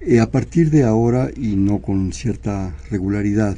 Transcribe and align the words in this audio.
Eh, 0.00 0.20
a 0.20 0.30
partir 0.30 0.70
de 0.70 0.84
ahora, 0.84 1.30
y 1.36 1.56
no 1.56 1.80
con 1.80 2.12
cierta 2.12 2.74
regularidad, 2.90 3.56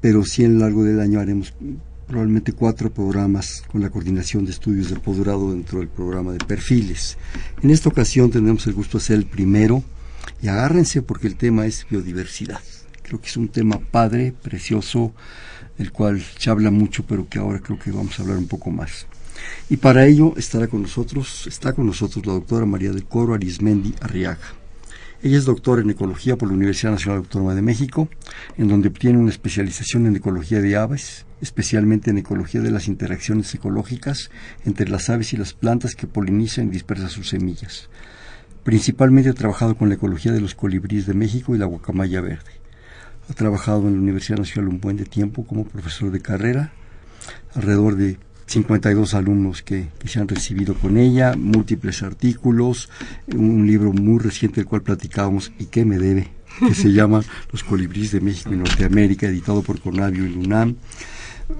pero 0.00 0.24
sí 0.24 0.44
en 0.44 0.54
lo 0.54 0.60
largo 0.60 0.84
del 0.84 1.00
año 1.00 1.20
haremos 1.20 1.54
probablemente 2.06 2.52
cuatro 2.52 2.92
programas 2.92 3.62
con 3.70 3.80
la 3.80 3.88
coordinación 3.88 4.44
de 4.44 4.50
estudios 4.50 4.90
de 4.90 4.96
posgrado 4.96 5.52
dentro 5.52 5.78
del 5.78 5.88
programa 5.88 6.32
de 6.32 6.44
perfiles. 6.44 7.16
En 7.62 7.70
esta 7.70 7.88
ocasión 7.88 8.30
tenemos 8.30 8.66
el 8.66 8.74
gusto 8.74 8.98
de 8.98 9.04
ser 9.04 9.16
el 9.16 9.26
primero 9.26 9.82
y 10.42 10.48
agárrense 10.48 11.00
porque 11.00 11.26
el 11.26 11.36
tema 11.36 11.64
es 11.66 11.86
biodiversidad. 11.88 12.60
Creo 13.02 13.20
que 13.20 13.28
es 13.28 13.36
un 13.36 13.48
tema 13.48 13.78
padre, 13.78 14.34
precioso, 14.42 15.14
del 15.78 15.92
cual 15.92 16.22
se 16.38 16.50
habla 16.50 16.70
mucho, 16.70 17.04
pero 17.06 17.28
que 17.28 17.38
ahora 17.38 17.60
creo 17.60 17.78
que 17.78 17.90
vamos 17.90 18.18
a 18.18 18.22
hablar 18.22 18.38
un 18.38 18.48
poco 18.48 18.70
más. 18.70 19.06
Y 19.70 19.78
para 19.78 20.04
ello 20.06 20.34
estará 20.36 20.68
con 20.68 20.82
nosotros, 20.82 21.46
está 21.46 21.72
con 21.72 21.86
nosotros 21.86 22.26
la 22.26 22.34
doctora 22.34 22.66
María 22.66 22.92
del 22.92 23.04
Coro 23.04 23.34
Arismendi 23.34 23.94
Arriaga. 24.00 24.61
Ella 25.24 25.38
es 25.38 25.44
doctora 25.44 25.82
en 25.82 25.90
Ecología 25.90 26.36
por 26.36 26.48
la 26.48 26.54
Universidad 26.54 26.90
Nacional 26.90 27.18
Autónoma 27.18 27.54
de 27.54 27.62
México, 27.62 28.08
en 28.58 28.66
donde 28.66 28.88
obtiene 28.88 29.18
una 29.18 29.30
especialización 29.30 30.06
en 30.06 30.16
Ecología 30.16 30.60
de 30.60 30.76
aves, 30.76 31.26
especialmente 31.40 32.10
en 32.10 32.18
Ecología 32.18 32.60
de 32.60 32.72
las 32.72 32.88
interacciones 32.88 33.54
ecológicas 33.54 34.30
entre 34.64 34.88
las 34.88 35.10
aves 35.10 35.32
y 35.32 35.36
las 35.36 35.52
plantas 35.52 35.94
que 35.94 36.08
polinizan 36.08 36.66
y 36.66 36.70
dispersan 36.70 37.08
sus 37.08 37.28
semillas. 37.28 37.88
Principalmente 38.64 39.30
ha 39.30 39.34
trabajado 39.34 39.76
con 39.76 39.88
la 39.88 39.94
ecología 39.94 40.32
de 40.32 40.40
los 40.40 40.56
colibríes 40.56 41.06
de 41.06 41.14
México 41.14 41.54
y 41.54 41.58
la 41.58 41.66
guacamaya 41.66 42.20
verde. 42.20 42.50
Ha 43.30 43.34
trabajado 43.34 43.86
en 43.86 43.94
la 43.94 44.00
Universidad 44.00 44.38
Nacional 44.38 44.70
un 44.70 44.80
buen 44.80 44.96
de 44.96 45.04
tiempo 45.04 45.46
como 45.46 45.64
profesor 45.64 46.10
de 46.10 46.20
carrera, 46.20 46.72
alrededor 47.54 47.94
de 47.94 48.18
52 48.46 49.14
alumnos 49.14 49.62
que, 49.62 49.88
se 50.04 50.20
han 50.20 50.28
recibido 50.28 50.74
con 50.74 50.96
ella, 50.96 51.34
múltiples 51.36 52.02
artículos, 52.02 52.88
un 53.34 53.66
libro 53.66 53.92
muy 53.92 54.18
reciente 54.18 54.60
del 54.60 54.66
cual 54.66 54.82
platicábamos 54.82 55.52
y 55.58 55.66
que 55.66 55.84
me 55.84 55.98
debe, 55.98 56.28
que 56.58 56.74
se 56.74 56.92
llama 56.92 57.22
Los 57.50 57.64
colibríes 57.64 58.12
de 58.12 58.20
México 58.20 58.52
y 58.52 58.56
Norteamérica, 58.56 59.26
editado 59.26 59.62
por 59.62 59.80
Conavio 59.80 60.26
y 60.26 60.34
UNAM. 60.34 60.76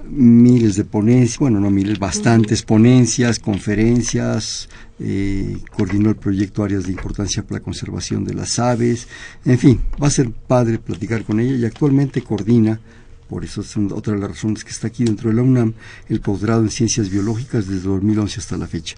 Miles 0.09 0.75
de 0.75 0.85
ponencias, 0.85 1.37
bueno, 1.37 1.59
no 1.59 1.69
miles, 1.69 1.99
bastantes 1.99 2.63
ponencias, 2.63 3.37
conferencias, 3.37 4.69
eh, 4.99 5.57
coordinó 5.75 6.09
el 6.09 6.15
proyecto 6.15 6.63
Áreas 6.63 6.85
de 6.85 6.91
Importancia 6.91 7.43
para 7.43 7.59
la 7.59 7.63
Conservación 7.63 8.23
de 8.23 8.33
las 8.33 8.57
Aves, 8.57 9.07
en 9.45 9.59
fin, 9.59 9.81
va 10.01 10.07
a 10.07 10.11
ser 10.11 10.31
padre 10.31 10.79
platicar 10.79 11.23
con 11.23 11.39
ella 11.39 11.55
y 11.55 11.65
actualmente 11.65 12.21
coordina 12.21 12.79
por 13.27 13.43
eso 13.43 13.61
es 13.61 13.75
otra 13.77 14.13
de 14.13 14.19
las 14.19 14.29
razones 14.29 14.63
que 14.63 14.71
está 14.71 14.87
aquí 14.87 15.03
dentro 15.03 15.29
de 15.29 15.35
la 15.35 15.41
UNAM, 15.41 15.73
el 16.09 16.21
posgrado 16.21 16.61
en 16.61 16.69
Ciencias 16.69 17.09
Biológicas 17.09 17.67
desde 17.67 17.87
2011 17.87 18.39
hasta 18.39 18.57
la 18.57 18.67
fecha. 18.67 18.95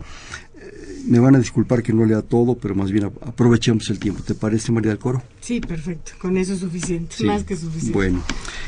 Eh, 0.57 1.03
me 1.07 1.19
van 1.19 1.35
a 1.35 1.39
disculpar 1.39 1.83
que 1.83 1.93
no 1.93 2.05
lea 2.05 2.21
todo, 2.21 2.55
pero 2.55 2.75
más 2.75 2.91
bien 2.91 3.05
aprovechemos 3.05 3.89
el 3.89 3.99
tiempo. 3.99 4.23
¿Te 4.23 4.33
parece, 4.33 4.71
María 4.71 4.89
del 4.89 4.99
Coro? 4.99 5.23
Sí, 5.41 5.59
perfecto. 5.61 6.13
Con 6.19 6.37
eso 6.37 6.53
es 6.53 6.59
suficiente, 6.59 7.23
más 7.23 7.43
que 7.43 7.55
suficiente. 7.55 7.93
Bueno, 7.93 8.23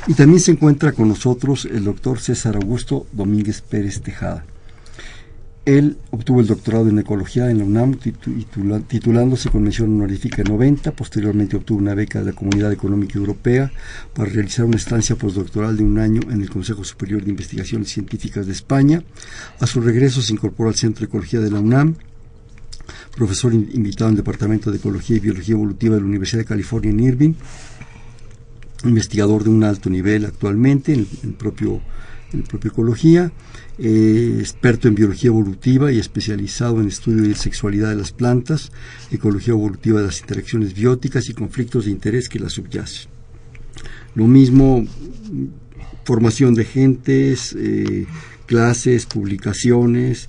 y 0.08 0.14
también 0.14 0.40
se 0.40 0.52
encuentra 0.52 0.92
con 0.92 1.08
nosotros 1.08 1.66
el 1.66 1.84
doctor 1.84 2.20
César 2.20 2.56
Augusto 2.56 3.08
Domínguez 3.12 3.62
Pérez 3.62 4.02
Tejada. 4.02 4.46
Él 5.68 5.98
obtuvo 6.12 6.40
el 6.40 6.48
doctorado 6.48 6.88
en 6.88 6.98
ecología 6.98 7.52
en 7.52 7.58
la 7.58 7.66
UNAM, 7.66 7.98
titulándose 8.88 9.50
con 9.50 9.64
mención 9.64 9.94
honorífica 9.96 10.42
90. 10.42 10.94
Posteriormente 10.94 11.58
obtuvo 11.58 11.80
una 11.80 11.94
beca 11.94 12.20
de 12.20 12.28
la 12.28 12.32
Comunidad 12.32 12.72
Económica 12.72 13.20
Europea 13.20 13.70
para 14.14 14.30
realizar 14.30 14.64
una 14.64 14.78
estancia 14.78 15.18
postdoctoral 15.18 15.76
de 15.76 15.84
un 15.84 16.00
año 16.00 16.22
en 16.32 16.42
el 16.42 16.50
Consejo 16.50 16.86
Superior 16.86 17.22
de 17.22 17.32
Investigaciones 17.32 17.90
Científicas 17.90 18.46
de 18.46 18.54
España. 18.54 19.04
A 19.60 19.68
su 19.68 19.82
regreso 19.82 20.22
se 20.22 20.32
incorporó 20.32 20.70
al 20.70 20.76
Centro 20.76 21.02
de 21.02 21.08
Ecología 21.08 21.42
de 21.42 21.52
la 21.52 21.60
UNAM, 21.60 21.96
profesor 23.18 23.54
invitado 23.54 24.08
en 24.08 24.14
el 24.14 24.24
Departamento 24.24 24.72
de 24.72 24.78
Ecología 24.78 25.18
y 25.18 25.20
Biología 25.20 25.56
Evolutiva 25.56 25.96
de 25.96 26.00
la 26.00 26.08
Universidad 26.08 26.44
de 26.44 26.46
California 26.46 26.92
en 26.92 27.00
Irving, 27.02 27.34
investigador 28.86 29.44
de 29.44 29.50
un 29.50 29.66
alto 29.66 29.90
nivel 29.90 30.24
actualmente 30.24 30.94
en 30.94 31.06
el 31.24 31.34
propio 31.34 31.82
en 32.34 32.44
propia 32.44 32.70
ecología, 32.70 33.32
eh, 33.78 34.38
experto 34.40 34.88
en 34.88 34.96
biología 34.96 35.28
evolutiva 35.28 35.92
y 35.92 36.00
especializado 36.00 36.82
en 36.82 36.88
estudio 36.88 37.24
de 37.24 37.36
sexualidad 37.36 37.90
de 37.90 37.96
las 37.96 38.12
plantas, 38.12 38.72
ecología 39.12 39.52
evolutiva 39.52 40.00
de 40.00 40.08
las 40.08 40.20
interacciones 40.22 40.74
bióticas 40.74 41.30
y 41.30 41.34
conflictos 41.34 41.86
de 41.86 41.92
interés 41.92 42.28
que 42.30 42.40
las 42.40 42.54
subyacen. 42.54 43.10
Lo 44.16 44.28
mismo, 44.28 44.86
formación 46.04 46.54
de 46.56 46.66
gentes, 46.66 47.56
eh, 47.58 48.06
clases, 48.46 49.06
publicaciones, 49.06 50.28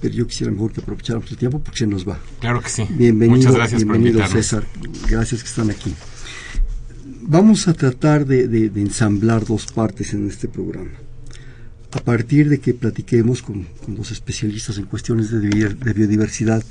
pero 0.00 0.14
yo 0.14 0.26
quisiera 0.26 0.52
mejor 0.52 0.72
que 0.72 0.80
aprovecháramos 0.80 1.30
el 1.30 1.36
tiempo 1.36 1.60
porque 1.60 1.78
se 1.78 1.86
nos 1.86 2.06
va. 2.08 2.18
Claro 2.40 2.60
que 2.60 2.68
sí. 2.68 2.86
Bienvenido, 2.90 3.38
Muchas 3.38 3.54
gracias 3.54 3.84
bienvenido 3.84 4.26
César. 4.26 4.66
Gracias 5.08 5.42
que 5.42 5.48
están 5.48 5.70
aquí. 5.70 5.94
Vamos 7.22 7.68
a 7.68 7.74
tratar 7.74 8.26
de 8.26 8.66
ensamblar 8.76 9.44
dos 9.44 9.66
partes 9.66 10.14
en 10.14 10.26
este 10.26 10.48
programa 10.48 10.90
a 11.92 12.00
partir 12.00 12.48
de 12.48 12.60
que 12.60 12.74
platiquemos 12.74 13.42
con, 13.42 13.66
los 13.88 14.10
especialistas 14.10 14.78
en 14.78 14.84
cuestiones 14.84 15.30
de, 15.30 15.40
biodiversidad 15.40 16.62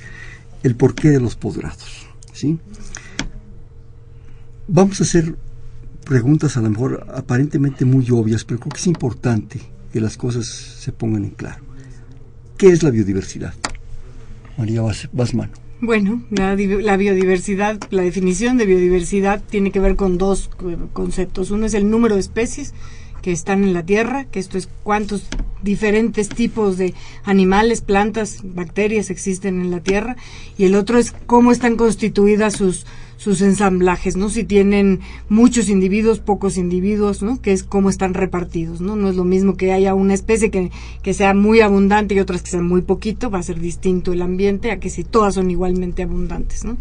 el 0.63 0.75
porqué 0.75 1.09
de 1.09 1.19
los 1.19 1.35
posgrados. 1.35 2.07
¿sí? 2.33 2.57
Vamos 4.67 4.99
a 5.01 5.03
hacer 5.03 5.35
preguntas 6.05 6.57
a 6.57 6.61
lo 6.61 6.69
mejor 6.69 7.05
aparentemente 7.13 7.85
muy 7.85 8.09
obvias, 8.11 8.45
pero 8.45 8.59
creo 8.59 8.71
que 8.71 8.79
es 8.79 8.87
importante 8.87 9.59
que 9.91 9.99
las 9.99 10.17
cosas 10.17 10.47
se 10.47 10.91
pongan 10.91 11.25
en 11.25 11.31
claro. 11.31 11.63
¿Qué 12.57 12.67
es 12.67 12.83
la 12.83 12.89
biodiversidad? 12.89 13.53
María 14.57 14.81
Basmano. 15.13 15.53
Bueno, 15.81 16.23
la, 16.29 16.55
la, 16.55 16.97
biodiversidad, 16.97 17.79
la 17.89 18.01
definición 18.01 18.57
de 18.57 18.65
biodiversidad 18.65 19.41
tiene 19.49 19.71
que 19.71 19.79
ver 19.79 19.95
con 19.95 20.17
dos 20.17 20.49
conceptos. 20.91 21.51
Uno 21.51 21.65
es 21.65 21.73
el 21.73 21.89
número 21.89 22.15
de 22.15 22.21
especies 22.21 22.73
que 23.21 23.31
están 23.31 23.63
en 23.63 23.73
la 23.73 23.85
Tierra, 23.85 24.25
que 24.25 24.39
esto 24.39 24.57
es 24.57 24.69
cuántos 24.83 25.27
diferentes 25.61 26.29
tipos 26.29 26.77
de 26.77 26.93
animales, 27.23 27.81
plantas, 27.81 28.39
bacterias 28.43 29.09
existen 29.09 29.61
en 29.61 29.71
la 29.71 29.81
Tierra, 29.81 30.15
y 30.57 30.65
el 30.65 30.75
otro 30.75 30.97
es 30.97 31.13
cómo 31.25 31.51
están 31.51 31.75
constituidas 31.75 32.53
sus, 32.53 32.85
sus 33.17 33.41
ensamblajes, 33.41 34.15
¿no? 34.15 34.29
Si 34.29 34.45
tienen 34.45 35.01
muchos 35.27 35.67
individuos, 35.67 36.19
pocos 36.19 36.57
individuos, 36.57 37.21
¿no? 37.21 37.41
Que 37.41 37.51
es 37.51 37.63
cómo 37.63 37.89
están 37.89 38.13
repartidos, 38.13 38.79
¿no? 38.79 38.95
No 38.95 39.09
es 39.09 39.15
lo 39.15 39.25
mismo 39.25 39.57
que 39.57 39.73
haya 39.73 39.93
una 39.93 40.13
especie 40.13 40.49
que, 40.49 40.71
que 41.03 41.13
sea 41.13 41.33
muy 41.33 41.59
abundante 41.59 42.15
y 42.15 42.19
otras 42.19 42.41
que 42.41 42.51
sean 42.51 42.65
muy 42.65 42.81
poquito, 42.81 43.29
va 43.29 43.39
a 43.39 43.43
ser 43.43 43.59
distinto 43.59 44.13
el 44.13 44.21
ambiente 44.21 44.71
a 44.71 44.79
que 44.79 44.89
si 44.89 45.03
todas 45.03 45.35
son 45.35 45.51
igualmente 45.51 46.03
abundantes, 46.03 46.63
¿no? 46.63 46.77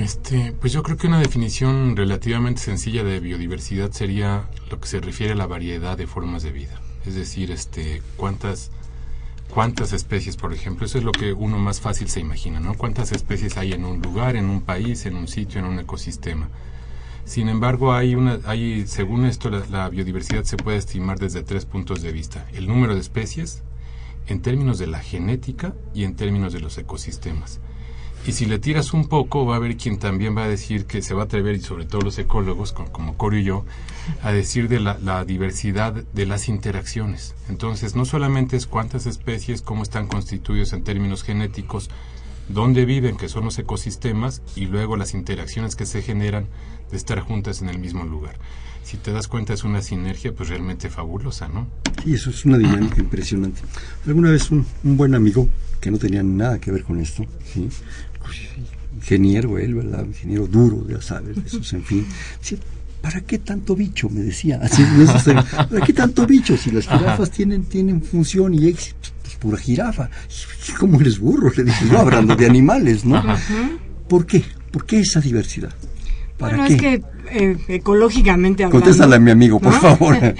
Este, 0.00 0.52
pues 0.60 0.72
yo 0.72 0.82
creo 0.82 0.96
que 0.96 1.06
una 1.06 1.20
definición 1.20 1.96
relativamente 1.96 2.60
sencilla 2.60 3.04
de 3.04 3.20
biodiversidad 3.20 3.92
sería 3.92 4.48
lo 4.70 4.80
que 4.80 4.88
se 4.88 5.00
refiere 5.00 5.32
a 5.34 5.36
la 5.36 5.46
variedad 5.46 5.96
de 5.96 6.06
formas 6.06 6.42
de 6.42 6.52
vida. 6.52 6.80
Es 7.06 7.14
decir, 7.14 7.50
este, 7.50 8.02
cuántas 8.16 8.70
cuántas 9.48 9.92
especies, 9.92 10.36
por 10.36 10.52
ejemplo, 10.52 10.86
eso 10.86 10.98
es 10.98 11.04
lo 11.04 11.12
que 11.12 11.32
uno 11.32 11.58
más 11.58 11.80
fácil 11.80 12.08
se 12.08 12.20
imagina, 12.20 12.60
¿no? 12.60 12.74
Cuántas 12.74 13.12
especies 13.12 13.56
hay 13.56 13.72
en 13.72 13.84
un 13.84 14.02
lugar, 14.02 14.36
en 14.36 14.46
un 14.46 14.60
país, 14.60 15.06
en 15.06 15.16
un 15.16 15.28
sitio, 15.28 15.60
en 15.60 15.66
un 15.66 15.78
ecosistema. 15.78 16.48
Sin 17.24 17.48
embargo, 17.48 17.94
hay 17.94 18.14
una, 18.14 18.38
hay, 18.44 18.86
según 18.86 19.24
esto, 19.24 19.50
la 19.50 19.88
biodiversidad 19.88 20.44
se 20.44 20.56
puede 20.56 20.78
estimar 20.78 21.18
desde 21.18 21.42
tres 21.42 21.64
puntos 21.64 22.02
de 22.02 22.12
vista: 22.12 22.46
el 22.52 22.66
número 22.66 22.94
de 22.94 23.00
especies, 23.00 23.62
en 24.26 24.42
términos 24.42 24.78
de 24.78 24.88
la 24.88 24.98
genética 24.98 25.74
y 25.94 26.04
en 26.04 26.16
términos 26.16 26.52
de 26.52 26.60
los 26.60 26.76
ecosistemas. 26.78 27.60
Y 28.26 28.32
si 28.32 28.44
le 28.44 28.58
tiras 28.58 28.92
un 28.92 29.06
poco, 29.06 29.46
va 29.46 29.54
a 29.54 29.56
haber 29.58 29.76
quien 29.76 30.00
también 30.00 30.36
va 30.36 30.44
a 30.44 30.48
decir 30.48 30.86
que 30.86 31.00
se 31.00 31.14
va 31.14 31.22
a 31.22 31.24
atrever, 31.26 31.54
y 31.54 31.60
sobre 31.60 31.84
todo 31.84 32.00
los 32.00 32.18
ecólogos, 32.18 32.72
como, 32.72 33.16
Corio 33.16 33.40
y 33.40 33.44
yo, 33.44 33.64
a 34.20 34.32
decir 34.32 34.68
de 34.68 34.80
la, 34.80 35.24
diversidad 35.24 35.92
de 35.92 36.26
las 36.26 36.48
interacciones. 36.48 37.36
Entonces, 37.48 37.94
no 37.94 38.04
solamente 38.04 38.56
es 38.56 38.66
cuántas 38.66 39.06
especies, 39.06 39.62
cómo 39.62 39.84
están 39.84 40.08
constituidos 40.08 40.72
en 40.72 40.82
términos 40.82 41.22
genéticos, 41.22 41.88
dónde 42.48 42.84
viven, 42.84 43.16
que 43.16 43.28
son 43.28 43.44
los 43.44 43.60
ecosistemas, 43.60 44.42
y 44.56 44.66
luego 44.66 44.96
las 44.96 45.14
interacciones 45.14 45.76
que 45.76 45.86
se 45.86 46.02
generan 46.02 46.46
de 46.90 46.96
estar 46.96 47.20
juntas 47.20 47.62
en 47.62 47.68
el 47.68 47.78
mismo 47.78 48.04
lugar. 48.04 48.36
Si 48.82 48.96
te 48.96 49.12
das 49.12 49.28
cuenta, 49.28 49.54
es 49.54 49.62
una 49.62 49.82
sinergia 49.82 50.32
pues 50.32 50.48
realmente 50.48 50.90
fabulosa, 50.90 51.48
¿no? 51.48 51.68
Sí, 52.02 52.14
eso 52.14 52.30
es 52.30 52.44
una 52.44 52.58
dinámica 52.58 53.00
impresionante. 53.00 53.60
Alguna 54.04 54.30
vez 54.30 54.50
un, 54.50 54.66
un 54.82 54.96
buen 54.96 55.14
amigo, 55.14 55.48
que 55.80 55.90
no 55.90 55.98
tenía 55.98 56.22
nada 56.22 56.58
que 56.58 56.72
ver 56.72 56.82
con 56.84 57.00
esto, 57.00 57.24
¿sí? 57.52 57.68
Ingeniero 59.06 59.56
él, 59.58 59.74
¿verdad? 59.74 60.04
Ingeniero 60.04 60.46
duro, 60.48 60.84
ya 60.88 61.00
sabes, 61.00 61.36
eso, 61.46 61.76
en 61.76 61.84
fin. 61.84 62.06
¿para 63.00 63.20
qué 63.20 63.38
tanto 63.38 63.76
bicho? 63.76 64.08
Me 64.10 64.20
decía. 64.20 64.58
Así, 64.60 64.82
¿Para 65.24 65.86
qué 65.86 65.92
tanto 65.92 66.26
bicho? 66.26 66.56
Si 66.56 66.72
las 66.72 66.88
jirafas 66.88 67.30
tienen, 67.30 67.64
tienen 67.64 68.02
función 68.02 68.52
y 68.54 68.66
éxito, 68.66 69.10
pues 69.22 69.36
pura 69.36 69.58
jirafa. 69.58 70.10
¿Cómo 70.80 71.00
eres 71.00 71.20
burro? 71.20 71.52
Le 71.56 71.64
dije, 71.64 71.84
no, 71.84 71.98
hablando 71.98 72.34
de 72.34 72.46
animales, 72.46 73.04
¿no? 73.04 73.22
¿Por 74.08 74.26
qué? 74.26 74.42
¿Por 74.72 74.86
qué 74.86 75.00
esa 75.00 75.20
diversidad? 75.20 75.72
¿Para 76.36 76.56
bueno, 76.56 76.74
es 76.74 76.80
que 76.80 77.02
eh, 77.30 77.56
ecológicamente 77.68 78.64
hablando... 78.64 78.84
Contéstale 78.84 79.16
a 79.16 79.18
mi 79.18 79.30
amigo, 79.30 79.60
por 79.60 79.72
favor. 79.72 80.16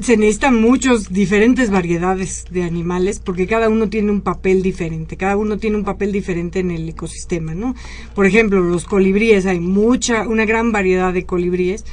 se 0.00 0.16
necesitan 0.16 0.60
muchas 0.60 1.12
diferentes 1.12 1.70
variedades 1.70 2.44
de 2.50 2.64
animales 2.64 3.20
porque 3.20 3.46
cada 3.46 3.68
uno 3.68 3.88
tiene 3.88 4.10
un 4.10 4.20
papel 4.20 4.62
diferente, 4.62 5.16
cada 5.16 5.36
uno 5.36 5.58
tiene 5.58 5.76
un 5.76 5.84
papel 5.84 6.12
diferente 6.12 6.60
en 6.60 6.70
el 6.70 6.88
ecosistema, 6.88 7.54
¿no? 7.54 7.74
Por 8.14 8.26
ejemplo, 8.26 8.60
los 8.60 8.84
colibríes, 8.84 9.46
hay 9.46 9.60
mucha, 9.60 10.26
una 10.28 10.44
gran 10.44 10.72
variedad 10.72 11.12
de 11.12 11.24
colibríes 11.24 11.84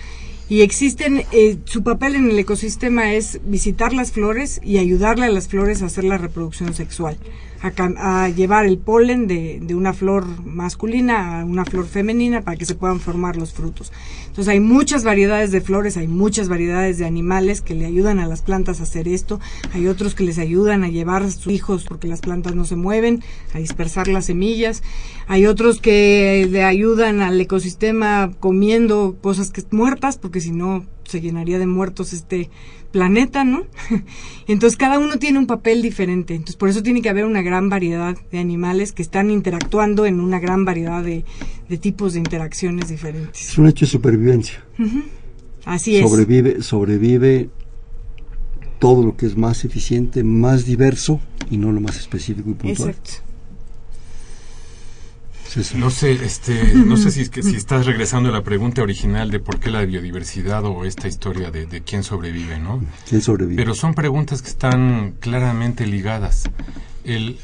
y 0.47 0.61
existen, 0.61 1.23
eh, 1.31 1.57
su 1.65 1.83
papel 1.83 2.15
en 2.15 2.29
el 2.29 2.37
ecosistema 2.37 3.13
es 3.13 3.39
visitar 3.45 3.93
las 3.93 4.11
flores 4.11 4.61
y 4.63 4.77
ayudarle 4.77 5.25
a 5.25 5.29
las 5.29 5.47
flores 5.47 5.81
a 5.81 5.87
hacer 5.87 6.03
la 6.03 6.17
reproducción 6.17 6.73
sexual 6.73 7.17
a, 7.61 8.29
llevar 8.29 8.65
el 8.65 8.77
polen 8.77 9.27
de, 9.27 9.59
de, 9.61 9.75
una 9.75 9.93
flor 9.93 10.25
masculina 10.45 11.41
a 11.41 11.45
una 11.45 11.65
flor 11.65 11.85
femenina 11.85 12.41
para 12.41 12.57
que 12.57 12.65
se 12.65 12.75
puedan 12.75 12.99
formar 12.99 13.35
los 13.37 13.53
frutos. 13.53 13.91
Entonces 14.35 14.51
hay 14.51 14.59
muchas 14.59 15.05
variedades 15.05 15.53
de 15.53 15.61
flores, 15.61 15.95
hay 15.95 16.09
muchas 16.09 16.49
variedades 16.49 16.97
de 16.97 17.05
animales 17.05 17.61
que 17.61 17.73
le 17.73 17.85
ayudan 17.85 18.19
a 18.19 18.27
las 18.27 18.41
plantas 18.41 18.81
a 18.81 18.83
hacer 18.83 19.07
esto, 19.07 19.39
hay 19.73 19.87
otros 19.87 20.13
que 20.13 20.25
les 20.25 20.39
ayudan 20.39 20.83
a 20.83 20.89
llevar 20.89 21.23
a 21.23 21.31
sus 21.31 21.47
hijos 21.47 21.85
porque 21.87 22.09
las 22.09 22.19
plantas 22.19 22.53
no 22.53 22.65
se 22.65 22.75
mueven, 22.75 23.23
a 23.53 23.59
dispersar 23.59 24.09
las 24.09 24.25
semillas, 24.25 24.83
hay 25.27 25.45
otros 25.45 25.79
que 25.79 26.49
le 26.51 26.63
ayudan 26.65 27.21
al 27.21 27.39
ecosistema 27.39 28.33
comiendo 28.41 29.15
cosas 29.21 29.51
que 29.51 29.63
muertas 29.71 30.17
porque 30.17 30.41
si 30.41 30.51
no 30.51 30.85
se 31.05 31.21
llenaría 31.21 31.57
de 31.57 31.67
muertos 31.67 32.11
este 32.11 32.49
planeta, 32.95 33.43
¿no? 33.43 33.65
Entonces 34.47 34.77
cada 34.77 34.99
uno 34.99 35.17
tiene 35.17 35.37
un 35.37 35.47
papel 35.47 35.81
diferente, 35.81 36.33
entonces 36.33 36.55
por 36.55 36.69
eso 36.69 36.81
tiene 36.81 37.01
que 37.01 37.09
haber 37.09 37.25
una 37.25 37.41
gran 37.41 37.67
variedad 37.67 38.15
de 38.31 38.39
animales 38.39 38.93
que 38.93 39.01
están 39.01 39.31
interactuando 39.31 40.05
en 40.05 40.21
una 40.21 40.39
gran 40.39 40.63
variedad 40.63 41.03
de, 41.03 41.25
tipos 41.81 42.13
de 42.13 42.19
interacciones 42.19 42.87
diferentes. 42.87 43.49
Es 43.49 43.57
un 43.57 43.67
hecho 43.67 43.85
Así 45.65 45.97
es. 45.97 46.09
Sobrevive, 46.09 46.61
sobrevive 46.61 47.49
todo 48.79 49.03
lo 49.03 49.17
que 49.17 49.25
es 49.25 49.35
más 49.37 49.65
eficiente, 49.65 50.23
más 50.23 50.65
diverso 50.65 51.19
y 51.49 51.57
no 51.57 51.71
lo 51.71 51.81
más 51.81 51.97
específico 51.97 52.49
y 52.49 52.53
puntual. 52.53 52.89
Exacto. 52.89 53.25
No 55.75 55.89
sé, 55.89 56.11
este, 56.11 56.73
no 56.75 56.97
sé 56.97 57.11
si, 57.11 57.21
es 57.21 57.29
que, 57.29 57.41
si 57.41 57.55
estás 57.55 57.85
regresando 57.85 58.27
a 58.27 58.31
la 58.33 58.43
pregunta 58.43 58.81
original 58.81 59.31
de 59.31 59.39
por 59.39 59.59
qué 59.59 59.69
la 59.69 59.85
biodiversidad 59.85 60.65
o 60.65 60.83
esta 60.83 61.07
historia 61.07 61.49
de, 61.49 61.65
de 61.65 61.81
quién 61.81 62.03
sobrevive, 62.03 62.59
¿no? 62.59 62.83
¿Quién 63.07 63.21
sobrevive? 63.21 63.55
Pero 63.55 63.73
son 63.73 63.93
preguntas 63.93 64.41
que 64.41 64.49
están 64.49 65.15
claramente 65.21 65.87
ligadas. 65.87 66.49
El, 67.05 67.37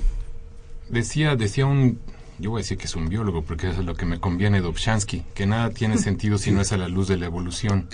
decía, 0.90 1.38
decía 1.38 1.66
un, 1.66 2.00
yo 2.42 2.50
voy 2.50 2.60
a 2.60 2.64
decir 2.64 2.78
que 2.78 2.86
es 2.86 2.96
un 2.96 3.08
biólogo 3.08 3.44
porque 3.44 3.70
eso 3.70 3.82
es 3.82 3.86
lo 3.86 3.96
que 3.96 4.08
me 4.08 4.20
conviene, 4.20 4.62
Dobzhansky, 4.62 5.24
que 5.36 5.46
nada 5.46 5.70
tiene 5.70 5.98
sentido 6.00 6.40
si 6.40 6.52
no 6.52 6.62
es 6.62 6.72
a 6.72 6.78
la 6.78 6.88
luz 6.88 7.08
de 7.08 7.18
la 7.18 7.28
evolución. 7.28 7.88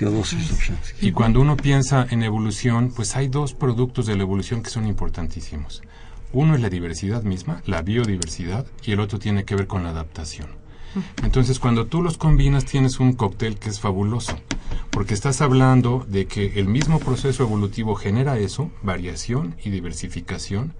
Y 1.01 1.11
cuando 1.11 1.41
uno 1.41 1.57
piensa 1.57 2.07
en 2.09 2.23
evolución, 2.23 2.93
pues 2.95 3.15
hay 3.17 3.27
dos 3.27 3.53
productos 3.53 4.05
de 4.05 4.15
la 4.15 4.23
evolución 4.23 4.63
que 4.63 4.69
son 4.69 4.87
importantísimos. 4.87 5.83
Uno 6.31 6.55
es 6.55 6.61
la 6.61 6.69
diversidad 6.69 7.23
misma, 7.23 7.61
la 7.65 7.81
biodiversidad, 7.81 8.65
y 8.83 8.93
el 8.93 9.01
otro 9.01 9.19
tiene 9.19 9.43
que 9.43 9.55
ver 9.55 9.67
con 9.67 9.83
la 9.83 9.89
adaptación. 9.89 10.47
Entonces, 11.23 11.59
cuando 11.59 11.85
tú 11.85 12.01
los 12.01 12.17
combinas, 12.17 12.65
tienes 12.65 12.99
un 12.99 13.13
cóctel 13.13 13.57
que 13.57 13.69
es 13.69 13.79
fabuloso, 13.79 14.39
porque 14.89 15.13
estás 15.13 15.41
hablando 15.41 16.05
de 16.07 16.25
que 16.25 16.59
el 16.59 16.67
mismo 16.67 16.99
proceso 16.99 17.43
evolutivo 17.43 17.95
genera 17.95 18.39
eso, 18.39 18.71
variación 18.81 19.55
y 19.63 19.69
diversificación, 19.69 20.73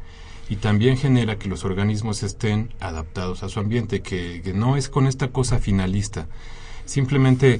y 0.49 0.57
también 0.57 0.97
genera 0.97 1.37
que 1.37 1.49
los 1.49 1.65
organismos 1.65 2.23
estén 2.23 2.73
adaptados 2.79 3.43
a 3.43 3.49
su 3.49 3.59
ambiente, 3.59 4.01
que, 4.01 4.41
no 4.55 4.77
es 4.77 4.89
con 4.89 5.07
esta 5.07 5.29
cosa 5.29 5.59
finalista. 5.59 6.27
Simplemente 6.85 7.59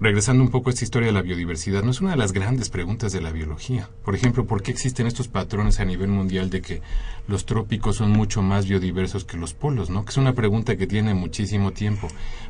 regresando 0.00 0.44
un 0.44 0.50
poco 0.50 0.70
a 0.70 0.72
esta 0.72 0.84
historia 0.84 1.08
de 1.08 1.12
la 1.12 1.22
biodiversidad, 1.22 1.82
no 1.82 1.90
es 1.90 2.00
una 2.00 2.12
de 2.12 2.16
las 2.16 2.32
grandes 2.32 2.70
preguntas 2.70 3.10
de 3.12 3.20
la 3.20 3.32
biología. 3.32 3.90
Por 4.04 4.14
ejemplo, 4.14 4.46
¿por 4.46 4.62
qué 4.62 4.70
existen 4.70 5.08
estos 5.08 5.26
patrones 5.26 5.80
a 5.80 5.84
nivel 5.84 6.08
mundial 6.08 6.50
de 6.50 6.60
que 6.60 6.80
los 7.26 7.44
trópicos 7.44 7.96
son 7.96 8.12
mucho 8.12 8.40
más 8.40 8.66
biodiversos 8.66 9.24
que 9.24 9.36
los 9.36 9.54
polos, 9.54 9.90
¿no? 9.90 10.04
Que 10.04 10.10
es 10.10 10.16
una 10.16 10.34
pregunta 10.34 10.76
que 10.76 10.86
tiene 10.86 11.14
muchísimo 11.14 11.72
tiempo. 11.72 12.08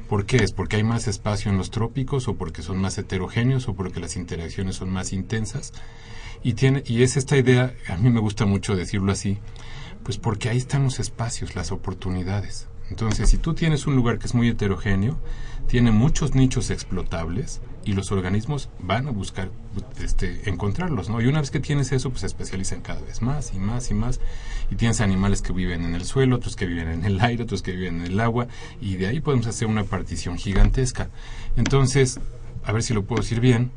¿Por 0.08 0.26
qué? 0.26 0.36
¿Es 0.36 0.52
porque 0.52 0.76
hay 0.76 0.84
más 0.84 1.08
espacio 1.08 1.50
en 1.50 1.58
los 1.58 1.70
trópicos 1.70 2.28
o 2.28 2.34
porque 2.34 2.62
son 2.62 2.78
más 2.78 2.96
heterogéneos 2.98 3.66
o 3.68 3.74
porque 3.74 4.00
las 4.00 4.16
interacciones 4.16 4.76
son 4.76 4.90
más 4.90 5.12
intensas? 5.12 5.72
Y 6.42 6.54
tiene 6.54 6.82
y 6.86 7.02
es 7.02 7.16
esta 7.16 7.36
idea, 7.36 7.74
a 7.88 7.96
mí 7.96 8.10
me 8.10 8.20
gusta 8.20 8.46
mucho 8.46 8.76
decirlo 8.76 9.12
así, 9.12 9.38
pues 10.02 10.18
porque 10.18 10.48
ahí 10.48 10.58
están 10.58 10.84
los 10.84 11.00
espacios, 11.00 11.54
las 11.54 11.72
oportunidades. 11.72 12.68
Entonces, 12.90 13.28
si 13.28 13.36
tú 13.36 13.54
tienes 13.54 13.86
un 13.86 13.96
lugar 13.96 14.18
que 14.18 14.26
es 14.26 14.34
muy 14.34 14.48
heterogéneo, 14.48 15.18
tiene 15.66 15.92
muchos 15.92 16.34
nichos 16.34 16.70
explotables 16.70 17.60
y 17.84 17.92
los 17.92 18.10
organismos 18.12 18.70
van 18.80 19.08
a 19.08 19.10
buscar 19.10 19.50
este, 20.02 20.48
encontrarlos, 20.48 21.10
¿no? 21.10 21.20
Y 21.20 21.26
una 21.26 21.40
vez 21.40 21.50
que 21.50 21.60
tienes 21.60 21.92
eso, 21.92 22.10
pues 22.10 22.20
se 22.20 22.26
especializan 22.26 22.80
cada 22.80 23.00
vez 23.02 23.20
más 23.20 23.52
y 23.54 23.58
más 23.58 23.90
y 23.90 23.94
más. 23.94 24.20
Y 24.70 24.76
tienes 24.76 25.00
animales 25.00 25.42
que 25.42 25.52
viven 25.52 25.84
en 25.84 25.94
el 25.94 26.04
suelo, 26.04 26.36
otros 26.36 26.56
que 26.56 26.66
viven 26.66 26.88
en 26.88 27.04
el 27.04 27.20
aire, 27.20 27.42
otros 27.42 27.62
que 27.62 27.72
viven 27.72 28.00
en 28.00 28.12
el 28.12 28.20
agua, 28.20 28.48
y 28.80 28.96
de 28.96 29.06
ahí 29.06 29.20
podemos 29.20 29.46
hacer 29.46 29.68
una 29.68 29.84
partición 29.84 30.38
gigantesca. 30.38 31.10
Entonces, 31.56 32.20
a 32.64 32.72
ver 32.72 32.82
si 32.82 32.94
lo 32.94 33.04
puedo 33.04 33.22
decir 33.22 33.40
bien, 33.40 33.70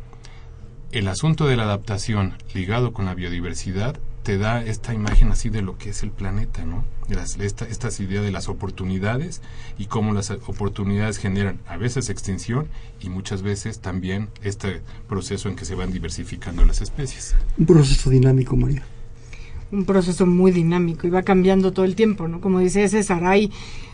el 0.91 1.07
asunto 1.07 1.47
de 1.47 1.55
la 1.55 1.63
adaptación 1.63 2.33
ligado 2.53 2.93
con 2.93 3.05
la 3.05 3.15
biodiversidad 3.15 3.97
te 4.23 4.37
da 4.37 4.63
esta 4.63 4.93
imagen 4.93 5.31
así 5.31 5.49
de 5.49 5.61
lo 5.61 5.77
que 5.77 5.89
es 5.89 6.03
el 6.03 6.11
planeta, 6.11 6.63
¿no? 6.63 6.85
esta, 7.39 7.65
estas 7.65 7.99
ideas 7.99 8.23
de 8.23 8.31
las 8.31 8.49
oportunidades 8.49 9.41
y 9.77 9.85
cómo 9.85 10.13
las 10.13 10.29
oportunidades 10.31 11.17
generan 11.17 11.59
a 11.67 11.77
veces 11.77 12.09
extinción 12.09 12.67
y 12.99 13.09
muchas 13.09 13.41
veces 13.41 13.79
también 13.79 14.29
este 14.43 14.81
proceso 15.09 15.49
en 15.49 15.55
que 15.55 15.65
se 15.65 15.75
van 15.75 15.91
diversificando 15.91 16.65
las 16.65 16.81
especies. 16.81 17.35
Un 17.57 17.65
proceso 17.65 18.09
dinámico, 18.09 18.55
María. 18.55 18.83
Un 19.71 19.85
proceso 19.85 20.25
muy 20.25 20.51
dinámico 20.51 21.07
y 21.07 21.09
va 21.09 21.23
cambiando 21.23 21.71
todo 21.71 21.85
el 21.85 21.95
tiempo, 21.95 22.27
¿no? 22.27 22.41
Como 22.41 22.59
dice 22.59 22.87
César, 22.89 23.23
hay 23.25 23.51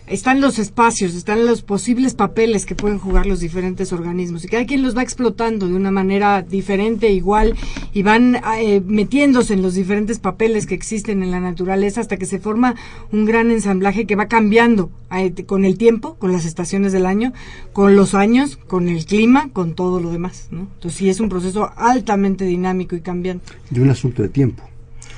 están 0.08 0.40
los 0.40 0.58
espacios, 0.58 1.14
están 1.14 1.46
los 1.46 1.62
posibles 1.62 2.14
papeles 2.14 2.66
que 2.66 2.76
pueden 2.76 2.98
jugar 2.98 3.26
los 3.26 3.42
diferentes 3.42 3.92
organismos 3.92 4.44
y 4.44 4.48
cada 4.48 4.66
quien 4.66 4.82
los 4.82 4.96
va 4.96 5.04
explotando 5.04 5.68
de 5.68 5.76
una 5.76 5.92
manera 5.92 6.42
diferente, 6.42 7.12
igual, 7.12 7.56
y 7.94 8.04
van 8.04 8.40
eh, 8.58 8.82
metiéndose 8.86 9.54
en 9.54 9.62
los 9.62 9.76
diferentes 9.76 10.20
papeles 10.20 10.66
que 10.66 10.76
existen 10.76 11.24
en 11.24 11.32
la 11.32 11.42
naturaleza 11.42 12.02
hasta 12.02 12.18
que 12.18 12.26
se 12.26 12.40
forma 12.40 12.76
un 13.12 13.26
gran 13.26 13.52
ensamblaje 13.52 14.06
que 14.06 14.16
va 14.16 14.28
cambiando 14.28 14.90
eh, 15.12 15.34
con 15.46 15.66
el 15.66 15.78
tiempo, 15.78 16.16
con 16.16 16.32
las 16.32 16.46
estaciones 16.46 16.94
del 16.94 17.06
año, 17.06 17.34
con 17.74 17.96
los 17.96 18.14
años, 18.14 18.56
con 18.56 18.88
el 18.88 19.06
clima, 19.06 19.50
con 19.52 19.74
todo 19.74 20.00
lo 20.00 20.12
demás. 20.12 20.48
¿no? 20.52 20.62
Entonces 20.62 20.94
sí 20.94 21.10
es 21.10 21.20
un 21.20 21.30
proceso 21.30 21.70
altamente 21.76 22.46
dinámico 22.46 22.96
y 22.96 23.02
cambiante. 23.02 23.54
De 23.70 23.82
un 23.82 23.90
asunto 23.90 24.22
de 24.22 24.30
tiempo. 24.30 24.64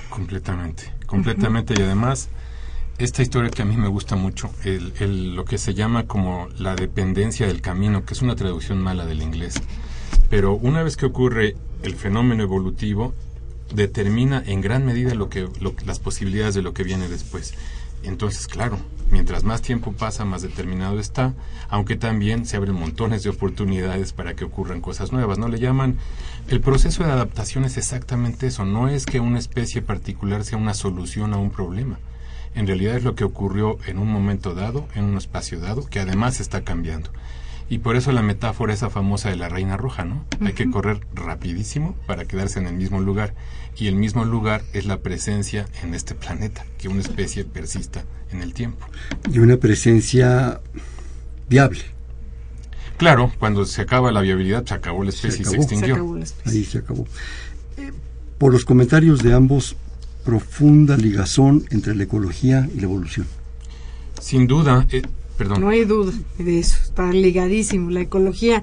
Completamente, 0.10 0.94
completamente 1.06 1.74
y 1.78 1.84
además 1.84 2.30
esta 3.00 3.22
historia 3.22 3.50
que 3.50 3.62
a 3.62 3.66
mí 3.66 3.78
me 3.78 3.88
gusta 3.88 4.18
mucho, 4.18 4.52
el, 4.66 5.36
lo 5.36 5.46
que 5.46 5.58
se 5.58 5.74
llama 5.74 6.06
como 6.06 6.50
la 6.58 6.76
dependencia 6.76 7.48
del 7.48 7.62
camino, 7.62 8.06
que 8.06 8.14
es 8.14 8.22
una 8.22 8.36
traducción 8.36 8.82
mala 8.82 9.06
del 9.06 9.22
inglés. 9.22 9.56
Pero 10.30 10.56
una 10.56 10.84
vez 10.84 10.98
que 10.98 11.06
ocurre 11.06 11.56
el 11.82 11.96
fenómeno 11.96 12.44
evolutivo, 12.44 13.14
determina 13.74 14.44
en 14.46 14.60
gran 14.60 14.86
medida 14.86 15.16
lo 15.16 15.30
que, 15.30 15.48
las 15.86 16.00
posibilidades 16.00 16.56
de 16.56 16.62
lo 16.62 16.74
que 16.74 16.84
viene 16.84 17.08
después. 17.08 17.54
Entonces, 18.04 18.48
claro, 18.48 18.78
mientras 19.12 19.44
más 19.44 19.62
tiempo 19.62 19.92
pasa, 19.92 20.26
más 20.26 20.42
determinado 20.42 21.00
está, 21.00 21.34
aunque 21.70 21.96
también 21.96 22.46
se 22.46 22.58
abren 22.58 22.76
montones 22.76 23.24
de 23.24 23.30
oportunidades 23.30 24.14
para 24.14 24.36
que 24.36 24.46
ocurran 24.46 24.82
cosas 24.82 25.12
nuevas. 25.12 25.38
No 25.38 25.48
le 25.48 25.60
llaman. 25.60 25.98
El 26.48 26.62
proceso 26.62 27.04
de 27.04 27.12
adaptación 27.12 27.66
es 27.66 27.78
exactamente 27.78 28.48
eso. 28.48 28.66
No 28.66 28.88
es 28.88 29.06
que 29.06 29.20
una 29.20 29.40
especie 29.40 29.82
particular 29.82 30.44
sea 30.44 30.58
una 30.58 30.74
solución 30.74 31.34
a 31.34 31.38
un 31.38 31.52
problema 31.52 32.00
en 32.56 32.68
realidad 32.68 32.98
es 32.98 33.04
lo 33.04 33.16
que 33.16 33.24
ocurrió 33.24 33.78
en 33.86 34.00
un 34.00 34.12
momento 34.12 34.56
dado, 34.56 34.88
en 34.96 35.06
un 35.06 35.18
espacio 35.18 35.60
dado, 35.60 35.86
que 35.86 36.00
además 36.00 36.40
está 36.40 36.64
cambiando. 36.64 37.10
Y 37.70 37.80
por 37.80 37.96
eso 37.96 38.12
la 38.12 38.24
metáfora 38.24 38.74
esa 38.74 38.90
famosa 38.90 39.30
de 39.30 39.36
la 39.36 39.48
reina 39.48 39.78
roja, 39.78 40.04
¿no? 40.04 40.26
Hay 40.44 40.54
que 40.54 40.70
correr 40.72 41.06
rapidísimo 41.14 41.96
para 42.08 42.26
quedarse 42.26 42.60
en 42.60 42.66
el 42.66 42.74
mismo 42.74 43.00
lugar. 43.00 43.36
Y 43.80 43.88
el 43.88 43.96
mismo 43.96 44.26
lugar 44.26 44.62
es 44.74 44.86
la 44.86 44.98
presencia 45.00 45.66
en 45.82 45.96
este 45.96 46.14
planeta, 46.14 46.66
que 46.78 46.90
una 46.90 47.00
especie 47.00 47.46
persista 47.46 48.04
en 48.30 48.42
el 48.42 48.54
tiempo. 48.54 48.86
Y 49.32 49.40
una 49.40 49.56
presencia 49.56 50.60
viable. 51.48 51.80
Claro, 52.98 53.32
cuando 53.40 53.66
se 53.66 53.82
acaba 53.82 54.12
la 54.12 54.20
viabilidad, 54.20 54.66
se 54.66 54.74
acabó 54.74 55.06
la 55.06 55.12
especie 55.12 55.44
y 55.44 55.46
se 55.46 55.56
extinguió. 55.56 56.20
Ahí 56.44 56.66
se 56.66 56.80
acabó. 56.80 57.08
Eh, 57.78 57.94
por 58.38 58.52
los 58.52 58.66
comentarios 58.66 59.24
de 59.24 59.34
ambos, 59.34 59.78
profunda 60.26 60.98
ligazón 60.98 61.66
entre 61.70 61.96
la 61.96 62.04
ecología 62.04 62.70
y 62.76 62.82
la 62.82 62.84
evolución. 62.84 63.28
Sin 64.20 64.48
duda, 64.48 64.86
eh, 64.92 65.04
perdón. 65.38 65.62
No 65.62 65.70
hay 65.70 65.86
duda 65.86 66.12
de 66.38 66.60
eso, 66.60 66.78
está 66.84 67.14
ligadísimo. 67.14 67.90
La 67.92 68.02
ecología 68.02 68.62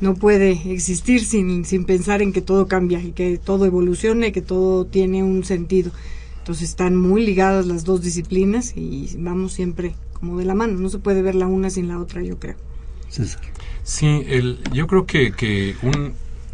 no 0.00 0.14
puede 0.14 0.50
existir 0.72 1.24
sin, 1.24 1.64
sin 1.64 1.84
pensar 1.84 2.22
en 2.22 2.32
que 2.32 2.40
todo 2.40 2.66
cambia 2.66 3.00
y 3.00 3.12
que 3.12 3.38
todo 3.38 3.64
evolucione, 3.66 4.32
que 4.32 4.42
todo 4.42 4.84
tiene 4.84 5.22
un 5.22 5.44
sentido. 5.44 5.92
Entonces 6.38 6.68
están 6.68 6.96
muy 6.96 7.24
ligadas 7.24 7.66
las 7.66 7.84
dos 7.84 8.02
disciplinas 8.02 8.76
y 8.76 9.16
vamos 9.18 9.52
siempre 9.54 9.94
como 10.12 10.38
de 10.38 10.44
la 10.44 10.54
mano. 10.54 10.78
No 10.78 10.88
se 10.90 10.98
puede 10.98 11.22
ver 11.22 11.34
la 11.34 11.46
una 11.46 11.70
sin 11.70 11.88
la 11.88 11.98
otra, 11.98 12.22
yo 12.22 12.38
creo. 12.38 12.56
César. 13.08 13.40
Sí, 13.82 14.24
el, 14.26 14.58
yo 14.72 14.86
creo 14.86 15.06
que, 15.06 15.32
que 15.32 15.74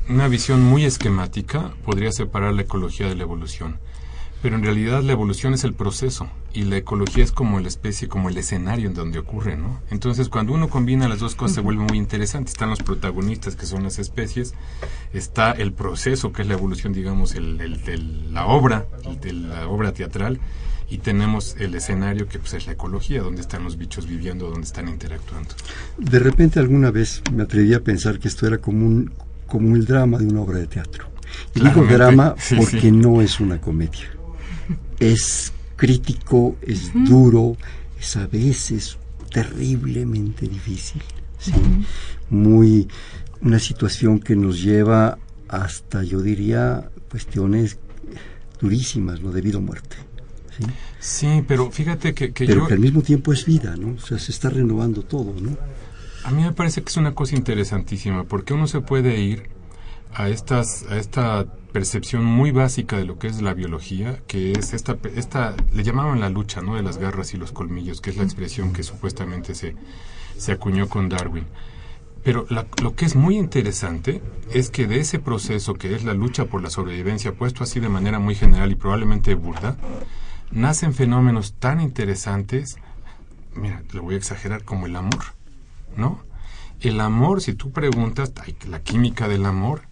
una 0.08 0.28
visión 0.28 0.62
muy 0.62 0.84
esquemática 0.84 1.72
podría 1.84 2.12
separar 2.12 2.54
la 2.54 2.62
ecología 2.62 3.08
de 3.08 3.14
la 3.14 3.22
evolución. 3.22 3.78
Pero 4.42 4.56
en 4.56 4.62
realidad 4.62 5.02
la 5.02 5.12
evolución 5.12 5.52
es 5.52 5.64
el 5.64 5.74
proceso 5.74 6.28
y 6.54 6.62
la 6.62 6.78
ecología 6.78 7.22
es 7.22 7.30
como 7.30 7.60
la 7.60 7.68
especie, 7.68 8.08
como 8.08 8.30
el 8.30 8.38
escenario 8.38 8.88
en 8.88 8.94
donde 8.94 9.18
ocurre, 9.18 9.56
¿no? 9.56 9.80
Entonces, 9.90 10.30
cuando 10.30 10.54
uno 10.54 10.68
combina 10.68 11.08
las 11.08 11.20
dos 11.20 11.34
cosas 11.34 11.56
se 11.56 11.60
vuelve 11.60 11.84
muy 11.84 11.98
interesante. 11.98 12.50
Están 12.50 12.70
los 12.70 12.82
protagonistas, 12.82 13.54
que 13.54 13.66
son 13.66 13.82
las 13.82 13.98
especies, 13.98 14.54
está 15.12 15.52
el 15.52 15.72
proceso, 15.72 16.32
que 16.32 16.42
es 16.42 16.48
la 16.48 16.54
evolución, 16.54 16.94
digamos, 16.94 17.34
el, 17.34 17.60
el, 17.60 18.32
la 18.32 18.46
obra, 18.46 18.86
de 19.20 19.32
la 19.34 19.68
obra 19.68 19.92
teatral, 19.92 20.40
y 20.88 20.98
tenemos 20.98 21.56
el 21.58 21.74
escenario, 21.74 22.26
que 22.26 22.38
pues, 22.38 22.54
es 22.54 22.66
la 22.66 22.72
ecología, 22.72 23.22
donde 23.22 23.42
están 23.42 23.62
los 23.62 23.76
bichos 23.76 24.06
viviendo, 24.06 24.48
donde 24.48 24.66
están 24.66 24.88
interactuando. 24.88 25.50
De 25.98 26.18
repente, 26.18 26.58
alguna 26.58 26.90
vez 26.90 27.22
me 27.32 27.42
atreví 27.42 27.74
a 27.74 27.80
pensar 27.80 28.18
que 28.18 28.28
esto 28.28 28.46
era 28.46 28.56
como 28.56 28.86
un, 28.86 29.12
como 29.46 29.76
el 29.76 29.84
drama 29.84 30.16
de 30.16 30.26
una 30.26 30.40
obra 30.40 30.58
de 30.58 30.66
teatro. 30.66 31.10
Y 31.54 31.60
digo 31.60 31.84
drama 31.84 32.34
porque 32.56 32.90
no 32.90 33.20
es 33.20 33.38
una 33.38 33.60
comedia 33.60 34.19
es 35.00 35.52
crítico, 35.76 36.56
es 36.62 36.92
duro, 36.94 37.56
es 37.98 38.16
a 38.16 38.26
veces 38.26 38.98
terriblemente 39.32 40.46
difícil, 40.46 41.02
muy 42.28 42.88
una 43.40 43.58
situación 43.58 44.20
que 44.20 44.36
nos 44.36 44.62
lleva 44.62 45.18
hasta, 45.48 46.02
yo 46.02 46.20
diría, 46.20 46.90
cuestiones 47.10 47.78
durísimas, 48.60 49.20
¿no? 49.20 49.32
Debido 49.32 49.58
a 49.58 49.62
muerte. 49.62 49.96
¿sí? 50.98 51.42
pero 51.48 51.70
fíjate 51.70 52.12
que, 52.12 52.28
pero 52.28 52.66
que 52.66 52.74
al 52.74 52.80
mismo 52.80 53.00
tiempo 53.02 53.32
es 53.32 53.46
vida, 53.46 53.76
¿no? 53.76 53.94
O 53.94 54.00
sea, 54.00 54.18
se 54.18 54.30
está 54.30 54.50
renovando 54.50 55.02
todo, 55.02 55.34
¿no? 55.40 55.56
A 56.24 56.30
mí 56.30 56.42
me 56.42 56.52
parece 56.52 56.82
que 56.82 56.90
es 56.90 56.96
una 56.98 57.14
cosa 57.14 57.36
interesantísima, 57.36 58.24
porque 58.24 58.52
uno 58.52 58.66
se 58.66 58.82
puede 58.82 59.18
ir 59.20 59.44
a 60.14 60.28
estas 60.28 60.84
a 60.90 60.96
esta 60.96 61.46
percepción 61.70 62.24
muy 62.24 62.50
básica 62.50 62.96
de 62.96 63.04
lo 63.04 63.18
que 63.18 63.28
es 63.28 63.40
la 63.40 63.54
biología, 63.54 64.20
que 64.26 64.52
es 64.52 64.72
esta, 64.72 64.96
esta 65.14 65.54
le 65.72 65.82
llamaban 65.82 66.20
la 66.20 66.28
lucha 66.28 66.60
¿no? 66.60 66.74
de 66.74 66.82
las 66.82 66.98
garras 66.98 67.32
y 67.32 67.36
los 67.36 67.52
colmillos, 67.52 68.00
que 68.00 68.10
es 68.10 68.16
la 68.16 68.24
expresión 68.24 68.72
que 68.72 68.82
supuestamente 68.82 69.54
se, 69.54 69.76
se 70.36 70.52
acuñó 70.52 70.88
con 70.88 71.08
Darwin. 71.08 71.46
Pero 72.22 72.46
lo 72.50 72.94
que 72.96 73.06
es 73.06 73.16
muy 73.16 73.38
interesante 73.38 74.20
es 74.52 74.70
que 74.70 74.86
de 74.86 75.00
ese 75.00 75.18
proceso 75.18 75.74
que 75.74 75.94
es 75.94 76.04
la 76.04 76.12
lucha 76.12 76.44
por 76.44 76.62
la 76.62 76.68
sobrevivencia, 76.68 77.32
puesto 77.32 77.64
así 77.64 77.80
de 77.80 77.88
manera 77.88 78.18
muy 78.18 78.34
general 78.34 78.70
y 78.70 78.74
probablemente 78.74 79.34
burda, 79.34 79.76
nacen 80.50 80.92
fenómenos 80.92 81.54
tan 81.54 81.80
interesantes, 81.80 82.76
mira, 83.54 83.82
lo 83.92 84.02
voy 84.02 84.16
a 84.16 84.18
exagerar, 84.18 84.64
como 84.64 84.84
el 84.84 84.96
amor, 84.96 85.24
¿no? 85.96 86.20
El 86.80 87.00
amor, 87.00 87.40
si 87.40 87.54
tú 87.54 87.72
preguntas, 87.72 88.32
la 88.68 88.82
química 88.82 89.26
del 89.26 89.46
amor, 89.46 89.82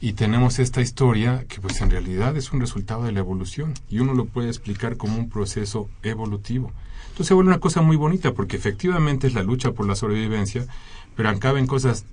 y 0.00 0.12
tenemos 0.12 0.58
esta 0.58 0.80
historia 0.80 1.44
que 1.48 1.60
pues 1.60 1.80
en 1.80 1.90
realidad 1.90 2.36
es 2.36 2.52
un 2.52 2.60
resultado 2.60 3.04
de 3.04 3.12
la 3.12 3.20
evolución 3.20 3.74
y 3.88 4.00
uno 4.00 4.14
lo 4.14 4.26
puede 4.26 4.48
explicar 4.48 4.96
como 4.96 5.16
un 5.16 5.28
proceso 5.28 5.88
evolutivo. 6.02 6.72
Entonces 7.08 7.28
se 7.28 7.34
vuelve 7.34 7.50
una 7.50 7.60
cosa 7.60 7.80
muy 7.80 7.96
bonita 7.96 8.34
porque 8.34 8.56
efectivamente 8.56 9.26
es 9.26 9.34
la 9.34 9.42
lucha 9.42 9.72
por 9.72 9.86
la 9.86 9.96
sobrevivencia, 9.96 10.66
pero 11.14 11.30
acaben 11.30 11.66
cosas 11.66 12.04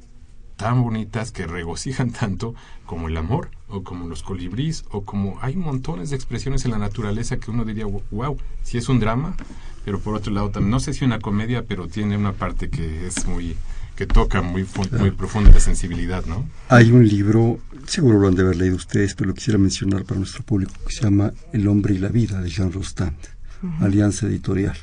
tan 0.56 0.82
bonitas 0.82 1.32
que 1.32 1.46
regocijan 1.46 2.12
tanto 2.20 2.56
como 2.86 3.10
el 3.10 3.18
amor 3.18 3.50
o 3.68 3.84
como 3.84 4.08
los 4.08 4.24
colibríes 4.24 4.86
o 4.92 5.04
como 5.04 5.38
hay 5.42 5.56
montones 5.56 6.10
de 6.10 6.16
expresiones 6.16 6.64
en 6.64 6.72
la 6.72 6.78
naturaleza 6.78 7.38
que 7.38 7.52
uno 7.52 7.66
diría 7.66 7.86
wow, 7.86 8.38
si 8.62 8.78
es 8.78 8.88
un 8.88 9.00
drama, 9.00 9.36
pero 9.84 10.00
por 10.00 10.16
otro 10.16 10.32
lado 10.32 10.52
también 10.52 10.72
no 10.72 10.80
sé 10.80 10.94
si 10.94 11.04
una 11.04 11.20
comedia, 11.20 11.66
pero 11.66 11.88
tiene 11.88 12.16
una 12.16 12.32
parte 12.32 12.70
que 12.70 13.08
es 13.08 13.26
muy 13.26 13.58
que 13.96 14.08
toca 14.08 14.42
muy, 14.42 14.66
muy 14.98 15.12
profunda 15.12 15.52
la 15.52 15.60
sensibilidad, 15.60 16.26
¿no? 16.26 16.48
Hay 16.70 16.92
un 16.92 17.08
libro, 17.08 17.60
seguro 17.86 18.20
lo 18.20 18.28
han 18.28 18.36
de 18.36 18.42
haber 18.42 18.56
leído 18.56 18.76
ustedes, 18.76 19.14
pero 19.14 19.30
lo 19.30 19.34
quisiera 19.36 19.60
mencionar 19.60 20.04
para 20.04 20.20
nuestro 20.20 20.44
público, 20.44 20.74
que 20.88 20.94
se 20.94 21.04
llama 21.04 21.32
El 21.52 21.68
hombre 21.68 21.94
y 21.94 22.00
la 22.00 22.10
vida, 22.10 22.42
de 22.42 22.50
Jean 22.50 22.72
Rostand, 22.72 23.16
Alianza 23.82 24.26
Editorial. 24.28 24.78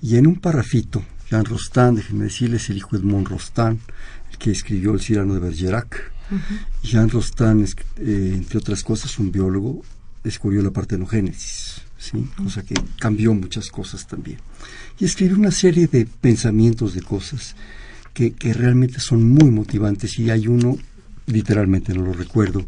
Y 0.00 0.16
en 0.16 0.26
un 0.26 0.36
parrafito, 0.36 1.04
Jean 1.30 1.44
Rostand, 1.44 1.98
déjenme 1.98 2.24
decirles, 2.24 2.64
es 2.64 2.70
el 2.70 2.76
hijo 2.76 2.90
de 2.92 2.98
Edmond 2.98 3.28
Rostand, 3.28 3.80
el 4.30 4.38
que 4.38 4.52
escribió 4.52 4.92
El 4.92 5.00
Cirano 5.00 5.34
de 5.34 5.40
Bergerac. 5.40 6.12
Jean 6.82 7.10
Rostand, 7.10 7.68
eh, 7.98 8.32
entre 8.34 8.58
otras 8.58 8.82
cosas, 8.84 9.18
un 9.18 9.32
biólogo, 9.32 9.82
descubrió 10.22 10.62
la 10.62 10.70
partenogénesis, 10.70 11.82
¿sí? 11.98 12.24
cosa 12.36 12.62
que 12.62 12.74
cambió 12.98 13.34
muchas 13.34 13.68
cosas 13.68 14.06
también. 14.06 14.38
Y 14.98 15.04
escribió 15.04 15.36
una 15.36 15.50
serie 15.50 15.86
de 15.86 16.06
pensamientos, 16.06 16.94
de 16.94 17.02
cosas 17.02 17.56
que, 18.14 18.54
realmente 18.54 19.00
son 19.00 19.28
muy 19.28 19.50
motivantes 19.50 20.18
y 20.18 20.30
hay 20.30 20.46
uno, 20.46 20.78
literalmente 21.26 21.92
no 21.92 22.02
lo 22.02 22.12
recuerdo, 22.12 22.66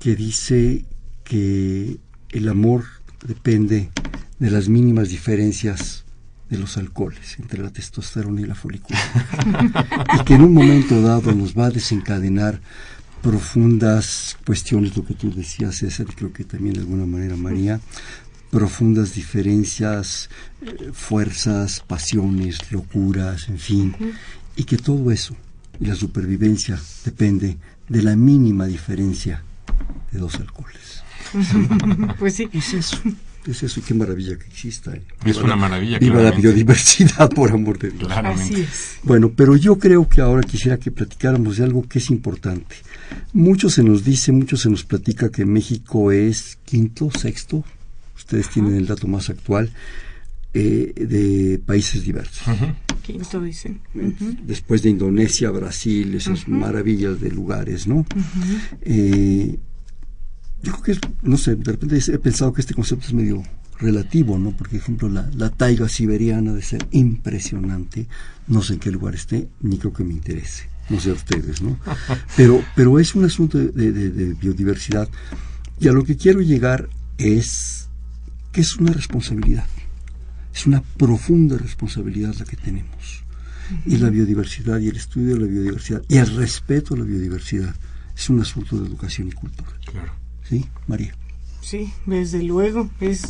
que 0.00 0.14
dice 0.14 0.84
que 1.24 1.96
el 2.30 2.48
amor 2.48 2.84
depende 3.26 3.90
de 4.38 4.50
las 4.50 4.68
mínimas 4.68 5.08
diferencias 5.08 6.04
de 6.50 6.58
los 6.58 6.76
alcoholes 6.76 7.38
entre 7.40 7.60
la 7.60 7.70
testosterona 7.70 8.40
y 8.40 8.44
la 8.44 8.54
folicular 8.54 9.02
y 10.20 10.24
que 10.24 10.34
en 10.34 10.42
un 10.42 10.54
momento 10.54 11.02
dado 11.02 11.32
nos 11.32 11.58
va 11.58 11.66
a 11.66 11.70
desencadenar 11.70 12.60
profundas 13.22 14.36
cuestiones, 14.46 14.96
lo 14.96 15.04
que 15.04 15.14
tú 15.14 15.34
decías 15.34 15.76
César, 15.76 16.06
y 16.08 16.14
creo 16.14 16.32
que 16.32 16.44
también 16.44 16.74
de 16.74 16.80
alguna 16.82 17.06
manera 17.06 17.34
María, 17.34 17.80
profundas 18.50 19.14
diferencias, 19.14 20.30
eh, 20.62 20.90
fuerzas, 20.92 21.82
pasiones, 21.84 22.70
locuras, 22.70 23.48
en 23.48 23.58
fin, 23.58 23.96
y 24.56 24.64
que 24.64 24.78
todo 24.78 25.10
eso 25.10 25.36
y 25.80 25.86
la 25.86 25.94
supervivencia 25.94 26.80
depende 27.04 27.56
de 27.88 28.02
la 28.02 28.16
mínima 28.16 28.66
diferencia 28.66 29.42
de 30.10 30.18
dos 30.18 30.36
alcoholes. 30.36 31.02
pues 32.18 32.34
sí. 32.34 32.48
Es 32.52 32.74
eso. 32.74 32.98
Es 33.46 33.62
eso, 33.62 33.78
y 33.78 33.82
qué 33.84 33.94
maravilla 33.94 34.36
que 34.36 34.46
exista. 34.46 34.92
¿eh? 34.92 35.02
Es 35.24 35.36
una 35.36 35.54
maravilla. 35.54 35.98
Viva 35.98 36.20
la 36.20 36.32
biodiversidad, 36.32 37.30
por 37.34 37.52
amor 37.52 37.78
de 37.78 37.90
Dios. 37.90 38.10
Así 38.10 38.62
es. 38.62 38.98
Bueno, 39.04 39.30
pero 39.36 39.54
yo 39.54 39.78
creo 39.78 40.08
que 40.08 40.20
ahora 40.20 40.42
quisiera 40.42 40.78
que 40.78 40.90
platicáramos 40.90 41.58
de 41.58 41.64
algo 41.64 41.86
que 41.86 42.00
es 42.00 42.10
importante. 42.10 42.74
Mucho 43.32 43.70
se 43.70 43.84
nos 43.84 44.04
dice, 44.04 44.32
mucho 44.32 44.56
se 44.56 44.68
nos 44.68 44.84
platica 44.84 45.30
que 45.30 45.44
México 45.44 46.10
es 46.10 46.58
quinto, 46.64 47.10
sexto, 47.16 47.62
ustedes 48.16 48.48
tienen 48.50 48.74
el 48.74 48.86
dato 48.86 49.06
más 49.06 49.30
actual, 49.30 49.70
eh, 50.58 50.94
de 50.96 51.58
países 51.58 52.02
diversos. 52.02 52.46
Quinto 53.02 53.42
dicen. 53.42 53.80
Después 54.42 54.82
de 54.82 54.88
Indonesia, 54.88 55.50
Brasil, 55.50 56.14
esas 56.14 56.48
maravillas 56.48 57.20
de 57.20 57.30
lugares, 57.30 57.86
¿no? 57.86 58.06
Eh, 58.80 59.58
yo 60.62 60.72
creo 60.72 60.98
que, 60.98 61.08
no 61.22 61.36
sé, 61.36 61.56
de 61.56 61.72
repente 61.72 61.98
he 61.98 62.18
pensado 62.18 62.54
que 62.54 62.62
este 62.62 62.72
concepto 62.72 63.06
es 63.06 63.12
medio 63.12 63.42
relativo, 63.78 64.38
¿no? 64.38 64.52
Porque, 64.56 64.76
por 64.76 64.82
ejemplo, 64.82 65.08
la, 65.10 65.30
la 65.34 65.50
taiga 65.50 65.90
siberiana 65.90 66.54
de 66.54 66.62
ser 66.62 66.86
impresionante, 66.90 68.08
no 68.48 68.62
sé 68.62 68.74
en 68.74 68.80
qué 68.80 68.90
lugar 68.90 69.14
esté, 69.14 69.48
ni 69.60 69.76
creo 69.76 69.92
que 69.92 70.04
me 70.04 70.14
interese, 70.14 70.70
no 70.88 70.98
sé 70.98 71.10
a 71.10 71.12
ustedes, 71.12 71.60
¿no? 71.60 71.78
Pero, 72.36 72.64
pero 72.74 72.98
es 72.98 73.14
un 73.14 73.26
asunto 73.26 73.58
de, 73.58 73.92
de 73.92 74.32
biodiversidad 74.32 75.08
y 75.78 75.88
a 75.88 75.92
lo 75.92 76.02
que 76.02 76.16
quiero 76.16 76.40
llegar 76.40 76.88
es 77.18 77.88
que 78.52 78.62
es 78.62 78.76
una 78.76 78.92
responsabilidad. 78.92 79.66
Es 80.56 80.66
una 80.66 80.82
profunda 80.96 81.58
responsabilidad 81.58 82.34
la 82.38 82.46
que 82.46 82.56
tenemos. 82.56 83.22
Y 83.84 83.98
la 83.98 84.08
biodiversidad 84.08 84.78
y 84.80 84.88
el 84.88 84.96
estudio 84.96 85.34
de 85.34 85.40
la 85.40 85.46
biodiversidad 85.46 86.02
y 86.08 86.16
el 86.16 86.34
respeto 86.34 86.94
a 86.94 86.96
la 86.96 87.04
biodiversidad 87.04 87.74
es 88.16 88.30
un 88.30 88.40
asunto 88.40 88.78
de 88.78 88.86
educación 88.86 89.28
y 89.28 89.32
cultura. 89.32 89.70
Claro. 89.84 90.12
¿Sí, 90.48 90.64
María? 90.86 91.14
Sí, 91.60 91.92
desde 92.06 92.42
luego. 92.42 92.88
Es 93.00 93.22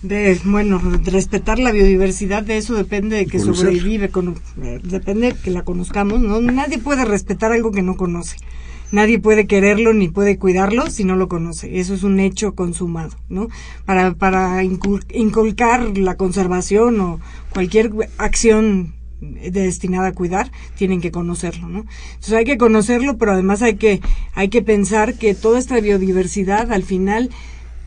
de, 0.00 0.40
bueno, 0.44 0.80
respetar 1.04 1.58
la 1.58 1.72
biodiversidad, 1.72 2.42
de 2.42 2.56
eso 2.56 2.74
depende 2.74 3.16
de 3.16 3.26
que 3.26 3.38
sobrevive, 3.38 4.08
con, 4.08 4.40
depende 4.82 5.32
de 5.32 5.38
que 5.38 5.50
la 5.50 5.62
conozcamos, 5.62 6.20
¿no? 6.20 6.40
Nadie 6.40 6.78
puede 6.78 7.04
respetar 7.04 7.52
algo 7.52 7.70
que 7.70 7.82
no 7.82 7.98
conoce 7.98 8.36
nadie 8.94 9.18
puede 9.18 9.46
quererlo 9.46 9.92
ni 9.92 10.08
puede 10.08 10.38
cuidarlo 10.38 10.88
si 10.88 11.04
no 11.04 11.16
lo 11.16 11.28
conoce. 11.28 11.80
Eso 11.80 11.94
es 11.94 12.04
un 12.04 12.20
hecho 12.20 12.54
consumado, 12.54 13.16
¿no? 13.28 13.48
Para, 13.84 14.14
para 14.14 14.62
inculcar 14.62 15.98
la 15.98 16.16
conservación 16.16 17.00
o 17.00 17.20
cualquier 17.52 17.90
acción 18.18 18.94
destinada 19.20 20.08
a 20.08 20.12
cuidar, 20.12 20.50
tienen 20.76 21.00
que 21.00 21.10
conocerlo, 21.10 21.68
¿no? 21.68 21.84
Entonces 22.14 22.34
hay 22.34 22.44
que 22.44 22.58
conocerlo, 22.58 23.18
pero 23.18 23.32
además 23.32 23.62
hay 23.62 23.74
que, 23.74 24.00
hay 24.34 24.48
que 24.48 24.62
pensar 24.62 25.14
que 25.14 25.34
toda 25.34 25.58
esta 25.58 25.80
biodiversidad, 25.80 26.72
al 26.72 26.84
final, 26.84 27.30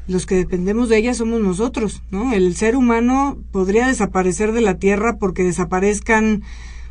los 0.07 0.25
que 0.25 0.35
dependemos 0.35 0.89
de 0.89 0.97
ella 0.97 1.13
somos 1.13 1.39
nosotros, 1.41 2.01
¿no? 2.11 2.33
El 2.33 2.55
ser 2.55 2.75
humano 2.75 3.37
podría 3.51 3.87
desaparecer 3.87 4.51
de 4.51 4.61
la 4.61 4.77
Tierra 4.77 5.17
porque 5.17 5.43
desaparezcan 5.43 6.43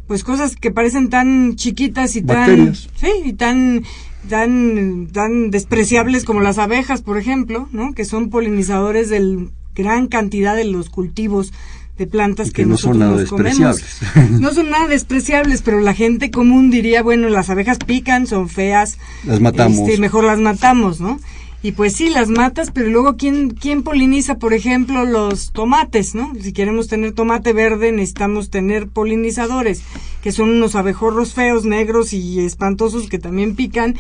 pues 0.06 0.24
cosas 0.24 0.56
que 0.56 0.70
parecen 0.70 1.08
tan 1.10 1.56
chiquitas 1.56 2.16
y 2.16 2.22
tan 2.22 2.74
sí 2.74 3.08
y 3.24 3.32
tan 3.32 3.82
tan 4.28 5.08
tan 5.12 5.50
despreciables 5.50 6.24
como 6.24 6.40
las 6.40 6.58
abejas 6.58 7.02
por 7.02 7.18
ejemplo 7.18 7.68
no 7.72 7.92
que 7.94 8.04
son 8.04 8.30
polinizadores 8.30 9.08
de 9.10 9.48
gran 9.74 10.06
cantidad 10.08 10.56
de 10.56 10.64
los 10.64 10.90
cultivos 10.90 11.52
de 11.98 12.06
plantas 12.06 12.48
Y 12.48 12.50
que, 12.52 12.62
que 12.62 12.66
no 12.66 12.76
son 12.76 12.98
nosotros 12.98 12.98
nada 12.98 13.20
nos 13.20 13.30
comemos. 13.30 13.76
despreciables. 13.80 14.40
no 14.40 14.52
son 14.52 14.70
nada 14.70 14.86
despreciables 14.88 15.62
pero 15.62 15.80
la 15.80 15.94
gente 15.94 16.30
común 16.30 16.70
diría 16.70 17.02
bueno 17.02 17.28
las 17.28 17.50
abejas 17.50 17.78
pican 17.78 18.26
son 18.26 18.48
feas 18.48 18.98
Las 19.24 19.40
matamos. 19.40 19.78
este, 19.88 19.98
mejor 19.98 20.24
las 20.24 20.38
matamos, 20.38 21.00
¿no? 21.00 21.18
Y 21.66 21.72
pues 21.72 21.94
sí, 21.94 22.10
las 22.10 22.28
matas, 22.28 22.70
pero 22.70 22.88
luego 22.90 23.16
¿quién, 23.16 23.50
quién 23.50 23.82
poliniza, 23.82 24.38
por 24.38 24.54
ejemplo, 24.54 25.04
los 25.04 25.50
tomates, 25.50 26.14
¿no? 26.14 26.32
Si 26.40 26.52
queremos 26.52 26.86
tener 26.86 27.10
tomate 27.10 27.52
verde, 27.52 27.90
necesitamos 27.90 28.50
tener 28.50 28.86
polinizadores, 28.86 29.82
que 30.22 30.30
son 30.30 30.50
unos 30.50 30.76
abejorros 30.76 31.34
feos, 31.34 31.64
negros 31.64 32.12
y 32.12 32.38
espantosos 32.38 33.08
que 33.08 33.18
también 33.18 33.56
pican. 33.56 33.96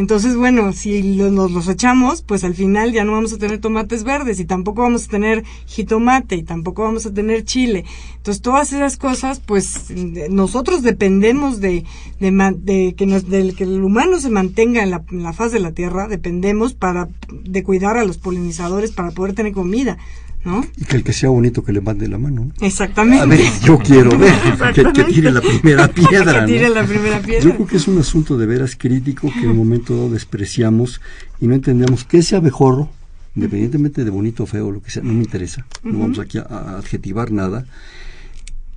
Entonces, 0.00 0.34
bueno, 0.34 0.72
si 0.72 1.02
lo- 1.14 1.30
nos 1.30 1.50
los 1.52 1.68
echamos, 1.68 2.22
pues 2.22 2.42
al 2.42 2.54
final 2.54 2.90
ya 2.92 3.04
no 3.04 3.12
vamos 3.12 3.34
a 3.34 3.38
tener 3.38 3.58
tomates 3.58 4.02
verdes 4.02 4.40
y 4.40 4.46
tampoco 4.46 4.80
vamos 4.80 5.04
a 5.04 5.10
tener 5.10 5.44
jitomate 5.66 6.36
y 6.36 6.42
tampoco 6.42 6.82
vamos 6.84 7.04
a 7.04 7.12
tener 7.12 7.44
chile. 7.44 7.84
Entonces, 8.16 8.40
todas 8.40 8.72
esas 8.72 8.96
cosas, 8.96 9.40
pues 9.40 9.88
de- 9.88 10.30
nosotros 10.30 10.82
dependemos 10.82 11.60
de, 11.60 11.84
de, 12.18 12.30
de 12.62 12.94
que, 12.96 13.04
nos, 13.04 13.28
del 13.28 13.54
que 13.54 13.64
el 13.64 13.84
humano 13.84 14.18
se 14.20 14.30
mantenga 14.30 14.82
en 14.82 14.90
la, 14.90 15.04
en 15.10 15.22
la 15.22 15.34
faz 15.34 15.52
de 15.52 15.60
la 15.60 15.72
tierra, 15.72 16.08
dependemos 16.08 16.72
para 16.72 17.08
de 17.30 17.62
cuidar 17.62 17.98
a 17.98 18.04
los 18.06 18.16
polinizadores 18.16 18.92
para 18.92 19.10
poder 19.10 19.34
tener 19.34 19.52
comida, 19.52 19.98
¿no? 20.44 20.64
Y 20.76 20.84
que 20.84 20.96
el 20.96 21.04
que 21.04 21.12
sea 21.12 21.28
bonito 21.28 21.62
que 21.62 21.72
le 21.72 21.80
mande 21.80 22.08
la 22.08 22.18
mano. 22.18 22.46
¿no? 22.46 22.66
Exactamente. 22.66 23.22
A 23.22 23.26
ver, 23.26 23.40
yo 23.62 23.78
quiero 23.78 24.16
ver 24.18 24.34
que, 24.74 24.84
que 24.92 25.04
tire 25.04 25.30
la 25.30 25.40
primera 25.40 25.88
piedra. 25.88 26.44
Que 26.46 26.52
tire 26.52 26.68
¿no? 26.68 26.74
la 26.74 26.84
primera 26.84 27.20
piedra. 27.20 27.44
Yo 27.44 27.54
creo 27.54 27.66
que 27.66 27.76
es 27.76 27.88
un 27.88 27.98
asunto 27.98 28.36
de 28.38 28.46
veras 28.46 28.76
crítico 28.76 29.30
que 29.32 29.40
en 29.40 29.50
un 29.50 29.56
momento 29.56 29.94
dado 29.96 30.10
despreciamos 30.10 31.00
y 31.40 31.46
no 31.46 31.54
entendemos 31.54 32.04
que 32.04 32.18
ese 32.18 32.36
abejorro, 32.36 32.90
independientemente 33.34 34.04
de 34.04 34.10
bonito 34.10 34.44
o 34.44 34.46
feo, 34.46 34.70
lo 34.70 34.82
que 34.82 34.90
sea, 34.90 35.02
no 35.02 35.12
me 35.12 35.22
interesa, 35.22 35.66
no 35.82 35.98
vamos 35.98 36.18
aquí 36.18 36.38
a, 36.38 36.42
a 36.42 36.78
adjetivar 36.78 37.30
nada, 37.30 37.66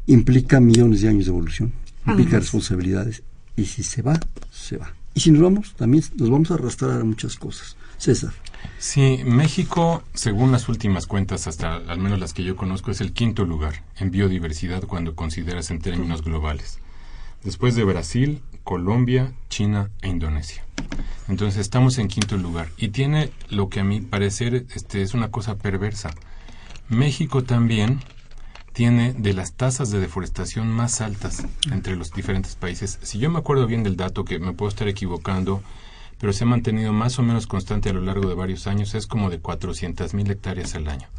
implica 0.08 0.60
millones 0.60 1.02
de 1.02 1.10
años 1.10 1.26
de 1.26 1.32
evolución, 1.32 1.74
implica 2.06 2.40
responsabilidades 2.40 3.24
y 3.56 3.66
si 3.66 3.84
se 3.84 4.02
va, 4.02 4.20
se 4.52 4.78
va. 4.78 4.94
Y 5.14 5.20
si 5.20 5.32
nos 5.32 5.42
vamos, 5.42 5.74
también 5.76 6.04
nos 6.18 6.30
vamos 6.30 6.52
a 6.52 6.56
arrastrar 6.56 7.02
a 7.02 7.04
muchas 7.04 7.36
cosas. 7.36 7.78
César, 7.98 8.34
Sí, 8.78 9.22
México, 9.26 10.04
según 10.14 10.52
las 10.52 10.68
últimas 10.68 11.08
cuentas, 11.08 11.48
hasta 11.48 11.76
al 11.76 12.00
menos 12.00 12.20
las 12.20 12.34
que 12.34 12.44
yo 12.44 12.58
conozco, 12.58 12.92
es 12.92 13.00
el 13.00 13.14
quinto 13.14 13.46
lugar 13.46 13.84
en 13.98 14.12
biodiversidad 14.12 14.84
cuando 14.84 15.16
consideras 15.16 15.72
en 15.72 15.80
términos 15.80 16.22
globales. 16.22 16.80
Después 17.44 17.76
de 17.76 17.86
Brasil, 17.86 18.42
Colombia, 18.64 19.34
China 19.50 19.90
e 20.02 20.10
Indonesia. 20.10 20.66
Entonces 21.28 21.62
estamos 21.62 21.98
en 21.98 22.08
quinto 22.10 22.38
lugar. 22.38 22.70
Y 22.78 22.90
tiene 22.90 23.32
lo 23.50 23.70
que 23.70 23.80
a 23.80 23.84
mi 23.84 24.02
parecer 24.02 24.66
este, 24.76 25.02
es 25.02 25.14
una 25.14 25.32
cosa 25.32 25.58
perversa. 25.58 26.12
México 26.90 27.44
también 27.44 28.02
tiene 28.74 29.14
de 29.14 29.34
las 29.34 29.54
tasas 29.54 29.92
de 29.92 30.00
deforestación 30.00 30.68
más 30.68 31.00
altas 31.00 31.46
entre 31.72 31.96
los 31.96 32.12
diferentes 32.12 32.56
países. 32.56 33.00
Si 33.02 33.20
yo 33.20 33.30
me 33.30 33.40
acuerdo 33.40 33.68
bien 33.68 33.84
del 33.84 33.96
dato, 33.96 34.26
que 34.26 34.40
me 34.40 34.54
puedo 34.54 34.70
estar 34.70 34.88
equivocando, 34.88 35.64
pero 36.24 36.32
se 36.32 36.46
ha 36.46 36.48
mantenido 36.48 36.94
más 36.94 37.20
o 37.20 37.22
menos 37.22 37.48
constante 37.48 37.90
a 37.90 37.94
lo 37.94 38.00
largo 38.00 38.30
de 38.30 38.34
varios 38.34 38.66
años, 38.66 38.96
es 38.96 39.08
como 39.08 39.30
de 39.30 39.40
400 39.40 40.14
mil 40.14 40.32
hectáreas 40.32 40.74
al 40.74 40.88
año. 40.88 41.10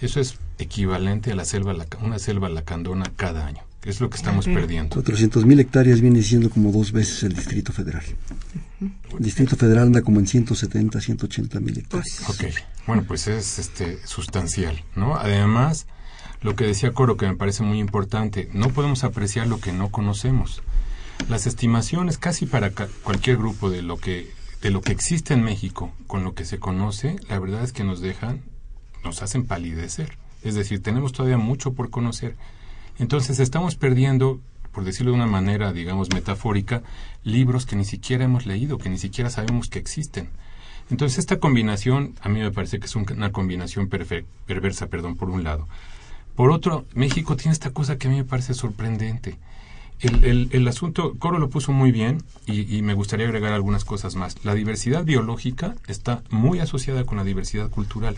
Eso 0.00 0.20
es 0.20 0.38
equivalente 0.58 1.32
a 1.32 1.34
la 1.34 1.44
selva, 1.44 1.76
una 2.00 2.18
selva 2.18 2.48
lacandona 2.48 3.12
cada 3.14 3.46
año, 3.46 3.60
que 3.82 3.90
es 3.90 4.00
lo 4.00 4.08
que 4.08 4.16
estamos 4.16 4.46
perdiendo. 4.46 4.94
400 4.94 5.44
mil 5.44 5.60
hectáreas 5.60 6.00
viene 6.00 6.22
siendo 6.22 6.48
como 6.48 6.72
dos 6.72 6.92
veces 6.92 7.24
el 7.24 7.34
Distrito 7.34 7.74
Federal. 7.74 8.02
El 8.80 9.18
Distrito 9.18 9.54
Federal 9.54 9.88
anda 9.88 10.00
como 10.00 10.18
en 10.18 10.26
170, 10.26 10.98
180 10.98 11.60
mil 11.60 11.76
hectáreas. 11.80 12.22
Ok, 12.30 12.44
bueno, 12.86 13.04
pues 13.06 13.26
es 13.28 13.58
este 13.58 13.98
sustancial, 14.06 14.82
¿no? 14.96 15.16
Además, 15.16 15.86
lo 16.40 16.56
que 16.56 16.64
decía 16.64 16.92
Coro, 16.92 17.18
que 17.18 17.26
me 17.26 17.36
parece 17.36 17.64
muy 17.64 17.80
importante, 17.80 18.48
no 18.54 18.70
podemos 18.70 19.04
apreciar 19.04 19.46
lo 19.46 19.60
que 19.60 19.72
no 19.74 19.90
conocemos. 19.90 20.62
Las 21.28 21.46
estimaciones, 21.46 22.16
casi 22.16 22.46
para 22.46 22.70
ca- 22.70 22.88
cualquier 23.02 23.36
grupo 23.36 23.68
de 23.68 23.82
lo 23.82 23.98
que 23.98 24.37
de 24.62 24.70
lo 24.70 24.80
que 24.80 24.92
existe 24.92 25.34
en 25.34 25.42
México 25.42 25.92
con 26.06 26.24
lo 26.24 26.34
que 26.34 26.44
se 26.44 26.58
conoce, 26.58 27.16
la 27.28 27.38
verdad 27.38 27.62
es 27.62 27.72
que 27.72 27.84
nos 27.84 28.00
dejan, 28.00 28.42
nos 29.04 29.22
hacen 29.22 29.46
palidecer. 29.46 30.18
Es 30.42 30.54
decir, 30.54 30.82
tenemos 30.82 31.12
todavía 31.12 31.38
mucho 31.38 31.72
por 31.74 31.90
conocer. 31.90 32.36
Entonces 32.98 33.38
estamos 33.38 33.76
perdiendo, 33.76 34.40
por 34.72 34.84
decirlo 34.84 35.12
de 35.12 35.16
una 35.18 35.26
manera, 35.26 35.72
digamos, 35.72 36.10
metafórica, 36.12 36.82
libros 37.22 37.66
que 37.66 37.76
ni 37.76 37.84
siquiera 37.84 38.24
hemos 38.24 38.46
leído, 38.46 38.78
que 38.78 38.90
ni 38.90 38.98
siquiera 38.98 39.30
sabemos 39.30 39.68
que 39.68 39.78
existen. 39.78 40.28
Entonces 40.90 41.18
esta 41.18 41.38
combinación, 41.38 42.14
a 42.22 42.28
mí 42.28 42.40
me 42.40 42.50
parece 42.50 42.80
que 42.80 42.86
es 42.86 42.96
un- 42.96 43.06
una 43.12 43.30
combinación 43.30 43.88
perversa, 43.88 44.86
perdón, 44.86 45.16
por 45.16 45.30
un 45.30 45.44
lado. 45.44 45.68
Por 46.34 46.50
otro, 46.50 46.86
México 46.94 47.36
tiene 47.36 47.52
esta 47.52 47.70
cosa 47.70 47.98
que 47.98 48.08
a 48.08 48.10
mí 48.10 48.16
me 48.16 48.24
parece 48.24 48.54
sorprendente. 48.54 49.36
El, 50.00 50.24
el- 50.24 50.48
el 50.52 50.68
asunto, 50.68 51.14
Coro 51.18 51.38
lo 51.38 51.50
puso 51.50 51.72
muy 51.72 51.90
bien 51.92 52.22
y, 52.46 52.76
y 52.76 52.82
me 52.82 52.94
gustaría 52.94 53.26
agregar 53.26 53.52
algunas 53.52 53.84
cosas 53.84 54.14
más. 54.14 54.36
La 54.44 54.54
diversidad 54.54 55.04
biológica 55.04 55.74
está 55.88 56.22
muy 56.30 56.60
asociada 56.60 57.04
con 57.04 57.16
la 57.18 57.24
diversidad 57.24 57.68
cultural. 57.70 58.16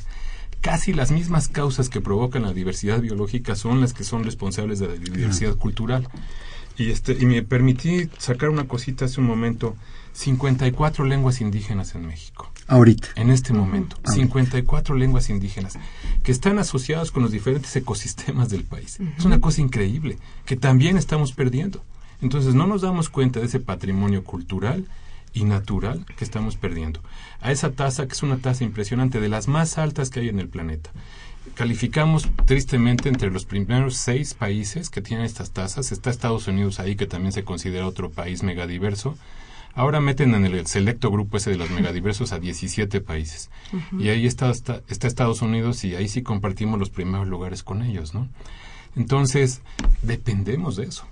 Casi 0.61 0.93
las 0.93 1.11
mismas 1.11 1.49
causas 1.49 1.89
que 1.89 2.03
provocan 2.03 2.43
la 2.43 2.53
diversidad 2.53 3.01
biológica 3.01 3.55
son 3.57 3.81
las 3.81 3.95
que 3.95 4.05
son 4.05 4.25
responsables 4.25 4.79
de 4.79 4.89
la 4.89 4.95
diversidad 4.95 5.57
cultural. 5.57 6.07
Y, 6.81 6.91
este, 6.91 7.13
y 7.13 7.27
me 7.27 7.43
permití 7.43 8.09
sacar 8.17 8.49
una 8.49 8.67
cosita 8.67 9.05
hace 9.05 9.21
un 9.21 9.27
momento. 9.27 9.77
54 10.15 11.05
lenguas 11.05 11.41
indígenas 11.41 11.95
en 11.95 12.07
México 12.07 12.51
Ahorita. 12.67 13.09
en 13.17 13.31
este 13.31 13.53
momento. 13.53 13.97
54 14.05 14.95
lenguas 14.97 15.29
indígenas 15.29 15.79
que 16.23 16.33
están 16.33 16.59
asociadas 16.59 17.11
con 17.11 17.23
los 17.23 17.33
diferentes 17.33 17.77
ecosistemas 17.77 18.49
del 18.49 18.65
país. 18.65 18.99
Es 19.19 19.25
una 19.27 19.41
cosa 19.41 19.61
increíble 19.61 20.17
que 20.47 20.57
también 20.57 20.97
estamos 20.97 21.33
perdiendo. 21.33 21.85
Entonces 22.23 22.55
no 22.55 22.67
nos 22.67 22.81
damos 22.81 23.11
cuenta 23.11 23.41
de 23.41 23.47
ese 23.47 23.61
patrimonio 23.61 24.25
cultural 24.25 24.87
y 25.33 25.45
natural 25.45 26.07
que 26.17 26.25
estamos 26.25 26.57
perdiendo. 26.57 27.01
A 27.41 27.53
esa 27.53 27.73
tasa, 27.73 28.07
que 28.07 28.15
es 28.15 28.23
una 28.23 28.39
tasa 28.39 28.65
impresionante, 28.65 29.21
de 29.21 29.29
las 29.29 29.49
más 29.49 29.79
altas 29.79 30.11
que 30.11 30.21
hay 30.21 30.29
en 30.29 30.41
el 30.41 30.49
planeta. 30.49 30.91
Calificamos 31.61 32.27
tristemente 32.47 33.11
entre 33.11 33.31
los 33.31 33.45
primeros 33.45 33.95
seis 33.95 34.33
países 34.33 34.89
que 34.89 35.03
tienen 35.03 35.27
estas 35.27 35.51
tasas. 35.51 35.93
Está 35.93 36.09
Estados 36.09 36.49
Unidos 36.49 36.81
ahí, 36.81 36.97
que 36.97 37.05
también 37.05 37.33
se 37.33 37.45
considera 37.45 37.87
otro 37.87 38.11
país 38.11 38.43
megadiverso. 38.43 39.15
Ahora 39.75 40.01
meten 40.01 40.35
en 40.35 40.47
el 40.47 40.67
selecto 40.67 41.11
grupo 41.11 41.37
ese 41.37 41.51
de 41.51 41.59
los 41.59 41.69
megadiversos 41.69 42.33
a 42.33 42.39
17 42.39 43.03
países. 43.03 43.51
Y 43.99 44.09
ahí 44.09 44.25
está, 44.25 44.49
está, 44.51 44.81
está 44.89 45.07
Estados 45.07 45.43
Unidos 45.43 45.85
y 45.85 45.95
ahí 45.97 46.09
sí 46.09 46.23
compartimos 46.23 46.79
los 46.79 46.89
primeros 46.89 47.29
lugares 47.29 47.63
con 47.63 47.83
ellos, 47.83 48.15
¿no? 48.15 48.27
Entonces, 48.97 49.61
dependemos 50.01 50.77
de 50.77 50.85
eso. 50.85 51.05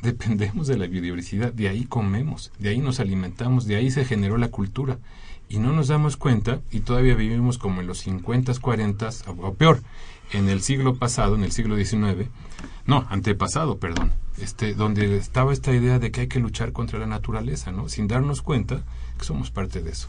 Dependemos 0.00 0.66
de 0.66 0.78
la 0.78 0.86
biodiversidad, 0.86 1.52
de 1.52 1.68
ahí 1.68 1.84
comemos, 1.84 2.52
de 2.58 2.70
ahí 2.70 2.78
nos 2.78 3.00
alimentamos, 3.00 3.66
de 3.66 3.76
ahí 3.76 3.90
se 3.90 4.06
generó 4.06 4.38
la 4.38 4.48
cultura. 4.48 4.96
Y 5.50 5.58
no 5.58 5.72
nos 5.72 5.88
damos 5.88 6.16
cuenta 6.16 6.60
y 6.70 6.80
todavía 6.80 7.14
vivimos 7.14 7.58
como 7.58 7.80
en 7.82 7.86
los 7.86 7.98
50, 7.98 8.54
40, 8.60 9.10
o, 9.26 9.30
o 9.48 9.54
peor, 9.54 9.82
en 10.32 10.48
el 10.48 10.62
siglo 10.62 10.94
pasado, 10.94 11.34
en 11.34 11.42
el 11.44 11.50
siglo 11.52 11.76
XIX, 11.76 12.28
no, 12.86 13.04
antepasado, 13.10 13.78
perdón, 13.78 14.12
este, 14.38 14.74
donde 14.74 15.16
estaba 15.16 15.52
esta 15.52 15.72
idea 15.74 15.98
de 15.98 16.10
que 16.12 16.22
hay 16.22 16.26
que 16.28 16.38
luchar 16.40 16.72
contra 16.72 16.98
la 17.00 17.06
naturaleza, 17.06 17.72
¿no? 17.72 17.88
Sin 17.88 18.06
darnos 18.08 18.40
cuenta 18.42 18.82
que 19.18 19.24
somos 19.24 19.50
parte 19.50 19.82
de 19.82 19.90
eso. 19.90 20.08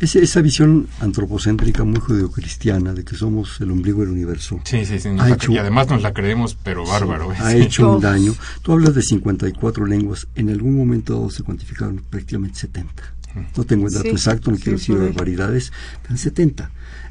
Ese- 0.00 0.20
esa 0.20 0.40
visión 0.42 0.88
antropocéntrica 1.00 1.84
muy 1.84 2.00
judeocristiana 2.00 2.92
de 2.92 3.04
que 3.04 3.14
somos 3.14 3.60
el 3.60 3.70
ombligo 3.70 4.00
del 4.00 4.08
universo 4.10 4.60
Sí, 4.64 4.84
sí, 4.84 4.98
sí. 4.98 5.10
Ha 5.16 5.30
hecho- 5.30 5.52
y 5.52 5.58
además 5.58 5.88
nos 5.88 6.02
la 6.02 6.12
creemos, 6.12 6.56
pero 6.60 6.84
bárbaro. 6.84 7.32
¿eh? 7.32 7.36
ha 7.38 7.52
Sí. 7.52 7.58
hecho 7.62 7.92
un 7.94 8.00
daño. 8.00 8.34
Tú 8.62 8.72
hablas 8.72 8.96
de 8.96 9.02
54 9.02 9.86
lenguas, 9.86 10.26
en 10.34 10.50
algún 10.50 10.76
momento 10.76 11.30
se 11.30 11.44
cuantificaron 11.44 12.02
prácticamente 12.10 12.58
70. 12.58 13.14
No 13.56 13.64
tengo 13.64 13.86
el 13.86 13.92
dato 13.94 14.04
Sí, 14.04 14.10
exacto, 14.10 14.50
no 14.50 14.56
sí, 14.56 14.62
quiero 14.64 14.78
decir 14.78 14.96
barbaridades, 14.96 15.72
pero 16.02 16.14
en 16.14 16.18
70. 16.18 16.70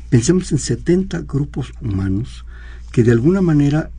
Pensemos 0.09 0.51
en 0.51 0.57
70 0.57 1.21
grupos 1.21 1.71
humanos 1.81 2.45
que 2.91 3.03
de 3.03 3.11
alguna 3.11 3.41
manera, 3.41 3.89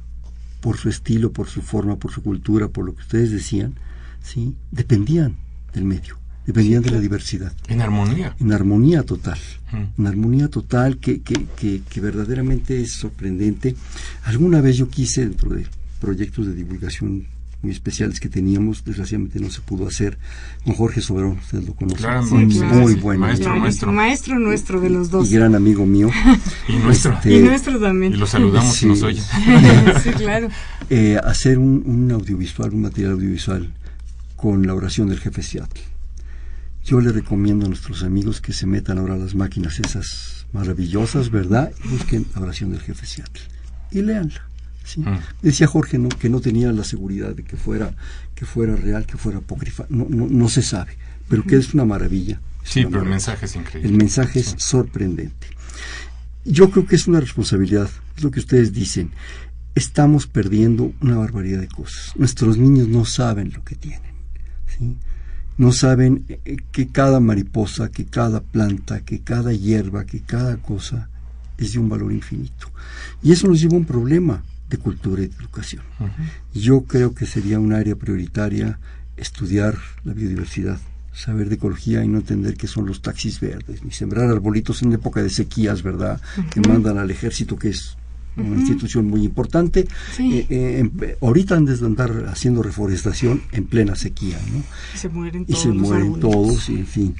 por 0.60 0.76
su 0.76 0.88
estilo, 0.88 1.32
por 1.32 1.48
su 1.48 1.62
forma, 1.62 1.96
por 1.96 2.12
su 2.12 2.22
cultura, 2.22 2.68
por 2.68 2.84
lo 2.84 2.94
que 2.94 3.00
ustedes 3.02 3.30
decían, 3.30 3.74
¿sí? 4.22 4.54
dependían 4.70 5.36
del 5.72 5.84
medio, 5.84 6.18
dependían 6.46 6.82
de 6.82 6.90
la 6.90 7.00
diversidad 7.00 7.52
En 7.68 7.80
armonía. 7.80 8.36
en 8.38 8.52
armonía 8.52 9.02
total, 9.04 9.38
Mm. 9.72 10.00
en 10.02 10.06
armonía 10.06 10.48
total 10.48 10.98
que, 10.98 11.22
que, 11.22 11.46
que, 11.56 11.80
que 11.88 12.00
verdaderamente 12.02 12.82
es 12.82 12.92
sorprendente. 12.92 13.74
Alguna 14.24 14.60
vez 14.60 14.76
yo 14.76 14.88
quise, 14.90 15.22
dentro 15.22 15.48
de 15.54 15.66
proyectos 15.98 16.46
de 16.46 16.54
divulgación 16.54 17.26
muy 17.62 17.70
especiales 17.72 18.18
que 18.20 18.28
teníamos, 18.28 18.84
desgraciadamente 18.84 19.38
no 19.40 19.50
se 19.50 19.60
pudo 19.60 19.86
hacer. 19.86 20.18
Con 20.64 20.74
Jorge 20.74 21.00
Soberón, 21.00 21.38
ustedes 21.38 21.64
lo 21.66 21.74
conocen. 21.74 21.98
Claro, 21.98 22.22
muy, 22.24 22.52
sí, 22.52 22.60
muy 22.60 22.94
sí, 22.94 23.00
bueno. 23.00 23.20
maestro, 23.20 23.56
maestro. 23.56 23.92
maestro 23.92 24.38
nuestro 24.38 24.80
de 24.80 24.90
los 24.90 25.10
dos. 25.10 25.30
Y 25.30 25.34
gran 25.36 25.54
amigo 25.54 25.86
mío. 25.86 26.10
Y 26.68 26.72
nuestro. 26.76 27.12
Este, 27.14 27.34
Y 27.36 27.42
nuestro 27.42 27.78
también. 27.80 28.12
Y 28.14 28.16
lo 28.16 28.26
saludamos 28.26 28.74
Sí. 28.74 28.86
y 28.86 28.88
nos 28.90 29.02
oye. 29.02 29.20
sí, 30.02 30.10
claro. 30.16 30.48
eh, 30.90 31.18
hacer 31.24 31.58
un, 31.58 31.82
un 31.86 32.10
audiovisual, 32.12 32.72
un 32.74 32.82
material 32.82 33.12
audiovisual 33.12 33.72
con 34.36 34.66
la 34.66 34.74
oración 34.74 35.08
del 35.08 35.20
jefe 35.20 35.42
Seattle. 35.42 35.82
Yo 36.84 37.00
le 37.00 37.12
recomiendo 37.12 37.66
a 37.66 37.68
nuestros 37.68 38.02
amigos 38.02 38.40
que 38.40 38.52
se 38.52 38.66
metan 38.66 38.98
ahora 38.98 39.14
a 39.14 39.18
las 39.18 39.36
máquinas 39.36 39.78
esas 39.78 40.46
maravillosas, 40.52 41.30
¿verdad? 41.30 41.70
Y 41.84 41.88
busquen 41.88 42.26
la 42.34 42.42
oración 42.42 42.72
del 42.72 42.80
jefe 42.80 43.06
Seattle 43.06 43.42
y 43.92 44.02
léanla. 44.02 44.42
¿Sí? 44.84 45.00
Mm. 45.00 45.18
Decía 45.42 45.66
Jorge 45.66 45.98
¿no? 45.98 46.08
que 46.08 46.28
no 46.28 46.40
tenía 46.40 46.72
la 46.72 46.84
seguridad 46.84 47.34
de 47.34 47.42
que 47.44 47.56
fuera, 47.56 47.94
que 48.34 48.44
fuera 48.44 48.76
real, 48.76 49.06
que 49.06 49.16
fuera 49.16 49.38
apócrifa. 49.38 49.86
No, 49.88 50.06
no, 50.08 50.26
no 50.28 50.48
se 50.48 50.62
sabe, 50.62 50.96
pero 51.28 51.44
que 51.44 51.56
es 51.56 51.74
una 51.74 51.84
maravilla. 51.84 52.40
Es 52.64 52.70
Sí, 52.70 52.80
una 52.80 52.90
pero 52.90 53.02
el 53.02 53.08
mensaje 53.10 53.46
es 53.46 53.56
increíble. 53.56 53.90
El 53.90 53.96
mensaje 53.96 54.40
es 54.40 54.46
Sí. 54.46 54.54
sorprendente. 54.58 55.46
Yo 56.44 56.70
creo 56.70 56.86
que 56.86 56.96
es 56.96 57.06
una 57.06 57.20
responsabilidad, 57.20 57.88
es 58.16 58.22
lo 58.24 58.30
que 58.30 58.40
ustedes 58.40 58.72
dicen. 58.72 59.10
Estamos 59.74 60.26
perdiendo 60.26 60.92
una 61.00 61.16
barbaridad 61.16 61.60
de 61.60 61.68
cosas. 61.68 62.12
Nuestros 62.16 62.58
niños 62.58 62.88
no 62.88 63.04
saben 63.04 63.52
lo 63.52 63.64
que 63.64 63.74
tienen. 63.74 64.12
¿sí? 64.78 64.96
No 65.56 65.72
saben 65.72 66.24
eh, 66.28 66.56
que 66.72 66.88
cada 66.88 67.20
mariposa, 67.20 67.90
que 67.90 68.04
cada 68.06 68.40
planta, 68.42 69.00
que 69.00 69.20
cada 69.20 69.52
hierba, 69.52 70.04
que 70.04 70.20
cada 70.20 70.56
cosa 70.58 71.08
es 71.58 71.72
de 71.72 71.78
un 71.78 71.88
valor 71.88 72.12
infinito. 72.12 72.70
Y 73.22 73.32
eso 73.32 73.46
nos 73.48 73.60
lleva 73.60 73.74
a 73.74 73.78
un 73.78 73.84
problema 73.86 74.42
de 74.72 74.78
cultura 74.78 75.22
y 75.22 75.28
de 75.28 75.36
educación. 75.36 75.82
Yo 76.54 76.82
creo 76.82 77.14
que 77.14 77.26
sería 77.26 77.60
un 77.60 77.72
área 77.72 77.94
prioritaria 77.94 78.78
estudiar 79.16 79.76
la 80.04 80.14
biodiversidad, 80.14 80.80
saber 81.12 81.48
de 81.48 81.56
ecología 81.56 82.02
y 82.02 82.08
no 82.08 82.18
entender 82.18 82.56
que 82.56 82.66
son 82.66 82.86
los 82.86 83.02
taxis 83.02 83.38
verdes, 83.38 83.84
ni 83.84 83.92
sembrar 83.92 84.30
arbolitos 84.30 84.82
en 84.82 84.92
época 84.92 85.22
de 85.22 85.30
sequías, 85.30 85.82
¿verdad? 85.82 86.20
Que 86.50 86.60
mandan 86.60 86.98
al 86.98 87.10
ejército, 87.10 87.56
que 87.56 87.68
es 87.68 87.96
una 88.34 88.56
institución 88.56 89.06
muy 89.06 89.24
importante. 89.24 89.86
Sí. 90.16 90.46
Eh, 90.48 90.88
eh, 91.02 91.16
ahorita 91.20 91.54
han 91.54 91.66
de 91.66 91.74
andar 91.84 92.28
haciendo 92.28 92.62
reforestación 92.62 93.42
en 93.52 93.66
plena 93.66 93.94
sequía, 93.94 94.38
¿no? 94.50 94.62
Y 94.94 94.96
se 94.96 95.08
mueren 95.10 95.42
Y 95.42 95.52
todos 95.52 95.62
se 95.62 95.68
los 95.68 95.76
mueren 95.76 96.20
todos, 96.20 96.68
y 96.70 96.76
en 96.76 96.86
fin. 96.86 97.14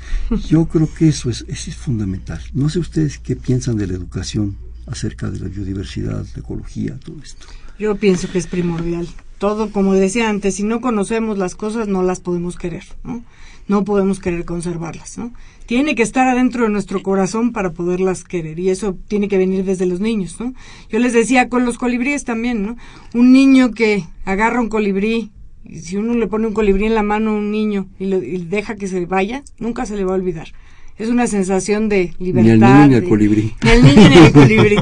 Yo 0.49 0.65
creo 0.65 0.89
que 0.93 1.09
eso 1.09 1.29
es, 1.29 1.45
eso 1.49 1.71
es 1.71 1.77
fundamental. 1.77 2.41
No 2.55 2.71
sé 2.71 2.79
ustedes 2.79 3.19
qué 3.19 3.37
piensan 3.37 3.77
de 3.77 3.87
la 3.89 3.93
educación 3.93 4.57
acerca 4.87 5.31
de 5.31 5.39
la 5.41 5.49
biodiversidad, 5.49 6.25
la 6.35 6.41
ecología, 6.41 6.99
todo 6.99 7.17
esto. 7.23 7.47
Yo 7.79 7.97
pienso 7.97 8.31
que 8.31 8.39
es 8.39 8.47
primordial. 8.47 9.09
Todo, 9.39 9.71
como 9.71 9.95
decía 9.95 10.29
antes, 10.29 10.57
si 10.57 10.63
no 10.63 10.81
conocemos 10.81 11.39
las 11.39 11.55
cosas, 11.55 11.89
no 11.89 12.03
las 12.03 12.21
podemos 12.21 12.57
querer, 12.57 12.85
¿no? 13.03 13.25
No 13.69 13.85
podemos 13.85 14.21
querer 14.21 14.45
conservarlas, 14.45 15.19
¿no? 15.19 15.33
Tiene 15.67 15.95
que 15.95 16.03
estar 16.03 16.29
adentro 16.29 16.65
de 16.65 16.71
nuestro 16.71 17.03
corazón 17.03 17.53
para 17.53 17.73
poderlas 17.73 18.25
querer 18.25 18.59
y 18.59 18.71
eso 18.71 18.97
tiene 19.09 19.29
que 19.29 19.39
venir 19.39 19.65
desde 19.65 19.87
los 19.87 20.01
niños, 20.01 20.39
¿no? 20.39 20.55
Yo 20.91 20.99
les 20.99 21.13
decía 21.13 21.49
con 21.49 21.65
los 21.65 21.79
colibríes 21.79 22.25
también, 22.25 22.65
¿no? 22.65 22.77
Un 23.15 23.33
niño 23.33 23.73
que 23.73 24.05
agarra 24.25 24.61
un 24.61 24.69
colibrí 24.69 25.31
si 25.71 25.97
uno 25.97 26.15
le 26.15 26.27
pone 26.27 26.47
un 26.47 26.55
colibrí 26.55 26.87
en 26.87 26.95
la 26.95 27.03
mano 27.03 27.31
a 27.31 27.35
un 27.35 27.51
niño 27.51 27.89
y, 27.99 28.07
lo, 28.07 28.23
y 28.23 28.39
deja 28.45 28.77
que 28.77 28.89
se 28.89 29.07
vaya, 29.07 29.43
nunca 29.59 29.87
se 29.87 29.97
le 29.97 30.05
va 30.05 30.13
a 30.13 30.17
olvidar. 30.17 30.49
Es 30.99 31.09
una 31.09 31.27
sensación 31.27 31.89
de 31.89 32.15
libertad. 32.19 32.45
Ni 32.45 32.51
al 32.51 32.61
niño 32.61 32.87
ni 32.89 32.95
al 32.95 33.09
colibrí. 33.09 33.55
ni 33.63 33.71
al 33.71 33.83
niño 33.83 34.09
ni 34.09 34.17
al 34.17 34.33
colibrí. 34.33 34.77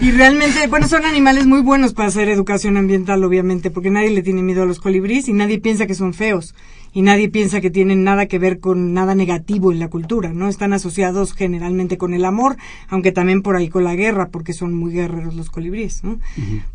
Y 0.00 0.10
realmente, 0.10 0.66
bueno, 0.68 0.88
son 0.88 1.04
animales 1.04 1.46
muy 1.46 1.60
buenos 1.60 1.94
para 1.94 2.08
hacer 2.08 2.28
educación 2.28 2.76
ambiental, 2.76 3.22
obviamente, 3.24 3.70
porque 3.70 3.90
nadie 3.90 4.10
le 4.10 4.22
tiene 4.22 4.42
miedo 4.42 4.62
a 4.62 4.66
los 4.66 4.80
colibríes 4.80 5.28
y 5.28 5.32
nadie 5.32 5.58
piensa 5.58 5.86
que 5.86 5.94
son 5.94 6.12
feos. 6.12 6.54
Y 6.92 7.02
nadie 7.02 7.28
piensa 7.28 7.60
que 7.60 7.70
tienen 7.70 8.02
nada 8.02 8.26
que 8.26 8.38
ver 8.38 8.60
con 8.60 8.94
nada 8.94 9.14
negativo 9.14 9.70
en 9.70 9.78
la 9.78 9.88
cultura, 9.88 10.32
¿no? 10.32 10.48
Están 10.48 10.72
asociados 10.72 11.34
generalmente 11.34 11.98
con 11.98 12.14
el 12.14 12.24
amor, 12.24 12.56
aunque 12.88 13.12
también 13.12 13.42
por 13.42 13.56
ahí 13.56 13.68
con 13.68 13.84
la 13.84 13.94
guerra, 13.94 14.30
porque 14.30 14.54
son 14.54 14.74
muy 14.74 14.92
guerreros 14.92 15.34
los 15.34 15.50
colibríes, 15.50 16.02
¿no? 16.02 16.18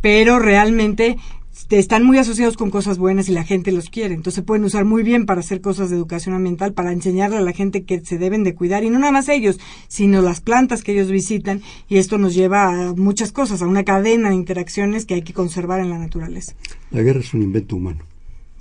Pero 0.01 0.37
realmente 0.39 1.17
están 1.69 2.03
muy 2.03 2.17
asociados 2.17 2.57
con 2.57 2.69
cosas 2.69 2.97
buenas 2.97 3.29
y 3.29 3.31
la 3.31 3.43
gente 3.43 3.71
los 3.71 3.89
quiere. 3.89 4.13
Entonces 4.15 4.35
se 4.35 4.41
pueden 4.43 4.63
usar 4.65 4.85
muy 4.85 5.03
bien 5.03 5.25
para 5.25 5.41
hacer 5.41 5.61
cosas 5.61 5.89
de 5.89 5.95
educación 5.95 6.35
ambiental, 6.35 6.73
para 6.73 6.91
enseñarle 6.91 7.37
a 7.37 7.41
la 7.41 7.53
gente 7.53 7.83
que 7.83 7.99
se 8.05 8.17
deben 8.17 8.43
de 8.43 8.55
cuidar, 8.55 8.83
y 8.83 8.89
no 8.89 8.99
nada 8.99 9.11
más 9.11 9.29
ellos, 9.29 9.59
sino 9.87 10.21
las 10.21 10.41
plantas 10.41 10.83
que 10.83 10.93
ellos 10.93 11.11
visitan, 11.11 11.61
y 11.87 11.97
esto 11.97 12.17
nos 12.17 12.33
lleva 12.33 12.89
a 12.89 12.93
muchas 12.93 13.31
cosas, 13.31 13.61
a 13.61 13.67
una 13.67 13.83
cadena 13.83 14.29
de 14.29 14.35
interacciones 14.35 15.05
que 15.05 15.13
hay 15.15 15.21
que 15.21 15.33
conservar 15.33 15.79
en 15.79 15.89
la 15.89 15.97
naturaleza. 15.99 16.53
La 16.91 17.01
guerra 17.01 17.19
es 17.19 17.33
un 17.33 17.41
invento 17.43 17.75
humano. 17.75 17.99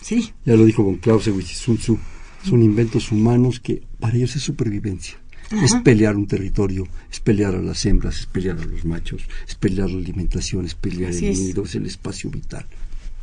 Sí, 0.01 0.33
Ya 0.45 0.57
lo 0.57 0.65
dijo 0.65 0.83
von 0.83 0.97
Clausewitz 0.97 1.53
y 1.53 1.55
Sun 1.55 1.77
Tzu. 1.79 1.99
Son 2.45 2.61
inventos 2.63 3.13
humanos 3.13 3.61
que 3.61 3.83
para 4.01 4.17
ellos 4.17 4.35
es 4.35 4.43
supervivencia. 4.43 5.17
Es 5.63 5.75
pelear 5.77 6.17
un 6.17 6.27
territorio, 6.27 6.89
es 7.11 7.21
pelear 7.21 7.55
a 7.55 7.61
las 7.61 7.85
hembras, 7.85 8.21
es 8.21 8.27
pelear 8.27 8.59
a 8.59 8.65
los 8.65 8.87
machos, 8.87 9.23
es 9.47 9.55
pelear 9.55 9.91
la 9.91 9.99
alimentación, 9.99 10.65
es 10.65 10.75
pelear 10.75 11.11
Así 11.11 11.27
el 11.27 11.33
es. 11.33 11.41
nido, 11.41 11.65
es 11.65 11.75
el 11.75 11.85
espacio 11.85 12.31
vital. 12.31 12.67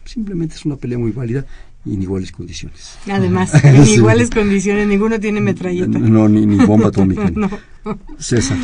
Simplemente 0.10 0.56
es 0.56 0.66
una 0.66 0.76
pelea 0.76 0.98
muy 0.98 1.12
válida 1.12 1.46
y 1.86 1.94
en 1.94 2.02
iguales 2.02 2.32
condiciones. 2.32 2.98
además, 3.12 3.54
en 3.64 3.88
iguales 3.88 4.32
condiciones, 4.32 4.88
ninguno 4.88 5.20
tiene 5.20 5.40
metralleta. 5.40 6.00
No, 6.00 6.28
ni, 6.28 6.48
ni 6.48 6.66
bomba 6.66 6.88
atómica. 6.94 7.30
No. 7.30 7.48
César. 8.18 8.58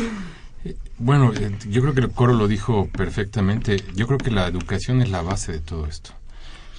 Bueno, 0.98 1.32
eh, 1.34 1.52
yo 1.70 1.82
creo 1.82 1.94
que 1.94 2.00
el 2.00 2.10
coro 2.10 2.32
lo 2.32 2.48
dijo 2.48 2.88
perfectamente. 2.88 3.76
Yo 3.94 4.08
creo 4.08 4.18
que 4.18 4.32
la 4.32 4.48
educación 4.48 5.02
es 5.02 5.08
la 5.08 5.22
base 5.22 5.52
de 5.52 5.60
todo 5.60 5.86
esto. 5.86 6.10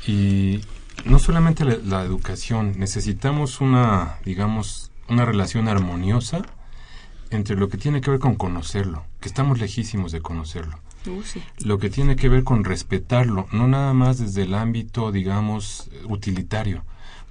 Y 0.06 0.60
no 1.06 1.18
solamente 1.18 1.64
la, 1.64 1.78
la 1.78 2.04
educación, 2.04 2.74
necesitamos 2.78 3.62
una, 3.62 4.18
digamos, 4.26 4.92
una 5.08 5.24
relación 5.24 5.70
armoniosa 5.70 6.42
entre 7.30 7.56
lo 7.56 7.70
que 7.70 7.78
tiene 7.78 8.02
que 8.02 8.12
ver 8.12 8.20
con 8.20 8.36
conocerlo, 8.36 9.06
que 9.22 9.30
estamos 9.30 9.60
lejísimos 9.60 10.12
de 10.12 10.20
conocerlo. 10.20 10.78
Uh, 11.08 11.24
sí. 11.24 11.42
Lo 11.64 11.80
que 11.80 11.90
tiene 11.90 12.16
que 12.16 12.30
ver 12.30 12.44
con 12.44 12.64
respetarlo, 12.64 13.48
no 13.52 13.68
nada 13.68 13.94
más 13.94 14.20
desde 14.20 14.44
el 14.44 14.54
ámbito, 14.54 15.12
digamos, 15.12 15.90
utilitario. 16.06 16.84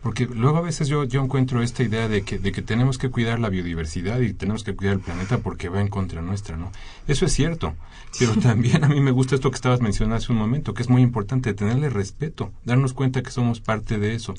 Porque 0.02 0.26
luego 0.26 0.58
a 0.58 0.60
veces 0.60 0.86
yo, 0.86 1.02
yo 1.04 1.20
encuentro 1.20 1.62
esta 1.62 1.82
idea 1.82 2.06
de 2.06 2.22
que, 2.22 2.38
de 2.38 2.52
que 2.52 2.62
tenemos 2.62 2.96
que 2.96 3.10
cuidar 3.10 3.40
la 3.40 3.48
biodiversidad 3.48 4.20
y 4.20 4.32
tenemos 4.34 4.62
que 4.62 4.76
cuidar 4.76 4.94
el 4.94 5.00
planeta 5.00 5.38
porque 5.38 5.68
va 5.68 5.80
en 5.80 5.88
contra 5.88 6.22
nuestra, 6.22 6.56
¿no? 6.56 6.70
Eso 7.08 7.26
es 7.26 7.32
cierto, 7.32 7.74
pero 8.18 8.34
también 8.36 8.84
a 8.84 8.88
mí 8.88 9.00
me 9.00 9.10
gusta 9.10 9.34
esto 9.34 9.50
que 9.50 9.56
estabas 9.56 9.80
mencionando 9.80 10.16
hace 10.16 10.30
un 10.30 10.38
momento, 10.38 10.74
que 10.74 10.82
es 10.82 10.88
muy 10.88 11.02
importante, 11.02 11.54
tenerle 11.54 11.90
respeto, 11.90 12.52
darnos 12.64 12.92
cuenta 12.92 13.22
que 13.22 13.32
somos 13.32 13.60
parte 13.60 13.98
de 13.98 14.14
eso. 14.14 14.34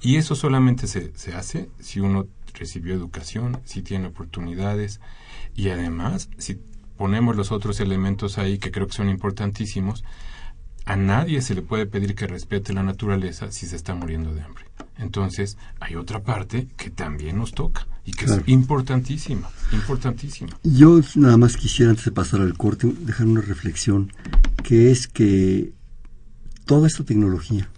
Y 0.00 0.16
eso 0.16 0.34
solamente 0.34 0.86
se, 0.86 1.12
se 1.14 1.34
hace 1.34 1.68
si 1.78 2.00
uno 2.00 2.26
recibió 2.54 2.94
educación, 2.94 3.60
si 3.64 3.82
tiene 3.82 4.08
oportunidades 4.08 5.00
y 5.54 5.68
además 5.68 6.30
si 6.38 6.58
ponemos 7.02 7.34
los 7.34 7.50
otros 7.50 7.80
elementos 7.80 8.38
ahí 8.38 8.58
que 8.58 8.70
creo 8.70 8.86
que 8.86 8.92
son 8.92 9.08
importantísimos, 9.08 10.04
a 10.84 10.94
nadie 10.94 11.42
se 11.42 11.56
le 11.56 11.60
puede 11.60 11.84
pedir 11.84 12.14
que 12.14 12.28
respete 12.28 12.72
la 12.72 12.84
naturaleza 12.84 13.50
si 13.50 13.66
se 13.66 13.74
está 13.74 13.96
muriendo 13.96 14.32
de 14.32 14.42
hambre. 14.42 14.66
Entonces, 14.98 15.58
hay 15.80 15.96
otra 15.96 16.22
parte 16.22 16.68
que 16.76 16.90
también 16.90 17.38
nos 17.38 17.54
toca 17.54 17.88
y 18.04 18.12
que 18.12 18.26
Claro. 18.26 18.42
es 18.42 18.48
importantísima, 18.48 19.50
importantísima. 19.72 20.50
Yo 20.62 21.00
nada 21.16 21.36
más 21.38 21.56
quisiera, 21.56 21.90
antes 21.90 22.04
de 22.04 22.12
pasar 22.12 22.40
al 22.40 22.56
corte, 22.56 22.92
dejar 23.00 23.26
una 23.26 23.40
reflexión, 23.40 24.12
que 24.62 24.92
es 24.92 25.08
que 25.08 25.72
toda 26.66 26.86
esta 26.86 27.02
tecnología 27.02 27.68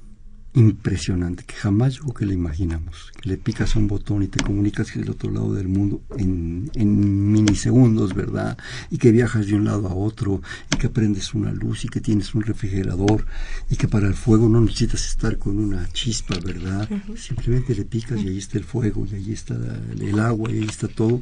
impresionante, 0.55 1.45
que 1.45 1.55
jamás 1.55 1.95
yo 1.95 2.03
creo 2.03 2.15
que 2.15 2.27
la 2.27 2.35
imaginamos, 2.35 3.13
que 3.21 3.29
le 3.29 3.37
picas 3.37 3.75
a 3.75 3.79
un 3.79 3.89
botón 3.89 4.23
y 4.23 4.29
te 4.29 4.43
comunicas 4.43 4.93
con 4.93 5.03
el 5.03 5.11
otro 5.11 5.31
lado 5.31 5.53
del 5.53 5.69
mundo 5.69 6.03
en, 6.17 6.71
en 6.75 7.33
minisegundos, 7.33 8.15
¿verdad? 8.15 8.57
Y 8.91 8.99
que 8.99 9.11
viajas 9.11 9.47
de 9.47 9.55
un 9.55 9.65
lado 9.65 9.89
a 9.89 9.95
otro, 9.95 10.43
y 10.73 10.79
que 10.79 10.89
prendes 10.89 11.35
una 11.35 11.53
luz, 11.53 11.85
y 11.85 11.89
que 11.89 12.01
tienes 12.01 12.35
un 12.35 12.43
refrigerador, 12.43 13.27
y 13.69 13.77
que 13.77 13.89
para 13.89 14.07
el 14.07 14.15
fuego 14.15 14.49
no 14.49 14.61
necesitas 14.61 15.07
estar 15.07 15.39
con 15.39 15.59
una 15.59 15.89
chispa, 15.93 16.37
¿verdad? 16.45 16.89
Simplemente 17.17 17.75
le 17.75 17.85
picas 17.85 18.23
y 18.23 18.29
ahí 18.29 18.39
está 18.39 18.59
el 18.59 18.65
fuego, 18.65 19.07
y 19.11 19.15
ahí 19.15 19.33
está 19.33 19.55
el 19.55 20.19
agua, 20.21 20.51
y 20.51 20.59
ahí 20.59 20.67
está 20.69 20.89
todo 20.89 21.21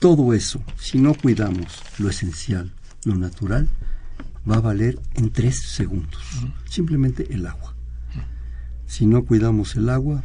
todo 0.00 0.32
eso, 0.32 0.64
si 0.78 0.98
no 0.98 1.12
cuidamos 1.12 1.82
lo 1.98 2.08
esencial, 2.08 2.72
lo 3.04 3.16
natural, 3.16 3.68
va 4.50 4.56
a 4.56 4.60
valer 4.60 4.98
en 5.14 5.30
tres 5.30 5.60
segundos. 5.60 6.22
Simplemente 6.68 7.32
el 7.34 7.46
agua. 7.46 7.69
Si 8.90 9.06
no 9.06 9.24
cuidamos 9.24 9.76
el 9.76 9.88
agua, 9.88 10.24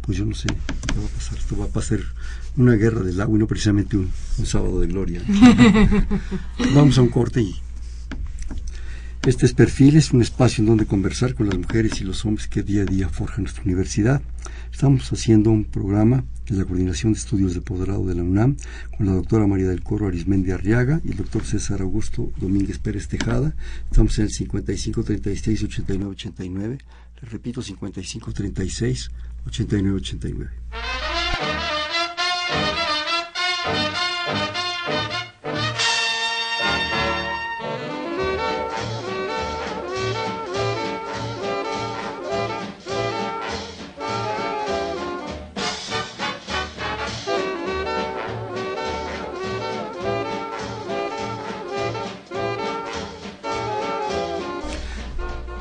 pues 0.00 0.16
yo 0.16 0.24
no 0.24 0.34
sé 0.34 0.48
qué 0.48 0.98
va 0.98 1.04
a 1.04 1.14
pasar. 1.14 1.38
Esto 1.38 1.58
va 1.58 1.66
a 1.66 1.68
pasar 1.68 2.00
una 2.56 2.72
guerra 2.72 3.02
del 3.02 3.20
agua 3.20 3.36
y 3.36 3.40
no 3.40 3.46
precisamente 3.46 3.98
un, 3.98 4.10
un 4.38 4.46
sábado 4.46 4.80
de 4.80 4.86
gloria. 4.86 5.22
Vamos 6.74 6.96
a 6.96 7.02
un 7.02 7.08
corte 7.08 7.42
y 7.42 7.56
este 9.26 9.44
es 9.44 9.52
Perfil, 9.52 9.98
es 9.98 10.12
un 10.12 10.22
espacio 10.22 10.62
en 10.62 10.66
donde 10.66 10.86
conversar 10.86 11.34
con 11.34 11.48
las 11.48 11.58
mujeres 11.58 12.00
y 12.00 12.04
los 12.04 12.24
hombres 12.24 12.48
que 12.48 12.62
día 12.62 12.82
a 12.82 12.84
día 12.86 13.10
forjan 13.10 13.42
nuestra 13.42 13.64
universidad. 13.64 14.22
Estamos 14.72 15.12
haciendo 15.12 15.50
un 15.50 15.64
programa 15.64 16.24
de 16.48 16.56
la 16.56 16.64
Coordinación 16.64 17.12
de 17.12 17.18
Estudios 17.18 17.52
de 17.52 17.60
Posgrado 17.60 18.06
de 18.06 18.14
la 18.14 18.22
UNAM 18.22 18.56
con 18.96 19.04
la 19.04 19.12
doctora 19.12 19.46
María 19.46 19.68
del 19.68 19.82
Coro 19.82 20.06
Arismendi 20.06 20.52
Arriaga 20.52 21.02
y 21.04 21.10
el 21.10 21.16
doctor 21.16 21.44
César 21.44 21.82
Augusto 21.82 22.32
Domínguez 22.40 22.78
Pérez 22.78 23.08
Tejada. 23.08 23.54
Estamos 23.90 24.18
en 24.18 24.26
el 24.26 24.30
55 24.30 25.02
36 25.02 25.64
89 25.64 26.10
89. 26.12 26.78
Les 27.22 27.28
repito, 27.28 27.62
5536 27.62 29.10
8989. 29.46 30.48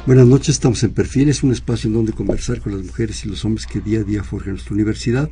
Buenas 0.05 0.27
noches, 0.27 0.49
estamos 0.49 0.83
en 0.83 0.91
Perfil, 0.91 1.29
es 1.29 1.41
un 1.41 1.51
espacio 1.51 1.87
en 1.87 1.95
donde 1.95 2.13
conversar 2.13 2.61
con 2.61 2.77
las 2.77 2.85
mujeres 2.85 3.25
y 3.25 3.27
los 3.27 3.43
hombres 3.43 3.65
que 3.65 3.81
día 3.81 4.01
a 4.01 4.03
día 4.03 4.23
forjan 4.23 4.51
nuestra 4.51 4.75
universidad. 4.75 5.31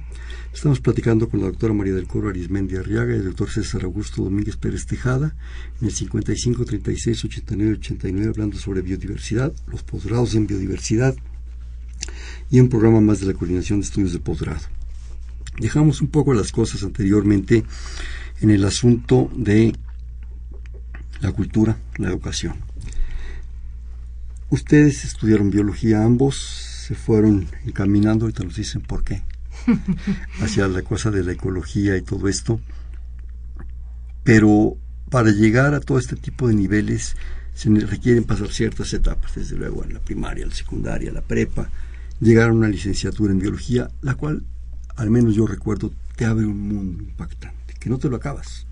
Estamos 0.52 0.80
platicando 0.80 1.30
con 1.30 1.42
la 1.42 1.46
doctora 1.46 1.76
María 1.76 1.94
del 1.94 2.08
Coro 2.08 2.30
Arismendi 2.30 2.78
Arriaga 2.78 3.14
y 3.14 3.18
el 3.18 3.26
doctor 3.26 3.52
César 3.52 3.84
Augusto 3.84 4.24
Domínguez 4.24 4.58
Pérez 4.58 4.88
Tejada 4.88 5.36
en 5.80 5.90
el 5.90 5.94
55 5.94 6.66
36 6.66 7.24
89 7.24 7.74
89 7.78 8.30
hablando 8.32 8.58
sobre 8.58 8.82
biodiversidad, 8.82 9.54
los 9.68 9.84
posgrados 9.84 10.34
en 10.34 10.48
biodiversidad 10.48 11.16
y 12.50 12.60
un 12.60 12.68
programa 12.68 13.00
más 13.00 13.20
de 13.20 13.28
la 13.28 13.34
coordinación 13.34 13.80
de 13.80 13.86
estudios 13.86 14.12
de 14.12 14.22
posgrado. 14.22 14.66
Dejamos 15.60 16.02
un 16.02 16.08
poco 16.08 16.34
las 16.34 16.52
cosas 16.52 16.82
anteriormente 16.82 17.64
en 18.42 18.50
el 18.50 18.66
asunto 18.66 19.30
de 19.36 19.72
la 21.22 21.32
cultura, 21.32 21.78
la 22.00 22.08
educación. 22.08 22.73
Ustedes 24.54 25.04
estudiaron 25.04 25.50
biología 25.50 26.04
ambos, 26.04 26.38
se 26.86 26.94
fueron 26.94 27.48
encaminando, 27.66 28.26
ahorita 28.26 28.44
nos 28.44 28.56
dicen 28.56 28.82
por 28.82 29.04
qué, 29.04 29.24
hacia 30.42 30.68
la 30.68 30.84
cosa 30.84 31.10
de 31.10 31.24
la 31.24 31.32
ecología 31.32 31.98
y 31.98 32.04
todo 32.04 32.28
esto. 32.28 32.62
Pero 34.24 34.78
para 35.10 35.32
llegar 35.32 35.74
a 35.74 35.80
todo 35.80 35.98
este 35.98 36.16
tipo 36.18 36.48
de 36.48 36.54
niveles 36.54 37.16
se 37.56 37.68
requieren 37.72 38.26
pasar 38.26 38.50
ciertas 38.50 38.94
etapas, 38.94 39.34
desde 39.34 39.56
luego 39.56 39.84
en 39.86 39.96
la 39.96 40.00
primaria, 40.00 40.46
la 40.46 40.54
secundaria, 40.54 41.12
la 41.12 41.22
prepa, 41.22 41.72
llegar 42.20 42.50
a 42.50 42.54
una 42.54 42.68
licenciatura 42.68 43.34
en 43.34 43.40
biología, 43.40 43.90
la 44.04 44.14
cual, 44.14 44.44
al 44.96 45.10
menos 45.10 45.34
yo 45.34 45.48
recuerdo, 45.48 45.92
te 46.16 46.26
abre 46.26 46.46
un 46.46 46.60
mundo 46.60 47.04
impactante, 47.06 47.74
que 47.80 47.90
no 47.90 47.98
te 47.98 48.08
lo 48.08 48.18
acabas. 48.18 48.68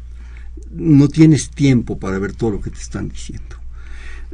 No 0.70 1.08
tienes 1.08 1.50
tiempo 1.50 1.98
para 1.98 2.20
ver 2.20 2.34
todo 2.34 2.52
lo 2.52 2.62
que 2.62 2.70
te 2.70 2.78
están 2.78 3.10
diciendo 3.10 3.61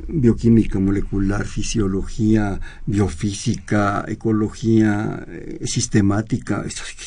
bioquímica 0.07 0.79
molecular, 0.79 1.45
fisiología, 1.45 2.59
biofísica, 2.85 4.05
ecología, 4.07 5.25
eh, 5.27 5.59
sistemática, 5.65 6.63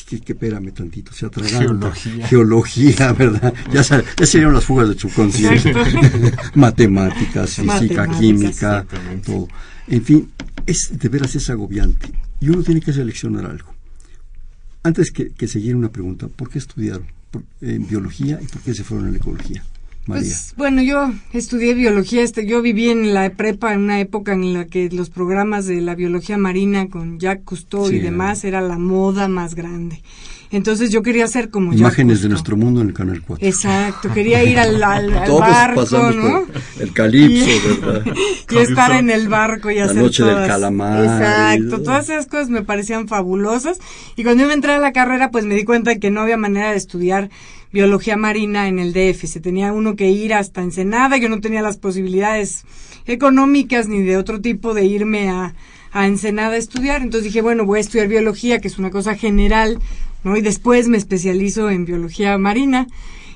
que, 0.07 0.19
que, 0.19 0.33
espérame 0.33 0.71
tantito, 0.71 1.13
se 1.13 1.25
atraganta. 1.25 1.59
Geología. 1.59 2.27
Geología, 2.27 3.13
¿verdad? 3.17 3.53
Ya, 3.73 3.81
ya 3.81 4.25
serían 4.25 4.53
las 4.53 4.65
fugas 4.65 4.89
de 4.89 4.99
subconsciente. 4.99 5.73
Matemáticas, 6.55 7.55
física, 7.55 8.07
química, 8.07 8.85
todo. 9.25 9.47
En 9.87 10.03
fin, 10.03 10.29
es 10.65 10.89
de 10.91 11.09
veras 11.09 11.35
es 11.35 11.49
agobiante. 11.49 12.11
Y 12.39 12.49
uno 12.49 12.63
tiene 12.63 12.81
que 12.81 12.93
seleccionar 12.93 13.45
algo. 13.45 13.73
Antes 14.83 15.11
que, 15.11 15.29
que 15.29 15.47
seguir 15.47 15.75
una 15.75 15.91
pregunta, 15.91 16.27
¿por 16.27 16.49
qué 16.49 16.59
estudiaron 16.59 17.05
en 17.61 17.87
biología 17.87 18.39
y 18.41 18.47
por 18.47 18.61
qué 18.61 18.73
se 18.73 18.83
fueron 18.83 19.07
a 19.07 19.11
la 19.11 19.17
ecología? 19.17 19.63
Pues, 20.11 20.53
bueno, 20.57 20.81
yo 20.81 21.11
estudié 21.33 21.73
biología, 21.73 22.21
este, 22.21 22.45
yo 22.45 22.61
viví 22.61 22.89
en 22.89 23.13
la 23.13 23.29
prepa 23.31 23.73
en 23.73 23.81
una 23.81 23.99
época 23.99 24.33
en 24.33 24.53
la 24.53 24.65
que 24.65 24.89
los 24.89 25.09
programas 25.09 25.65
de 25.65 25.81
la 25.81 25.95
biología 25.95 26.37
marina 26.37 26.87
con 26.89 27.19
Jacques 27.19 27.45
Cousteau 27.45 27.89
y 27.89 27.99
demás 27.99 28.43
era 28.43 28.61
la 28.61 28.77
moda 28.77 29.27
más 29.27 29.55
grande. 29.55 30.01
Entonces 30.51 30.91
yo 30.91 31.01
quería 31.01 31.27
ser 31.27 31.49
como 31.49 31.73
Imágenes 31.73 32.21
de 32.21 32.27
nuestro 32.27 32.57
mundo 32.57 32.81
en 32.81 32.87
el 32.87 32.93
Canal 32.93 33.21
4. 33.25 33.47
Exacto, 33.47 34.11
quería 34.13 34.43
ir 34.43 34.59
al, 34.59 34.79
barco, 35.29 36.11
¿no? 36.11 36.43
el 36.77 36.91
calipso, 36.91 37.79
¿verdad? 37.81 38.05
y 38.49 38.57
estar 38.57 38.91
en 38.91 39.09
el 39.09 39.29
barco 39.29 39.71
y 39.71 39.79
hacer 39.79 39.95
La 39.95 40.01
noche 40.01 40.23
del 40.25 40.45
calamar. 40.45 41.05
Exacto, 41.05 41.81
todas 41.81 42.09
esas 42.09 42.25
cosas 42.25 42.49
me 42.49 42.63
parecían 42.63 43.07
fabulosas. 43.07 43.79
Y 44.17 44.23
cuando 44.23 44.43
yo 44.43 44.47
me 44.49 44.53
entré 44.53 44.73
a 44.73 44.79
la 44.79 44.91
carrera, 44.91 45.31
pues 45.31 45.45
me 45.45 45.55
di 45.55 45.63
cuenta 45.63 45.91
de 45.91 45.99
que 45.99 46.11
no 46.11 46.19
había 46.19 46.35
manera 46.35 46.71
de 46.71 46.77
estudiar 46.77 47.29
biología 47.71 48.17
marina 48.17 48.67
en 48.67 48.79
el 48.79 48.93
DF. 48.93 49.25
Se 49.25 49.39
tenía 49.39 49.73
uno 49.73 49.95
que 49.95 50.09
ir 50.09 50.33
hasta 50.33 50.61
Ensenada, 50.61 51.17
yo 51.17 51.29
no 51.29 51.41
tenía 51.41 51.61
las 51.61 51.77
posibilidades 51.77 52.63
económicas 53.05 53.87
ni 53.87 54.01
de 54.03 54.17
otro 54.17 54.41
tipo 54.41 54.73
de 54.73 54.85
irme 54.85 55.29
a, 55.29 55.55
a 55.91 56.07
Ensenada 56.07 56.53
a 56.53 56.57
estudiar. 56.57 57.01
Entonces 57.01 57.25
dije, 57.25 57.41
bueno, 57.41 57.65
voy 57.65 57.77
a 57.77 57.81
estudiar 57.81 58.07
biología, 58.07 58.59
que 58.59 58.67
es 58.67 58.77
una 58.77 58.89
cosa 58.89 59.15
general, 59.15 59.79
¿no? 60.23 60.37
Y 60.37 60.41
después 60.41 60.87
me 60.87 60.97
especializo 60.97 61.69
en 61.69 61.85
biología 61.85 62.37
marina. 62.37 62.87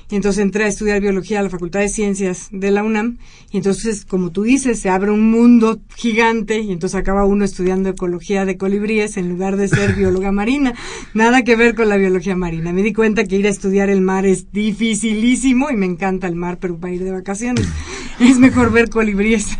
Y 0.08 0.14
entonces 0.14 0.42
entré 0.42 0.64
a 0.64 0.68
estudiar 0.68 1.00
biología 1.00 1.40
a 1.40 1.42
la 1.42 1.50
Facultad 1.50 1.80
de 1.80 1.88
Ciencias 1.88 2.48
de 2.52 2.70
la 2.70 2.84
UNAM. 2.84 3.18
Y 3.50 3.56
entonces, 3.56 4.04
como 4.04 4.30
tú 4.30 4.44
dices, 4.44 4.78
se 4.78 4.88
abre 4.88 5.10
un 5.10 5.30
mundo 5.30 5.80
gigante 5.96 6.60
y 6.60 6.70
entonces 6.70 6.98
acaba 6.98 7.24
uno 7.24 7.44
estudiando 7.44 7.88
ecología 7.88 8.44
de 8.44 8.56
colibríes 8.56 9.16
en 9.16 9.28
lugar 9.28 9.56
de 9.56 9.66
ser 9.66 9.94
bióloga 9.96 10.30
marina. 10.30 10.74
Nada 11.12 11.42
que 11.42 11.56
ver 11.56 11.74
con 11.74 11.88
la 11.88 11.96
biología 11.96 12.36
marina. 12.36 12.72
Me 12.72 12.82
di 12.82 12.92
cuenta 12.92 13.24
que 13.24 13.36
ir 13.36 13.46
a 13.46 13.50
estudiar 13.50 13.90
el 13.90 14.00
mar 14.00 14.26
es 14.26 14.52
dificilísimo 14.52 15.70
y 15.70 15.76
me 15.76 15.86
encanta 15.86 16.28
el 16.28 16.36
mar, 16.36 16.58
pero 16.60 16.78
para 16.78 16.94
ir 16.94 17.02
de 17.02 17.10
vacaciones 17.10 17.66
es 18.20 18.38
mejor 18.38 18.70
ver 18.70 18.90
colibríes. 18.90 19.56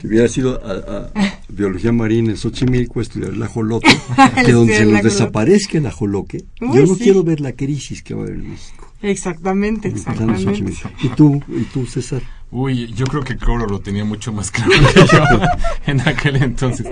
Si 0.00 0.06
hubiera 0.06 0.26
sido 0.26 0.60
a, 0.64 1.12
biología 1.48 1.92
marina 1.92 2.30
en 2.30 2.36
Xochimilco, 2.36 3.00
estudiar 3.00 3.32
el 3.32 3.42
ajolote, 3.42 3.88
que 4.44 4.52
donde 4.52 4.76
se 4.76 4.86
nos 4.86 5.02
desaparezca 5.02 5.78
el 5.78 5.86
ajoloque. 5.86 6.44
Yo 6.60 6.84
no 6.84 6.96
quiero 6.96 7.22
ver 7.22 7.40
la 7.40 7.52
crisis 7.52 8.02
que 8.02 8.14
va 8.14 8.22
a 8.22 8.24
haber 8.24 8.36
en 8.36 8.50
México. 8.50 8.93
Exactamente, 9.04 9.88
exactamente. 9.88 10.64
¿Y 11.02 11.08
tú, 11.08 11.42
y 11.48 11.64
tú, 11.64 11.86
César? 11.86 12.22
Uy, 12.50 12.86
yo 12.94 13.04
creo 13.06 13.22
que 13.22 13.36
Coro 13.36 13.66
lo 13.66 13.80
tenía 13.80 14.04
mucho 14.04 14.32
más 14.32 14.50
claro 14.50 14.70
que 14.70 15.06
yo 15.06 15.22
en 15.86 16.00
aquel 16.00 16.36
entonces. 16.36 16.86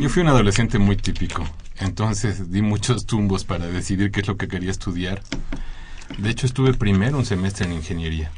Yo 0.00 0.08
fui 0.08 0.22
un 0.22 0.28
adolescente 0.28 0.78
muy 0.78 0.96
típico, 0.96 1.44
entonces 1.80 2.52
di 2.52 2.62
muchos 2.62 3.06
tumbos 3.06 3.42
para 3.42 3.66
decidir 3.66 4.12
qué 4.12 4.20
es 4.20 4.28
lo 4.28 4.36
que 4.36 4.46
quería 4.46 4.70
estudiar. 4.70 5.20
De 6.16 6.30
hecho, 6.30 6.46
estuve 6.46 6.74
primero 6.74 7.18
un 7.18 7.24
semestre 7.24 7.66
en 7.66 7.72
ingeniería. 7.72 8.30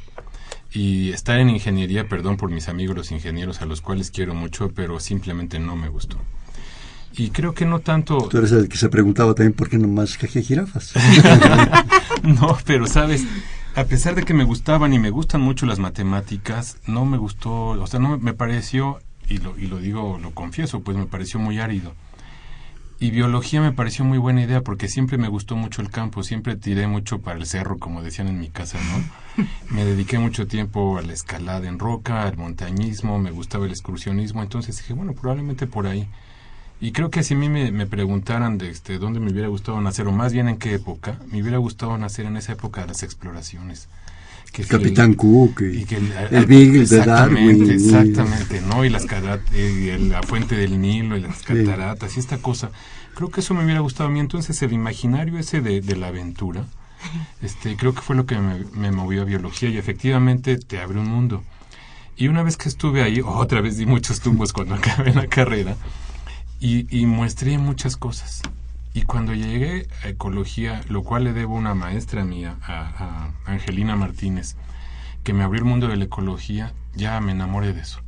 Y 0.72 1.10
estar 1.10 1.38
en 1.40 1.50
ingeniería, 1.50 2.08
perdón 2.08 2.38
por 2.38 2.50
mis 2.50 2.68
amigos 2.68 2.96
los 2.96 3.10
ingenieros 3.10 3.60
a 3.60 3.66
los 3.66 3.82
cuales 3.82 4.10
quiero 4.10 4.34
mucho, 4.34 4.72
pero 4.74 4.98
simplemente 4.98 5.58
no 5.58 5.76
me 5.76 5.88
gustó. 5.88 6.16
Y 7.16 7.30
creo 7.30 7.54
que 7.54 7.66
no 7.66 7.80
tanto... 7.80 8.28
Tú 8.28 8.38
eres 8.38 8.52
el 8.52 8.68
que 8.68 8.76
se 8.76 8.88
preguntaba 8.88 9.34
también 9.34 9.52
por 9.52 9.68
qué 9.68 9.78
no 9.78 9.88
más 9.88 10.16
cajé 10.16 10.42
jirafas. 10.42 10.94
no, 12.22 12.56
pero 12.64 12.86
sabes, 12.86 13.24
a 13.74 13.84
pesar 13.84 14.14
de 14.14 14.22
que 14.22 14.34
me 14.34 14.44
gustaban 14.44 14.92
y 14.92 14.98
me 14.98 15.10
gustan 15.10 15.40
mucho 15.40 15.66
las 15.66 15.78
matemáticas, 15.78 16.78
no 16.86 17.04
me 17.04 17.18
gustó, 17.18 17.52
o 17.52 17.86
sea, 17.86 18.00
no 18.00 18.18
me 18.18 18.32
pareció, 18.32 19.00
y 19.28 19.38
lo, 19.38 19.58
y 19.58 19.66
lo 19.66 19.78
digo, 19.78 20.18
lo 20.20 20.32
confieso, 20.32 20.80
pues 20.80 20.96
me 20.96 21.06
pareció 21.06 21.40
muy 21.40 21.58
árido. 21.58 21.94
Y 23.02 23.12
biología 23.12 23.62
me 23.62 23.72
pareció 23.72 24.04
muy 24.04 24.18
buena 24.18 24.42
idea 24.42 24.60
porque 24.60 24.86
siempre 24.86 25.16
me 25.16 25.28
gustó 25.28 25.56
mucho 25.56 25.80
el 25.80 25.88
campo, 25.88 26.22
siempre 26.22 26.56
tiré 26.56 26.86
mucho 26.86 27.20
para 27.20 27.38
el 27.38 27.46
cerro, 27.46 27.78
como 27.78 28.02
decían 28.02 28.28
en 28.28 28.38
mi 28.38 28.50
casa, 28.50 28.78
¿no? 28.78 29.46
Me 29.70 29.86
dediqué 29.86 30.18
mucho 30.18 30.46
tiempo 30.46 30.98
a 30.98 31.02
la 31.02 31.14
escalada 31.14 31.66
en 31.66 31.78
roca, 31.78 32.24
al 32.24 32.36
montañismo, 32.36 33.18
me 33.18 33.30
gustaba 33.30 33.64
el 33.64 33.70
excursionismo, 33.70 34.42
entonces 34.42 34.76
dije, 34.76 34.92
bueno, 34.92 35.14
probablemente 35.14 35.66
por 35.66 35.86
ahí. 35.86 36.10
Y 36.80 36.92
creo 36.92 37.10
que 37.10 37.22
si 37.22 37.34
a 37.34 37.36
mí 37.36 37.48
me, 37.50 37.86
preguntaran 37.86 38.56
de 38.56 38.70
este, 38.70 38.98
dónde 38.98 39.20
me 39.20 39.30
hubiera 39.30 39.48
gustado 39.48 39.78
nacer, 39.82 40.06
o 40.06 40.12
más 40.12 40.32
bien 40.32 40.48
en 40.48 40.56
qué 40.56 40.74
época, 40.74 41.18
me 41.30 41.42
hubiera 41.42 41.58
gustado 41.58 41.98
nacer 41.98 42.24
en 42.24 42.38
esa 42.38 42.52
época 42.52 42.80
de 42.80 42.88
las 42.88 43.02
exploraciones. 43.02 43.88
Que 44.50 44.64
Capitán 44.64 45.14
Cook 45.14 45.60
y, 45.60 45.84
que 45.84 45.96
el, 45.96 46.46
Beagle 46.46 46.86
de 46.86 47.04
Darwin. 47.04 47.70
Exactamente, 47.70 48.60
¿no? 48.62 48.84
Y, 48.84 48.88
las 48.88 49.06
y 49.54 50.08
la 50.08 50.22
fuente 50.22 50.56
del 50.56 50.80
Nilo 50.80 51.16
y 51.16 51.20
las 51.20 51.42
cataratas 51.42 52.16
y 52.16 52.20
esta 52.20 52.38
cosa. 52.38 52.70
Creo 53.14 53.28
que 53.30 53.40
eso 53.40 53.54
me 53.54 53.62
hubiera 53.64 53.80
gustado 53.80 54.08
a 54.08 54.12
mí. 54.12 54.18
Entonces 54.18 54.60
el 54.62 54.72
imaginario 54.72 55.38
ese 55.38 55.60
de, 55.60 55.80
de 55.82 55.96
la 55.96 56.08
aventura, 56.08 56.64
este, 57.42 57.76
creo 57.76 57.94
que 57.94 58.00
fue 58.00 58.16
lo 58.16 58.26
que 58.26 58.38
me, 58.38 58.64
me 58.74 58.90
movió 58.90 59.22
a 59.22 59.24
biología 59.24 59.68
y 59.68 59.76
efectivamente 59.76 60.56
te 60.56 60.80
abre 60.80 60.98
un 60.98 61.08
mundo. 61.08 61.44
Y 62.16 62.26
una 62.26 62.42
vez 62.42 62.56
que 62.56 62.68
estuve 62.68 63.02
ahí, 63.02 63.20
otra 63.24 63.60
vez 63.60 63.76
di 63.76 63.86
muchos 63.86 64.18
tumbos 64.18 64.52
cuando 64.52 64.74
acabé 64.76 65.14
la 65.14 65.28
carrera 65.28 65.76
y, 66.60 66.86
y 66.96 67.06
muestré 67.06 67.58
muchas 67.58 67.96
cosas. 67.96 68.42
Y 68.92 69.02
cuando 69.02 69.34
llegué 69.34 69.86
a 70.02 70.08
ecología, 70.08 70.82
lo 70.88 71.04
cual 71.04 71.24
le 71.24 71.32
debo 71.32 71.54
a 71.54 71.58
una 71.60 71.74
maestra 71.74 72.24
mía, 72.24 72.56
a, 72.62 73.30
Angelina 73.46 73.94
Martínez, 73.94 74.56
que 75.22 75.32
me 75.32 75.44
abrió 75.44 75.62
el 75.62 75.68
mundo 75.68 75.86
de 75.88 75.96
la 75.96 76.04
ecología, 76.04 76.72
ya 76.94 77.20
me 77.20 77.32
enamoré 77.32 77.72
de 77.72 77.82
eso. 77.82 78.00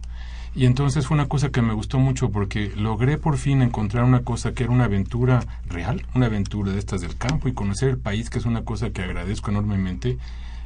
Y 0.54 0.66
entonces 0.66 1.06
fue 1.06 1.14
una 1.14 1.28
cosa 1.28 1.50
que 1.50 1.62
me 1.62 1.72
gustó 1.72 1.98
mucho 1.98 2.30
porque 2.30 2.72
logré 2.76 3.16
por 3.16 3.38
fin 3.38 3.62
encontrar 3.62 4.04
una 4.04 4.20
cosa 4.20 4.52
que 4.52 4.64
era 4.64 4.72
una 4.72 4.84
aventura 4.84 5.40
real, 5.66 6.04
una 6.14 6.26
aventura 6.26 6.72
de 6.72 6.78
estas 6.78 7.00
del 7.00 7.16
campo 7.16 7.48
y 7.48 7.54
conocer 7.54 7.88
el 7.88 7.98
país, 7.98 8.28
que 8.28 8.38
es 8.38 8.44
una 8.44 8.62
cosa 8.62 8.90
que 8.90 9.02
agradezco 9.02 9.50
enormemente, 9.50 10.18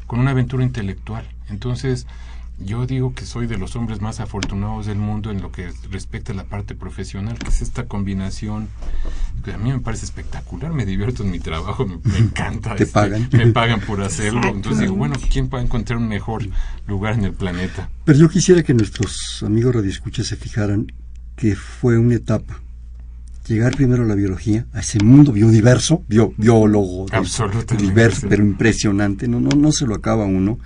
con 0.07 0.18
una 0.18 0.33
aventura 0.33 0.64
intelectual. 0.64 1.29
Entonces, 1.49 2.07
yo 2.59 2.87
digo 2.87 3.14
que 3.14 3.27
soy 3.27 3.47
de 3.47 3.59
los 3.59 3.77
hombres 3.77 4.01
más 4.01 4.21
afortunados 4.21 4.87
del 4.87 4.99
mundo 4.99 5.31
en 5.31 5.42
lo 5.42 5.53
que 5.53 5.71
respecta 5.90 6.33
a 6.33 6.37
la 6.37 6.45
parte 6.45 6.75
profesional, 6.75 7.38
que 7.38 7.49
es 7.49 7.62
esta 7.62 7.87
combinación 7.87 8.69
que 9.45 9.53
a 9.53 9.59
mí 9.59 9.73
me 9.73 9.81
parece 9.81 10.07
espectacular, 10.07 10.73
me 10.73 10.87
divierto 10.87 11.23
en 11.23 11.31
mi 11.31 11.38
trabajo, 11.38 11.87
me, 11.87 12.19
encanta. 12.19 12.75
¿Te 12.75 12.87
pagan? 12.87 13.29
Me 13.33 13.47
pagan 13.49 13.81
por 13.81 14.01
hacerlo, 14.03 14.42
entonces 14.49 14.81
digo, 14.81 14.95
bueno, 14.95 15.16
¿quién 15.31 15.49
puede 15.49 15.64
encontrar 15.64 15.99
un 15.99 16.09
mejor 16.09 16.49
lugar 16.87 17.14
en 17.14 17.25
el 17.25 17.33
planeta? 17.33 17.90
Pero 18.05 18.19
yo 18.19 18.29
quisiera 18.29 18.62
que 18.62 18.75
nuestros 18.75 19.42
amigos 19.45 19.75
radioescuchas 19.75 20.27
se 20.27 20.37
fijaran 20.37 20.92
que 21.37 21.55
fue 21.55 21.99
una 21.99 22.14
etapa 22.14 22.61
llegar 23.47 23.77
primero 23.77 24.03
a 24.03 24.07
la 24.07 24.14
biología, 24.14 24.66
a 24.73 24.81
ese 24.81 24.99
mundo 24.99 25.33
biodiverso, 25.33 26.03
bio, 26.09 26.33
biólogo, 26.37 27.07
diverso, 27.79 28.27
pero 28.29 28.42
impresionante, 28.42 29.29
no, 29.29 29.40
no, 29.40 29.51
no 29.51 29.73
se 29.73 29.87
lo 29.87 29.95
acaba 29.95 30.25
uno, 30.25 30.59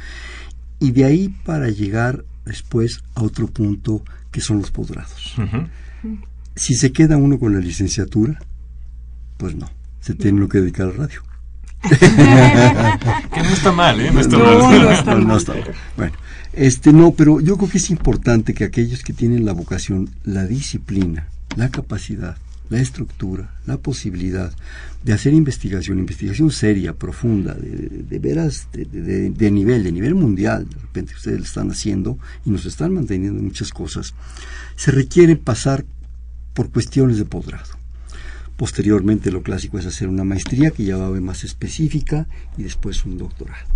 y 0.81 0.91
de 0.93 1.05
ahí 1.05 1.29
para 1.45 1.69
llegar 1.69 2.25
después 2.45 3.03
a 3.15 3.23
otro 3.23 3.47
punto 3.47 4.03
que 4.33 4.41
son 4.41 4.59
los 4.59 4.71
posgrados. 4.71 5.37
Si 6.57 6.75
se 6.75 6.91
queda 6.93 7.17
uno 7.17 7.39
con 7.39 7.55
la 7.55 7.61
licenciatura, 7.61 8.41
pues 9.37 9.55
no, 9.55 9.71
se 10.01 10.15
tiene 10.15 10.41
lo 10.41 10.49
que 10.49 10.61
dedicar 10.61 10.87
al 10.87 10.97
radio. 10.97 11.23
que 11.89 13.43
no 13.43 13.49
está 13.49 13.73
mal, 13.73 14.01
¿eh? 14.01 14.11
No 14.11 14.21
está 14.21 14.37
mal. 14.37 15.27
No, 15.27 15.37
está 15.37 15.55
mal. 15.55 15.75
Bueno, 15.97 16.13
este 16.53 16.93
no, 16.93 17.13
pero 17.13 17.41
yo 17.41 17.57
creo 17.57 17.71
que 17.71 17.79
es 17.79 17.91
importante 17.91 18.53
que 18.55 18.65
aquellos 18.65 19.03
que 19.03 19.13
tienen 19.13 19.45
la 19.45 19.53
vocación, 19.53 20.11
la 20.25 20.45
disciplina, 20.45 21.29
la 21.57 21.71
capacidad, 21.71 22.37
la 22.71 22.81
estructura, 22.81 23.53
la 23.67 23.77
posibilidad 23.77 24.53
de 25.03 25.13
hacer 25.13 25.35
investigación, 25.35 25.99
investigación 25.99 26.51
seria, 26.51 26.95
profunda, 26.95 27.55
de, 27.55 28.19
veras, 28.21 28.69
de, 28.73 29.51
nivel, 29.51 29.83
de 29.83 29.93
nivel 29.93 30.15
mundial, 30.15 30.69
de 30.69 30.77
repente 30.77 31.15
ustedes 31.15 31.39
lo 31.39 31.45
están 31.45 31.71
haciendo 31.71 32.19
y 32.47 32.51
nos 32.51 32.65
están 32.67 32.95
manteniendo 32.95 33.43
muchas 33.43 33.71
cosas, 33.73 34.15
se 34.77 34.93
requiere 34.93 35.37
pasar 35.37 35.85
por 36.55 36.71
cuestiones 36.71 37.19
de 37.19 37.25
posgrado. 37.25 37.79
Posteriormente 38.57 39.33
lo 39.33 39.43
clásico 39.43 39.79
es 39.79 39.87
hacer 39.87 40.09
una 40.09 40.25
maestría 40.25 40.71
que 40.71 40.85
ya 40.85 40.97
va 40.97 41.07
a 41.07 41.11
ver 41.11 41.23
más 41.23 41.45
específica 41.45 42.29
y 42.57 42.63
después 42.63 43.05
un 43.05 43.19
doctorado. 43.19 43.67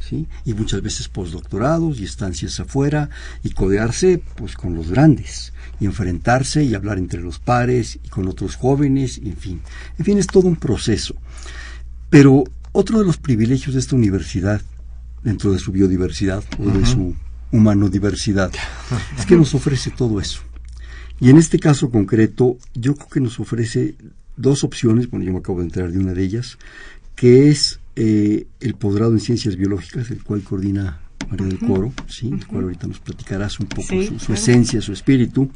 ¿sí? 0.00 0.26
Y 0.44 0.54
muchas 0.54 0.82
veces 0.82 1.08
postdoctorados 1.08 2.00
y 2.00 2.04
estancias 2.04 2.58
afuera 2.58 3.10
y 3.44 3.50
codearse 3.50 4.22
pues 4.36 4.56
con 4.56 4.74
los 4.74 4.90
grandes 4.90 5.52
y 5.80 5.86
enfrentarse 5.86 6.62
y 6.62 6.74
hablar 6.74 6.98
entre 6.98 7.20
los 7.20 7.38
pares 7.38 7.98
y 8.04 8.08
con 8.08 8.28
otros 8.28 8.54
jóvenes, 8.54 9.18
en 9.18 9.36
fin. 9.36 9.60
En 9.98 10.04
fin, 10.04 10.18
es 10.18 10.26
todo 10.26 10.46
un 10.46 10.56
proceso. 10.56 11.14
Pero 12.10 12.44
otro 12.72 12.98
de 12.98 13.06
los 13.06 13.16
privilegios 13.16 13.74
de 13.74 13.80
esta 13.80 13.96
universidad, 13.96 14.60
dentro 15.24 15.52
de 15.52 15.58
su 15.58 15.72
biodiversidad 15.72 16.44
o 16.58 16.70
de 16.70 16.86
su 16.86 17.16
humanodiversidad, 17.50 18.52
es 19.18 19.26
que 19.26 19.36
nos 19.36 19.54
ofrece 19.54 19.90
todo 19.90 20.20
eso. 20.20 20.42
Y 21.18 21.30
en 21.30 21.38
este 21.38 21.58
caso 21.58 21.90
concreto, 21.90 22.56
yo 22.74 22.94
creo 22.94 23.08
que 23.08 23.20
nos 23.20 23.40
ofrece 23.40 23.96
dos 24.36 24.64
opciones, 24.64 25.10
bueno, 25.10 25.26
yo 25.26 25.32
me 25.32 25.38
acabo 25.38 25.58
de 25.58 25.64
enterar 25.64 25.92
de 25.92 25.98
una 25.98 26.14
de 26.14 26.22
ellas, 26.22 26.58
que 27.14 27.50
es 27.50 27.80
eh, 27.96 28.46
el 28.60 28.74
posgrado 28.74 29.12
en 29.12 29.20
ciencias 29.20 29.56
biológicas, 29.56 30.10
el 30.10 30.22
cual 30.22 30.42
coordina 30.42 31.00
María 31.28 31.46
del 31.46 31.58
Coro, 31.58 31.92
¿sí? 32.08 32.28
el 32.28 32.46
cual 32.46 32.64
ahorita 32.64 32.86
nos 32.86 33.00
platicarás 33.00 33.60
un 33.60 33.66
poco 33.66 33.88
su, 34.18 34.32
esencia, 34.32 34.80
su 34.80 34.92
espíritu. 34.92 35.50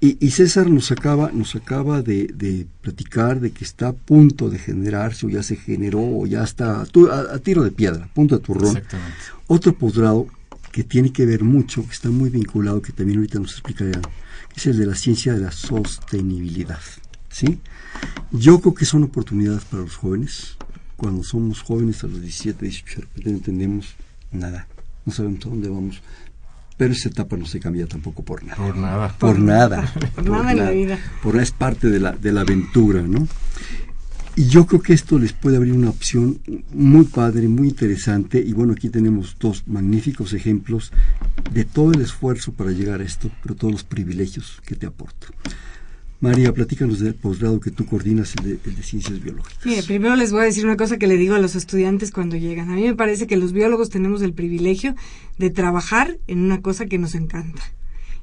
Y, 0.00 0.30
César 0.32 0.68
nos 0.68 0.92
acaba, 0.92 1.30
nos 1.32 1.56
acaba 1.56 2.02
de, 2.02 2.66
platicar 2.82 3.40
de 3.40 3.52
que 3.52 3.64
está 3.64 3.88
a 3.88 3.92
punto 3.94 4.50
de 4.50 4.58
generarse, 4.58 5.24
o 5.24 5.30
ya 5.30 5.42
se 5.42 5.56
generó, 5.56 6.00
o 6.00 6.26
ya 6.26 6.42
está 6.42 6.82
a, 6.82 7.38
tiro 7.38 7.64
de 7.64 7.70
piedra, 7.70 8.10
punto 8.12 8.36
de 8.36 8.44
turrón. 8.44 8.82
Otro 9.46 9.74
posgrado 9.74 10.26
que 10.72 10.84
tiene 10.84 11.10
que 11.10 11.24
ver 11.24 11.42
mucho, 11.42 11.86
que 11.86 11.92
está 11.92 12.10
muy 12.10 12.28
vinculado, 12.28 12.82
que 12.82 12.92
también 12.92 13.18
ahorita 13.20 13.38
nos 13.38 13.52
explicarán, 13.52 14.02
que 14.02 14.56
es 14.56 14.66
el 14.66 14.76
de 14.76 14.84
la 14.84 14.94
ciencia 14.94 15.32
de 15.32 15.40
la 15.40 15.52
sostenibilidad. 15.52 16.80
¿sí? 17.30 17.60
Yo 18.30 18.60
creo 18.60 18.74
que 18.74 18.84
son 18.84 19.04
oportunidades 19.04 19.64
para 19.64 19.84
los 19.84 19.96
jóvenes. 19.96 20.58
Cuando 20.96 21.22
somos 21.22 21.62
jóvenes 21.62 22.04
a 22.04 22.08
los 22.08 22.20
17, 22.20 22.62
18, 22.62 23.00
no 23.24 23.30
entendemos 23.30 23.94
nada 24.32 24.68
no 25.04 25.12
sabemos 25.12 25.44
a 25.46 25.48
dónde 25.48 25.68
vamos. 25.68 26.02
Pero 26.76 26.92
esa 26.92 27.08
etapa 27.08 27.36
no 27.36 27.46
se 27.46 27.60
cambia 27.60 27.86
tampoco 27.86 28.24
por 28.24 28.42
nada. 28.42 28.56
Por 28.56 28.76
nada. 28.76 29.14
Por 29.18 29.38
nada. 29.38 29.92
por, 30.14 30.28
nada 30.28 30.52
en 30.52 30.58
la 30.58 30.70
vida. 30.70 30.98
Por 31.22 31.40
es 31.40 31.52
parte 31.52 31.88
de 31.88 32.00
la, 32.00 32.12
de 32.12 32.32
la 32.32 32.40
aventura, 32.40 33.02
¿no? 33.02 33.28
Y 34.36 34.46
yo 34.46 34.66
creo 34.66 34.82
que 34.82 34.94
esto 34.94 35.16
les 35.20 35.32
puede 35.32 35.56
abrir 35.56 35.72
una 35.72 35.90
opción 35.90 36.40
muy 36.72 37.04
padre, 37.04 37.46
muy 37.46 37.68
interesante. 37.68 38.42
Y 38.44 38.52
bueno, 38.52 38.72
aquí 38.72 38.88
tenemos 38.88 39.36
dos 39.38 39.62
magníficos 39.68 40.32
ejemplos 40.32 40.90
de 41.52 41.64
todo 41.64 41.92
el 41.92 42.00
esfuerzo 42.00 42.52
para 42.52 42.72
llegar 42.72 43.00
a 43.00 43.04
esto, 43.04 43.30
pero 43.42 43.54
todos 43.54 43.72
los 43.72 43.84
privilegios 43.84 44.60
que 44.66 44.74
te 44.74 44.86
aporta. 44.86 45.28
María, 46.20 46.52
platícanos 46.52 47.00
del 47.00 47.14
posgrado 47.14 47.60
que 47.60 47.70
tú 47.70 47.86
coordinas, 47.86 48.34
el 48.36 48.58
de, 48.62 48.82
Ciencias 48.82 49.22
Biológicas. 49.22 49.66
Mire, 49.66 49.82
primero 49.82 50.16
les 50.16 50.32
voy 50.32 50.42
a 50.42 50.44
decir 50.44 50.64
una 50.64 50.76
cosa 50.76 50.96
que 50.96 51.06
le 51.06 51.16
digo 51.16 51.34
a 51.34 51.38
los 51.38 51.54
estudiantes 51.54 52.10
cuando 52.10 52.36
llegan. 52.36 52.70
A 52.70 52.74
mí 52.74 52.82
me 52.82 52.94
parece 52.94 53.26
que 53.26 53.36
los 53.36 53.52
biólogos 53.52 53.90
tenemos 53.90 54.22
el 54.22 54.32
privilegio 54.32 54.94
de 55.38 55.50
trabajar 55.50 56.18
en 56.26 56.40
una 56.40 56.62
cosa 56.62 56.86
que 56.86 56.98
nos 56.98 57.14
encanta 57.14 57.62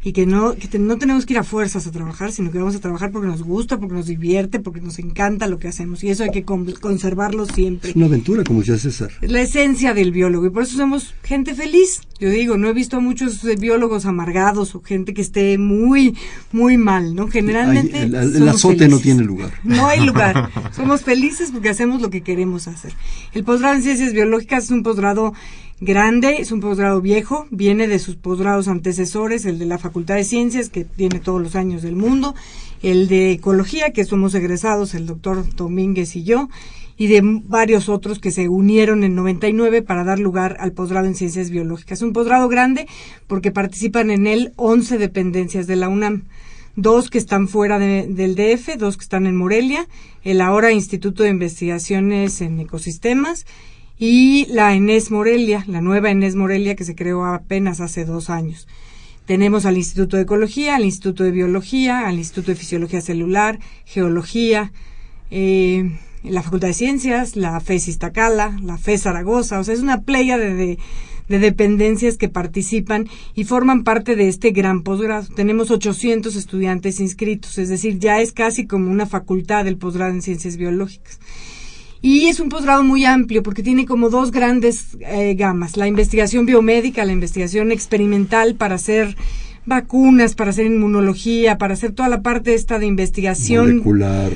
y 0.04 0.14
que 0.14 0.26
no 0.26 0.56
que 0.56 0.80
no 0.80 0.98
tenemos 0.98 1.26
que 1.26 1.34
ir 1.34 1.40
a 1.40 1.44
fuerzas 1.44 1.86
a 1.86 1.92
trabajar, 1.92 2.32
sino 2.32 2.52
que 2.52 2.58
vamos 2.58 2.76
a 2.76 2.80
trabajar 2.80 3.12
porque 3.12 3.28
nos 3.28 3.44
gusta, 3.44 3.80
porque 3.80 3.96
nos 3.96 4.08
divierte, 4.08 4.60
porque 4.60 4.82
nos 4.82 4.98
encanta 5.00 5.48
lo 5.48 5.60
que 5.60 5.68
hacemos 5.68 6.04
y 6.04 6.10
eso 6.10 6.24
hay 6.24 6.32
que 6.32 6.44
conservarlo 6.44 7.46
siempre. 7.46 7.92
Es 7.92 7.96
una 7.96 8.08
aventura, 8.08 8.44
como 8.44 8.60
decía 8.60 8.78
César. 8.78 9.12
Es 9.22 9.32
la 9.32 9.42
esencia 9.42 9.94
del 9.94 10.12
biólogo 10.12 10.48
y 10.48 10.50
por 10.50 10.64
eso 10.64 10.76
somos 10.78 11.14
gente 11.24 11.54
feliz. 11.54 12.02
Yo 12.20 12.30
digo, 12.30 12.58
no 12.58 12.68
he 12.68 12.74
visto 12.74 12.98
a 12.98 13.00
muchos 13.00 13.44
biólogos 13.60 14.06
amargados 14.06 14.76
o 14.76 14.82
gente 14.82 15.14
que 15.14 15.22
esté 15.22 15.58
muy 15.58 16.16
muy 16.52 16.78
mal, 16.78 17.16
¿no? 17.16 17.28
Generalmente 17.28 18.04
el, 18.04 18.48
azote 18.48 18.88
no 18.88 19.00
tiene 19.00 19.24
lugar. 19.24 19.54
No 19.64 19.88
hay 19.88 20.06
lugar. 20.06 20.50
somos 20.76 21.02
felices 21.02 21.52
porque 21.52 21.70
hacemos 21.70 22.02
lo 22.02 22.10
que 22.10 22.22
queremos 22.22 22.68
hacer. 22.68 22.94
El 23.34 23.44
posgrado 23.44 23.76
en 23.76 23.84
ciencias 23.84 24.14
biológicas 24.14 24.66
es 24.66 24.72
un 24.72 24.84
posgrado 24.84 25.34
grande, 25.82 26.38
es 26.40 26.52
un 26.52 26.62
posgrado 26.62 27.02
viejo, 27.02 27.48
viene 27.50 27.88
de 27.88 27.98
sus 27.98 28.16
posgrados 28.16 28.68
antecesores, 28.68 29.46
el 29.46 29.58
de 29.58 29.66
la 29.66 29.80
Facultad 29.80 30.16
de 30.16 30.24
Ciencias, 30.24 30.70
que 30.70 30.86
tiene 30.86 31.20
todos 31.20 31.42
los 31.42 31.56
años 31.56 31.82
del 31.82 31.96
mundo, 31.96 32.36
el 32.84 33.08
de 33.08 33.32
Ecología, 33.32 33.92
que 33.92 34.06
somos 34.06 34.36
egresados, 34.36 34.94
el 34.94 35.08
doctor 35.08 35.44
Domínguez 35.56 36.16
y 36.16 36.24
yo, 36.24 36.50
y 36.98 37.08
de 37.08 37.22
varios 37.24 37.90
otros 37.90 38.20
que 38.20 38.30
se 38.30 38.48
unieron 38.48 39.04
en 39.04 39.16
99 39.16 39.82
para 39.82 40.04
dar 40.04 40.20
lugar 40.20 40.56
al 40.60 40.72
posgrado 40.72 41.08
en 41.08 41.16
Ciencias 41.16 41.50
Biológicas. 41.50 42.04
Un 42.04 42.14
posgrado 42.14 42.48
grande 42.48 42.88
porque 43.26 43.52
participan 43.52 44.12
en 44.12 44.28
él 44.28 44.54
11 44.58 45.00
dependencias 45.00 45.66
de 45.66 45.78
la 45.78 45.90
UNAM 45.90 46.26
dos 46.76 47.10
que 47.10 47.18
están 47.18 47.50
fuera 47.50 47.80
del 47.80 48.36
DF, 48.36 48.78
dos 48.78 48.96
que 48.96 49.04
están 49.04 49.26
en 49.26 49.36
Morelia, 49.36 49.88
el 50.24 50.40
ahora 50.40 50.72
Instituto 50.72 51.24
de 51.24 51.30
Investigaciones 51.30 52.40
en 52.40 52.60
Ecosistemas 52.60 53.46
y 54.04 54.48
la 54.48 54.74
Enes 54.74 55.12
Morelia, 55.12 55.64
la 55.68 55.80
nueva 55.80 56.10
Enes 56.10 56.34
Morelia 56.34 56.76
que 56.76 56.86
se 56.86 56.96
creó 56.96 57.24
apenas 57.24 57.82
hace 57.82 58.04
dos 58.04 58.32
años. 58.32 58.68
Tenemos 59.28 59.68
al 59.68 59.78
Instituto 59.78 60.18
de 60.18 60.24
Ecología, 60.24 60.76
al 60.76 60.86
Instituto 60.86 61.24
de 61.24 61.30
Biología, 61.30 62.08
al 62.08 62.16
Instituto 62.16 62.50
de 62.50 62.58
Fisiología 62.58 63.00
Celular, 63.02 63.60
Geología, 63.86 64.72
eh, 65.30 66.00
la 66.24 66.42
Facultad 66.42 66.70
de 66.70 66.74
Ciencias, 66.74 67.36
la 67.36 67.60
FES 67.60 67.90
Iztacala, 67.90 68.58
la 68.64 68.80
FES 68.80 69.04
Zaragoza, 69.04 69.60
o 69.60 69.64
sea, 69.64 69.76
es 69.76 69.82
una 69.82 70.02
playa 70.02 70.40
de, 70.40 70.80
de, 71.30 71.40
dependencias 71.40 72.18
que 72.18 72.28
participan 72.28 73.08
y 73.36 73.44
forman 73.44 73.84
parte 73.84 74.16
de 74.16 74.30
este 74.30 74.50
gran 74.50 74.82
posgrado. 74.82 75.28
Tenemos 75.36 75.70
800 75.70 76.36
estudiantes 76.36 77.00
inscritos, 77.00 77.60
es 77.60 77.70
decir, 77.70 78.00
ya 78.00 78.20
es 78.20 78.32
casi 78.32 78.66
como 78.66 78.90
una 78.90 79.06
facultad 79.06 79.64
del 79.64 79.78
posgrado 79.78 80.12
en 80.12 80.24
ciencias 80.24 80.58
biológicas. 80.58 81.20
Y 82.02 82.28
es 82.28 82.40
un 82.40 82.50
posgrado 82.50 82.84
muy 82.84 83.06
amplio 83.06 83.44
porque 83.44 83.62
tiene 83.62 83.86
como 83.86 84.10
dos 84.10 84.32
grandes 84.32 84.98
eh, 85.02 85.36
gamas, 85.36 85.78
la 85.78 85.88
investigación 85.88 86.46
biomédica, 86.46 87.06
la 87.06 87.12
investigación 87.12 87.72
experimental 87.72 88.56
para 88.56 88.76
hacer 88.76 89.16
vacunas, 89.66 90.34
para 90.34 90.50
hacer 90.50 90.66
inmunología, 90.66 91.60
para 91.60 91.76
hacer 91.76 91.92
toda 91.92 92.10
la 92.10 92.24
parte 92.24 92.56
esta 92.56 92.80
de 92.80 92.88
investigación 92.88 93.68
molecular, 93.68 94.32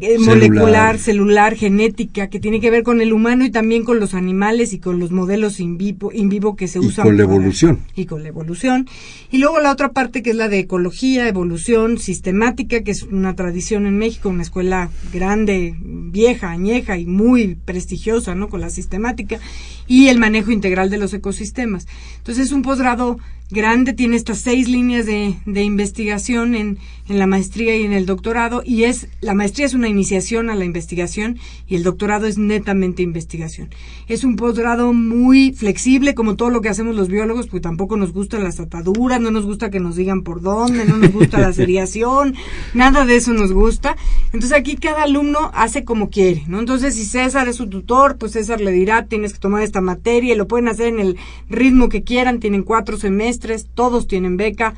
eh, 0.00 0.18
molecular, 0.18 0.98
celular, 0.98 1.54
genética, 1.56 2.28
que 2.28 2.38
tiene 2.38 2.60
que 2.60 2.70
ver 2.70 2.82
con 2.82 3.00
el 3.00 3.12
humano 3.12 3.44
y 3.44 3.50
también 3.50 3.84
con 3.84 3.98
los 3.98 4.14
animales 4.14 4.72
y 4.72 4.78
con 4.78 4.98
los 4.98 5.10
modelos 5.10 5.58
in 5.58 5.78
vivo, 5.78 6.12
in 6.12 6.28
vivo 6.28 6.54
que 6.54 6.68
se 6.68 6.78
usan. 6.78 7.06
Y 7.06 7.08
con 7.08 7.16
la 7.16 7.22
evolución. 7.22 7.80
Y 7.94 8.04
con 8.04 8.22
la 8.22 8.28
evolución. 8.28 8.86
Y 9.30 9.38
luego 9.38 9.60
la 9.60 9.72
otra 9.72 9.92
parte 9.92 10.22
que 10.22 10.30
es 10.30 10.36
la 10.36 10.48
de 10.48 10.58
ecología, 10.58 11.28
evolución 11.28 11.98
sistemática, 11.98 12.82
que 12.82 12.90
es 12.90 13.04
una 13.04 13.34
tradición 13.36 13.86
en 13.86 13.96
México, 13.96 14.28
una 14.28 14.42
escuela 14.42 14.90
grande, 15.12 15.74
vieja, 15.80 16.50
añeja 16.50 16.98
y 16.98 17.06
muy 17.06 17.54
prestigiosa, 17.54 18.34
¿no? 18.34 18.48
Con 18.48 18.60
la 18.60 18.70
sistemática 18.70 19.38
y 19.86 20.08
el 20.08 20.18
manejo 20.18 20.50
integral 20.50 20.90
de 20.90 20.98
los 20.98 21.14
ecosistemas. 21.14 21.86
Entonces 22.18 22.46
es 22.46 22.52
un 22.52 22.62
posgrado 22.62 23.18
grande, 23.50 23.92
tiene 23.92 24.16
estas 24.16 24.38
seis 24.38 24.68
líneas 24.68 25.06
de, 25.06 25.36
de 25.46 25.62
investigación 25.62 26.54
en, 26.54 26.78
en, 27.08 27.18
la 27.18 27.26
maestría 27.26 27.76
y 27.76 27.84
en 27.84 27.92
el 27.92 28.06
doctorado, 28.06 28.62
y 28.64 28.84
es, 28.84 29.08
la 29.20 29.34
maestría 29.34 29.66
es 29.66 29.74
una 29.74 29.88
iniciación 29.88 30.50
a 30.50 30.54
la 30.54 30.64
investigación 30.64 31.38
y 31.66 31.76
el 31.76 31.82
doctorado 31.82 32.26
es 32.26 32.38
netamente 32.38 33.02
investigación. 33.02 33.70
Es 34.08 34.24
un 34.24 34.36
posgrado 34.36 34.92
muy 34.92 35.52
flexible, 35.52 36.14
como 36.14 36.36
todo 36.36 36.50
lo 36.50 36.60
que 36.60 36.68
hacemos 36.68 36.96
los 36.96 37.08
biólogos, 37.08 37.48
pues 37.48 37.62
tampoco 37.62 37.96
nos 37.96 38.12
gustan 38.12 38.44
las 38.44 38.60
ataduras, 38.60 39.20
no 39.20 39.30
nos 39.30 39.44
gusta 39.46 39.70
que 39.70 39.80
nos 39.80 39.96
digan 39.96 40.22
por 40.22 40.40
dónde, 40.40 40.84
no 40.84 40.96
nos 40.96 41.12
gusta 41.12 41.38
la 41.38 41.52
seriación, 41.54 42.34
nada 42.74 43.06
de 43.06 43.16
eso 43.16 43.32
nos 43.32 43.52
gusta. 43.52 43.96
Entonces 44.26 44.52
aquí 44.52 44.76
cada 44.76 45.04
alumno 45.04 45.50
hace 45.54 45.84
como 45.84 46.10
quiere, 46.10 46.44
¿no? 46.46 46.58
Entonces 46.58 46.94
si 46.94 47.04
César 47.04 47.48
es 47.48 47.56
su 47.56 47.68
tutor, 47.68 48.16
pues 48.18 48.32
César 48.32 48.60
le 48.60 48.72
dirá, 48.72 49.06
tienes 49.06 49.32
que 49.32 49.38
tomar 49.38 49.62
esta 49.62 49.80
materia, 49.80 50.34
y 50.34 50.36
lo 50.36 50.48
pueden 50.48 50.68
hacer 50.68 50.88
en 50.88 51.00
el 51.00 51.16
ritmo 51.48 51.88
que 51.88 52.02
quieran, 52.02 52.40
tienen 52.40 52.62
cuatro 52.62 52.96
semestres, 52.96 53.66
todos 53.74 54.06
tienen 54.06 54.36
beca. 54.36 54.74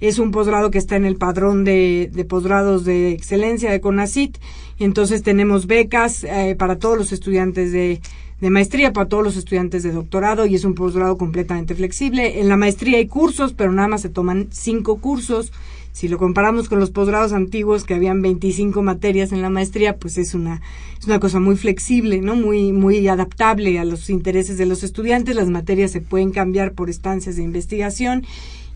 Es 0.00 0.18
un 0.18 0.30
posgrado 0.30 0.70
que 0.70 0.78
está 0.78 0.96
en 0.96 1.04
el 1.04 1.16
padrón 1.16 1.64
de, 1.64 2.26
posgrados 2.28 2.84
de 2.84 3.12
excelencia 3.12 3.70
de 3.70 3.80
CONACIT. 3.80 4.38
Y 4.78 4.84
entonces 4.84 5.22
tenemos 5.22 5.66
becas 5.66 6.24
eh, 6.24 6.54
para 6.58 6.78
todos 6.78 6.98
los 6.98 7.12
estudiantes 7.12 7.72
de, 7.72 8.00
de 8.40 8.50
maestría, 8.50 8.92
para 8.92 9.08
todos 9.08 9.24
los 9.24 9.36
estudiantes 9.36 9.82
de 9.82 9.92
doctorado 9.92 10.44
y 10.46 10.54
es 10.54 10.64
un 10.64 10.74
posgrado 10.74 11.16
completamente 11.16 11.74
flexible. 11.74 12.40
En 12.40 12.48
la 12.48 12.56
maestría 12.56 12.98
hay 12.98 13.06
cursos, 13.06 13.54
pero 13.54 13.72
nada 13.72 13.88
más 13.88 14.02
se 14.02 14.10
toman 14.10 14.48
cinco 14.50 15.00
cursos. 15.00 15.52
Si 15.92 16.08
lo 16.08 16.18
comparamos 16.18 16.68
con 16.68 16.78
los 16.78 16.90
posgrados 16.90 17.32
antiguos 17.32 17.84
que 17.84 17.94
habían 17.94 18.20
25 18.20 18.82
materias 18.82 19.32
en 19.32 19.40
la 19.40 19.48
maestría, 19.48 19.96
pues 19.96 20.18
es 20.18 20.34
una 20.34 20.60
es 20.98 21.06
una 21.06 21.20
cosa 21.20 21.40
muy 21.40 21.56
flexible, 21.56 22.20
¿no? 22.20 22.36
Muy 22.36 22.72
muy 22.72 23.08
adaptable 23.08 23.78
a 23.78 23.84
los 23.86 24.10
intereses 24.10 24.58
de 24.58 24.66
los 24.66 24.82
estudiantes. 24.82 25.36
Las 25.36 25.48
materias 25.48 25.92
se 25.92 26.02
pueden 26.02 26.32
cambiar 26.32 26.72
por 26.72 26.90
estancias 26.90 27.36
de 27.36 27.44
investigación 27.44 28.26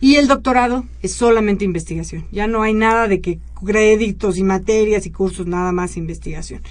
y 0.01 0.15
el 0.15 0.27
doctorado 0.27 0.85
es 1.01 1.13
solamente 1.13 1.63
investigación. 1.63 2.25
Ya 2.31 2.47
no 2.47 2.63
hay 2.63 2.73
nada 2.73 3.07
de 3.07 3.21
que 3.21 3.39
créditos 3.63 4.37
y 4.37 4.43
materias 4.43 5.05
y 5.05 5.11
cursos, 5.11 5.47
nada 5.47 5.71
más 5.71 5.95
investigación. 5.95 6.61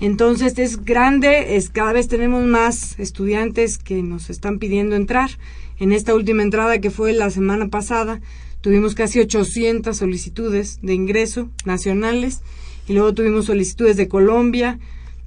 Entonces 0.00 0.58
es 0.58 0.84
grande, 0.84 1.56
es 1.56 1.70
cada 1.70 1.94
vez 1.94 2.08
tenemos 2.08 2.44
más 2.44 2.98
estudiantes 2.98 3.78
que 3.78 4.02
nos 4.02 4.28
están 4.28 4.58
pidiendo 4.58 4.96
entrar. 4.96 5.30
En 5.78 5.92
esta 5.92 6.14
última 6.14 6.42
entrada 6.42 6.80
que 6.80 6.90
fue 6.90 7.14
la 7.14 7.30
semana 7.30 7.68
pasada, 7.68 8.20
Tuvimos 8.64 8.94
casi 8.94 9.20
800 9.20 9.94
solicitudes 9.94 10.78
de 10.80 10.94
ingreso 10.94 11.50
nacionales 11.66 12.40
y 12.88 12.94
luego 12.94 13.12
tuvimos 13.12 13.44
solicitudes 13.44 13.98
de 13.98 14.08
Colombia, 14.08 14.78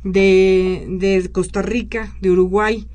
de, 0.04 0.88
de 0.90 1.30
Costa 1.32 1.62
Rica, 1.62 2.16
de 2.20 2.32
Uruguay, 2.32 2.88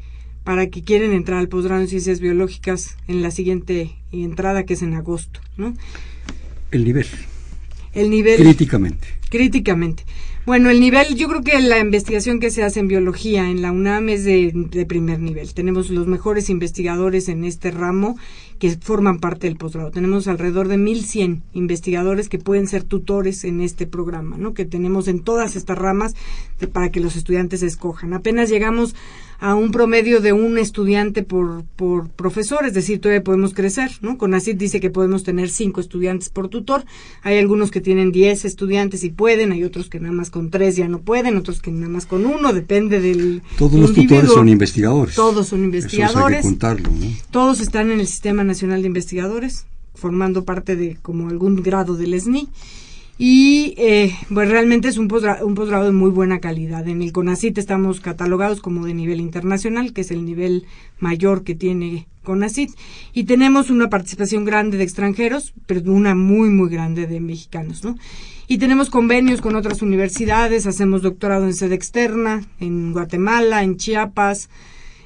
para 0.45 0.68
que 0.68 0.82
quieren 0.82 1.12
entrar 1.12 1.38
al 1.38 1.49
posgrado 1.49 1.80
en 1.80 1.88
ciencias 1.88 2.20
biológicas 2.20 2.97
en 3.09 3.22
la 3.22 3.30
siguiente 3.30 3.95
entrada 4.11 4.64
que 4.64 4.74
es 4.74 4.82
en 4.82 4.95
agosto. 4.95 5.40
¿no? 5.57 5.74
El 6.70 6.84
nivel. 6.84 7.07
El 7.93 8.11
nivel. 8.11 8.36
Críticamente. 8.36 9.07
Críticamente. 9.30 10.05
Bueno, 10.45 10.70
el 10.70 10.80
nivel, 10.80 11.14
yo 11.14 11.28
creo 11.28 11.43
que 11.43 11.61
la 11.61 11.78
investigación 11.78 12.40
que 12.40 12.51
se 12.51 12.64
hace 12.64 12.80
en 12.80 12.88
biología 12.88 13.49
en 13.49 13.62
la 13.62 13.70
UNAM 13.70 14.09
es 14.09 14.24
de, 14.24 14.51
de, 14.53 14.86
primer 14.86 15.20
nivel. 15.20 15.55
Tenemos 15.55 15.88
los 15.88 16.09
mejores 16.09 16.51
investigadores 16.51 17.28
en 17.28 17.45
este 17.45 17.70
ramo 17.70 18.18
que 18.63 18.71
forman 18.81 19.19
parte 19.19 19.49
del 19.49 19.57
posgrado. 19.57 19.91
Tenemos 19.91 20.29
alrededor 20.29 20.69
de 20.69 20.77
1.100 20.77 21.41
investigadores 21.53 22.29
que 22.29 22.39
pueden 22.39 22.69
ser 22.69 22.85
tutores 22.85 23.43
en 23.43 23.61
este 23.61 23.89
programa, 23.89 24.37
¿no? 24.39 24.55
Que 24.55 24.65
tenemos 24.65 25.09
en 25.09 25.19
todas 25.19 25.57
estas 25.57 25.77
ramas 25.77 26.15
para 26.73 26.93
que 26.93 27.01
los 27.01 27.17
estudiantes 27.17 27.65
escojan. 27.65 28.13
Apenas 28.13 28.51
llegamos 28.51 28.95
a 29.41 29.57
un 29.57 29.73
promedio 29.73 30.21
de 30.21 30.33
un 30.33 30.57
estudiante 30.57 31.25
por, 31.25 31.65
por 31.75 32.09
profesor, 32.11 32.65
es 32.65 32.75
decir, 32.75 33.01
todavía 33.01 33.25
podemos 33.25 33.53
crecer, 33.53 33.91
¿no? 34.01 34.17
CONACYT 34.17 34.57
dice 34.57 34.79
que 34.79 34.89
podemos 34.89 35.25
tener 35.25 35.51
cinco 35.51 35.81
estudiantes 35.81 36.29
por 36.29 36.47
tutor, 36.47 36.85
hay 37.23 37.39
algunos 37.39 37.73
que 37.73 37.81
tienen 37.81 38.13
diez 38.13 38.45
estudiantes 38.45 39.03
y 39.03 39.11
pueden, 39.11 39.51
hay 39.51 39.65
otros 39.65 39.91
que 39.91 39.99
nada 39.99 40.15
más 40.15 40.31
con 40.31 40.51
tres 40.51 40.77
ya 40.77 40.87
no 40.87 41.01
pueden, 41.01 41.37
otros 41.37 41.61
que 41.61 41.73
nada 41.73 41.89
más 41.89 42.07
con 42.07 42.25
uno, 42.25 42.53
depende 42.53 43.01
del 43.01 43.43
Todos 43.59 43.73
los 43.73 43.93
tutores 43.93 44.31
son 44.31 44.49
investigadores. 44.49 45.17
Todos 45.17 45.49
son 45.49 45.65
investigadores. 45.65 46.15
Eso 46.15 46.27
hay 46.29 46.37
que 46.37 46.43
contarlo, 46.43 46.91
¿no? 46.93 47.07
Todos 47.33 47.61
están 47.61 47.91
en 47.91 47.99
el 47.99 48.07
Sistema 48.07 48.45
Nacional 48.45 48.52
de 48.61 48.87
Investigadores, 48.87 49.67
formando 49.95 50.45
parte 50.45 50.77
de 50.77 50.97
como 51.03 51.29
algún 51.29 51.63
grado 51.63 51.97
del 51.97 52.19
SNI 52.21 52.49
y 53.19 53.75
eh, 53.77 54.17
pues 54.33 54.49
realmente 54.49 54.89
es 54.89 54.99
un 54.99 55.07
posgrado 55.07 55.85
de 55.85 55.93
muy 55.93 56.11
buena 56.11 56.41
calidad. 56.41 56.89
En 56.89 57.03
el 57.03 57.13
CONACIT 57.13 57.59
estamos 57.59 58.01
catalogados 58.01 58.61
como 58.61 58.87
de 58.87 58.95
nivel 58.95 59.21
internacional, 59.21 59.93
que 59.93 60.01
es 60.01 60.11
el 60.11 60.25
nivel 60.25 60.65
mayor 60.99 61.45
que 61.45 61.55
tiene 61.55 62.07
CONACIT, 62.25 62.71
y 63.13 63.25
tenemos 63.25 63.71
una 63.71 63.91
participación 63.91 64.45
grande 64.45 64.77
de 64.79 64.85
extranjeros, 64.85 65.53
pero 65.67 65.93
una 65.93 66.15
muy, 66.15 66.49
muy 66.49 66.69
grande 66.71 67.07
de 67.07 67.21
mexicanos, 67.21 67.85
¿no? 67.85 67.97
Y 68.49 68.59
tenemos 68.59 68.91
convenios 68.91 69.41
con 69.41 69.55
otras 69.55 69.83
universidades, 69.83 70.67
hacemos 70.67 71.03
doctorado 71.03 71.45
en 71.45 71.55
sede 71.55 71.75
externa, 71.75 72.45
en 72.61 72.93
Guatemala, 72.93 73.63
en 73.63 73.77
Chiapas, 73.77 74.51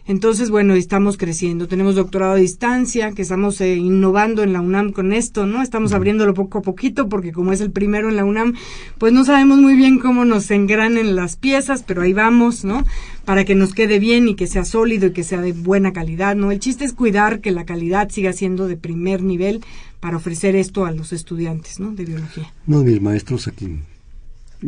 entonces, 0.07 0.51
bueno, 0.51 0.75
estamos 0.75 1.17
creciendo. 1.17 1.67
Tenemos 1.67 1.97
doctorado 1.97 2.33
a 2.33 2.37
distancia, 2.37 3.13
que 3.13 3.23
estamos 3.23 3.61
eh, 3.61 3.75
innovando 3.77 4.43
en 4.43 4.53
la 4.53 4.61
UNAM 4.61 4.93
con 4.93 5.13
esto, 5.13 5.47
¿no? 5.47 5.63
Estamos 5.63 5.93
abriéndolo 5.93 6.33
poco 6.33 6.59
a 6.59 6.63
poquito, 6.63 7.09
porque 7.09 7.33
como 7.33 7.53
es 7.53 7.61
el 7.61 7.73
primero 7.73 8.09
en 8.09 8.17
la 8.17 8.25
UNAM, 8.25 8.55
pues 8.99 9.13
no 9.13 9.25
sabemos 9.25 9.59
muy 9.59 9.75
bien 9.75 9.99
cómo 9.99 10.25
nos 10.25 10.51
engranen 10.51 11.17
las 11.17 11.37
piezas, 11.37 11.83
pero 11.83 12.03
ahí 12.03 12.13
vamos, 12.13 12.65
¿no? 12.65 12.85
Para 13.25 13.45
que 13.45 13.57
nos 13.57 13.75
quede 13.75 13.99
bien 13.99 14.29
y 14.29 14.37
que 14.37 14.47
sea 14.47 14.65
sólido 14.65 15.09
y 15.09 15.13
que 15.13 15.25
sea 15.25 15.41
de 15.41 15.53
buena 15.53 15.93
calidad, 15.93 16.37
¿no? 16.37 16.53
El 16.53 16.61
chiste 16.61 16.85
es 16.85 16.93
cuidar 16.93 17.41
que 17.41 17.51
la 17.51 17.65
calidad 17.65 18.09
siga 18.11 18.33
siendo 18.33 18.69
de 18.69 18.77
primer 18.77 19.23
nivel 19.23 19.65
para 19.99 20.19
ofrecer 20.19 20.55
esto 20.55 20.87
a 20.87 20.93
los 20.93 21.13
estudiantes, 21.13 21.81
¿no? 21.81 21.91
De 21.91 22.05
biología. 22.05 22.53
No, 22.67 22.85
mis 22.85 23.01
maestros 23.01 23.49
aquí 23.49 23.81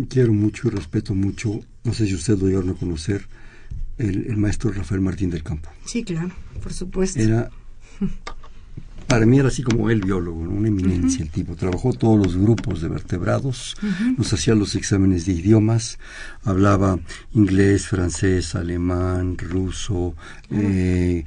quiero 0.08 0.32
mucho 0.32 0.68
y 0.68 0.70
respeto 0.70 1.14
mucho, 1.14 1.60
no 1.84 1.94
sé 1.94 2.06
si 2.06 2.14
usted 2.14 2.38
lo 2.38 2.46
llegaron 2.46 2.70
a 2.70 2.74
conocer, 2.74 3.26
el, 3.98 4.36
maestro 4.36 4.72
Rafael 4.72 5.00
Martín 5.00 5.30
del 5.30 5.42
Campo. 5.42 5.70
Sí, 5.84 6.04
claro, 6.04 6.30
por 6.62 6.72
supuesto. 6.72 7.20
Era, 7.20 7.50
para 9.08 9.24
mí 9.24 9.38
era 9.38 9.48
así 9.48 9.62
como 9.62 9.88
el 9.88 10.02
biólogo, 10.02 10.38
una 10.38 10.68
eminencia 10.68 11.22
el 11.22 11.30
tipo. 11.30 11.56
Trabajó 11.56 11.92
todos 11.94 12.18
los 12.18 12.36
grupos 12.36 12.82
de 12.82 12.88
vertebrados, 12.88 13.74
nos 14.16 14.32
hacía 14.32 14.54
los 14.54 14.74
exámenes 14.74 15.24
de 15.24 15.32
idiomas, 15.32 15.98
hablaba 16.44 16.98
inglés, 17.32 17.86
francés, 17.86 18.54
alemán, 18.54 19.38
ruso, 19.38 20.14
eh, 20.50 21.24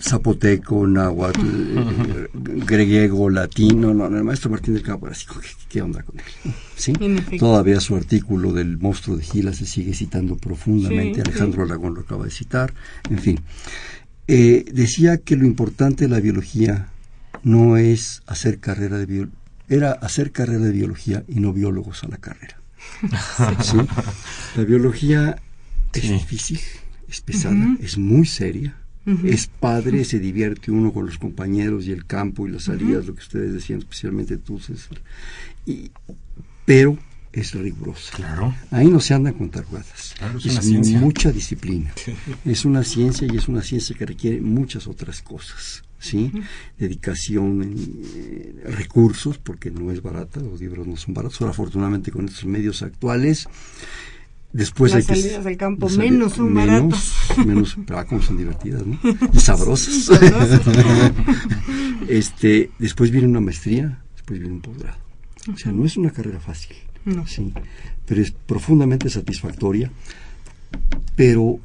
zapoteco, 0.00 0.86
náhuatl, 0.86 1.40
eh, 1.40 2.28
griego, 2.66 3.30
latino, 3.30 3.92
no, 3.92 4.06
el 4.06 4.24
maestro 4.24 4.50
Martín 4.50 4.74
del 4.74 4.82
Campo 4.82 5.06
era 5.06 5.14
así, 5.14 5.26
¿qué, 5.68 5.82
onda 5.82 6.02
con 6.02 6.18
él? 6.18 6.52
¿Sí? 6.76 6.92
Todavía 7.38 7.80
su 7.80 7.96
artículo 7.96 8.52
del 8.52 8.78
monstruo 8.78 9.16
de 9.16 9.24
Gila 9.24 9.52
se 9.52 9.66
sigue 9.66 9.94
citando 9.94 10.36
profundamente, 10.36 11.20
Alejandro 11.20 11.64
Aragón 11.64 11.94
lo 11.94 12.00
acaba 12.02 12.24
de 12.24 12.30
citar, 12.30 12.72
en 13.10 13.18
fin. 13.18 13.40
Eh, 14.28 14.64
decía 14.72 15.18
que 15.18 15.36
lo 15.36 15.44
importante 15.44 16.04
de 16.04 16.10
la 16.10 16.20
biología 16.20 16.88
no 17.42 17.76
es 17.76 18.22
hacer 18.26 18.58
carrera 18.58 18.98
de 18.98 19.06
biología, 19.06 19.38
era 19.68 19.92
hacer 19.92 20.32
carrera 20.32 20.64
de 20.66 20.72
biología 20.72 21.24
y 21.28 21.40
no 21.40 21.52
biólogos 21.52 22.04
a 22.04 22.08
la 22.08 22.18
carrera. 22.18 22.58
¿Sí? 23.62 23.76
La 24.56 24.64
biología 24.64 25.36
es 25.92 26.08
difícil, 26.08 26.60
es 27.08 27.20
pesada, 27.20 27.76
es 27.80 27.98
muy 27.98 28.26
seria, 28.26 28.76
es 29.24 29.46
padre, 29.48 30.04
se 30.04 30.18
divierte 30.18 30.70
uno 30.70 30.92
con 30.92 31.06
los 31.06 31.18
compañeros 31.18 31.86
y 31.86 31.92
el 31.92 32.06
campo 32.06 32.46
y 32.46 32.52
las 32.52 32.64
salidas, 32.64 33.06
lo 33.06 33.14
que 33.14 33.20
ustedes 33.20 33.52
decían, 33.52 33.80
especialmente 33.80 34.36
tú, 34.36 34.58
César. 34.58 35.00
Y, 35.66 35.90
pero 36.64 36.96
es 37.32 37.54
rigurosa. 37.54 38.14
Claro. 38.16 38.54
Ahí 38.70 38.88
no 38.88 39.00
se 39.00 39.14
andan 39.14 39.34
con 39.34 39.50
tarugadas. 39.50 40.14
es, 40.44 40.90
mucha 40.92 41.32
disciplina. 41.32 41.92
es 42.44 42.64
una 42.64 42.84
ciencia 42.84 43.26
y 43.30 43.36
es 43.36 43.48
una 43.48 43.62
ciencia 43.62 43.96
que 43.96 44.06
requiere 44.06 44.40
muchas 44.40 44.86
otras 44.86 45.22
cosas. 45.22 45.82
¿sí? 45.98 46.32
Dedicación, 46.78 47.74
eh, 48.14 48.54
recursos, 48.64 49.38
porque 49.38 49.70
no 49.70 49.90
es 49.90 50.02
barata, 50.02 50.40
los 50.40 50.60
libros 50.60 50.86
no 50.86 50.96
son 50.96 51.14
baratos. 51.14 51.40
Ahora, 51.40 51.52
afortunadamente, 51.52 52.10
con 52.10 52.26
estos 52.26 52.44
medios 52.44 52.82
actuales, 52.82 53.48
Después 54.52 54.92
Las 54.92 55.06
salidas 55.06 55.46
al 55.46 55.56
campo 55.56 55.88
menos 55.88 56.34
son 56.34 56.52
baratas. 56.52 57.14
Menos, 57.46 57.76
pero 57.86 57.98
ah, 57.98 58.04
como 58.04 58.20
son 58.20 58.36
divertidas, 58.36 58.84
¿no? 58.86 58.98
Y 59.32 59.40
sabrosas. 59.40 60.10
este, 62.08 62.70
después 62.78 63.10
viene 63.10 63.28
una 63.28 63.40
maestría, 63.40 64.02
después 64.14 64.38
viene 64.38 64.54
un 64.54 64.60
posgrado. 64.60 64.98
O 65.52 65.56
sea, 65.56 65.72
no 65.72 65.86
es 65.86 65.96
una 65.96 66.10
carrera 66.10 66.38
fácil. 66.38 66.76
No. 67.06 67.26
Sí, 67.26 67.52
pero 68.06 68.20
es 68.20 68.32
profundamente 68.32 69.08
satisfactoria. 69.08 69.90
Pero 71.16 71.58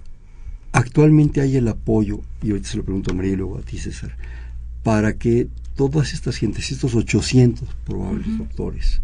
actualmente 0.72 1.42
hay 1.42 1.58
el 1.58 1.68
apoyo, 1.68 2.22
y 2.42 2.52
ahorita 2.52 2.70
se 2.70 2.78
lo 2.78 2.84
pregunto 2.84 3.12
a 3.12 3.16
María 3.16 3.34
y 3.34 3.36
luego 3.36 3.58
a 3.58 3.62
ti, 3.62 3.78
César, 3.78 4.16
para 4.84 5.18
que 5.18 5.50
todas 5.76 6.14
estas 6.14 6.38
gentes, 6.38 6.72
estos 6.72 6.96
800 6.96 7.68
probables 7.86 8.38
doctores, 8.38 9.02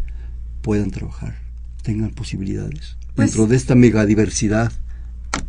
puedan 0.62 0.90
trabajar, 0.90 1.38
tengan 1.82 2.10
posibilidades 2.10 2.96
pues 3.14 3.30
dentro 3.30 3.46
de 3.46 3.56
esta 3.56 3.74
megadiversidad 3.74 4.72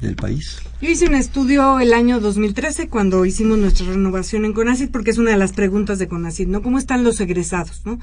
del 0.02 0.16
país? 0.16 0.58
Yo 0.82 0.90
hice 0.90 1.08
un 1.08 1.16
estudio 1.16 1.80
el 1.80 1.94
año 1.94 2.20
2013 2.20 2.90
cuando 2.90 3.26
hicimos 3.26 3.58
nuestra 3.58 3.88
renovación 3.88 4.46
en 4.46 4.54
CONACID 4.54 4.90
porque 4.90 5.12
es 5.12 5.18
una 5.18 5.32
de 5.32 5.38
las 5.38 5.54
preguntas 5.54 6.00
de 6.00 6.08
CONACID, 6.08 6.48
¿no? 6.48 6.62
¿Cómo 6.62 6.78
están 6.78 7.04
los 7.04 7.20
egresados, 7.22 7.82
no? 7.86 8.00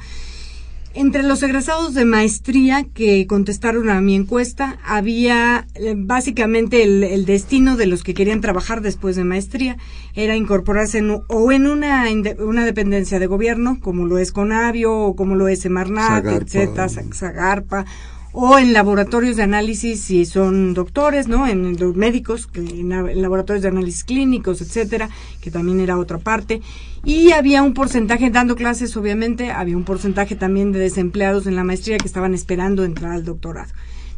Entre 0.95 1.23
los 1.23 1.43
egresados 1.43 1.95
de 1.95 2.05
maestría 2.05 2.85
que 2.85 3.27
contestaron 3.27 3.89
a 3.89 4.03
mi 4.03 4.15
encuesta, 4.15 4.79
había 4.85 5.67
eh, 5.75 5.95
básicamente 5.97 6.83
el, 6.83 7.25
destino 7.25 7.79
de 7.79 7.87
los 7.87 8.03
que 8.03 8.13
querían 8.13 8.43
trabajar 8.43 8.83
después 8.83 9.17
de 9.17 9.25
maestría, 9.25 9.79
era 10.15 10.37
incorporarse 10.37 10.99
en, 10.99 11.23
o 11.27 11.53
en 11.53 11.67
una, 11.67 12.05
una 12.41 12.67
dependencia 12.67 13.19
de 13.19 13.27
gobierno, 13.27 13.79
como 13.81 14.05
lo 14.05 14.19
es 14.19 14.33
Conavio, 14.33 14.95
o 14.95 15.17
como 15.17 15.35
lo 15.35 15.49
es 15.49 15.61
Semarnat, 15.61 16.27
etcétera, 16.27 16.91
Zagarpa, 16.91 17.87
o 18.33 18.59
en 18.59 18.73
laboratorios 18.73 19.37
de 19.37 19.43
análisis 19.43 20.01
si 20.01 20.25
son 20.25 20.75
doctores, 20.75 21.29
¿no? 21.29 21.47
En 21.47 21.79
los 21.79 21.95
médicos, 21.95 22.49
en 22.55 22.89
laboratorios 23.21 23.63
de 23.63 23.69
análisis 23.69 24.05
clínicos, 24.05 24.63
etcétera, 24.63 25.11
que 25.41 25.51
también 25.51 25.81
era 25.81 25.99
otra 25.99 26.19
parte. 26.19 26.63
Y 27.05 27.33
había 27.33 27.63
un 27.63 27.75
porcentaje, 27.75 28.31
dando 28.31 28.57
clases 28.57 28.97
obviamente, 28.97 29.51
había 29.51 29.77
un 29.77 29.85
porcentaje 29.85 30.35
también 30.35 30.73
de 30.73 30.79
desempleados 30.79 31.47
en 31.47 31.57
la 31.57 31.65
maestría 31.65 31.99
que 31.99 32.07
estaban 32.07 32.33
esperando 32.33 32.85
entrar 32.85 33.13
al 33.13 33.25
doctorado. 33.25 33.73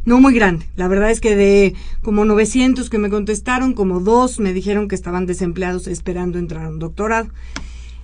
No 0.05 0.21
muy 0.21 0.35
grande. 0.35 0.65
La 0.75 0.87
verdad 0.87 1.09
es 1.09 1.19
que 1.19 1.35
de 1.35 1.73
como 2.03 2.25
900 2.25 2.89
que 2.89 2.99
me 2.99 3.09
contestaron, 3.09 3.73
como 3.73 3.99
dos 3.99 4.39
me 4.39 4.53
dijeron 4.53 4.87
que 4.87 4.95
estaban 4.95 5.25
desempleados 5.25 5.87
esperando 5.87 6.37
entrar 6.37 6.65
a 6.65 6.69
un 6.69 6.79
doctorado. 6.79 7.29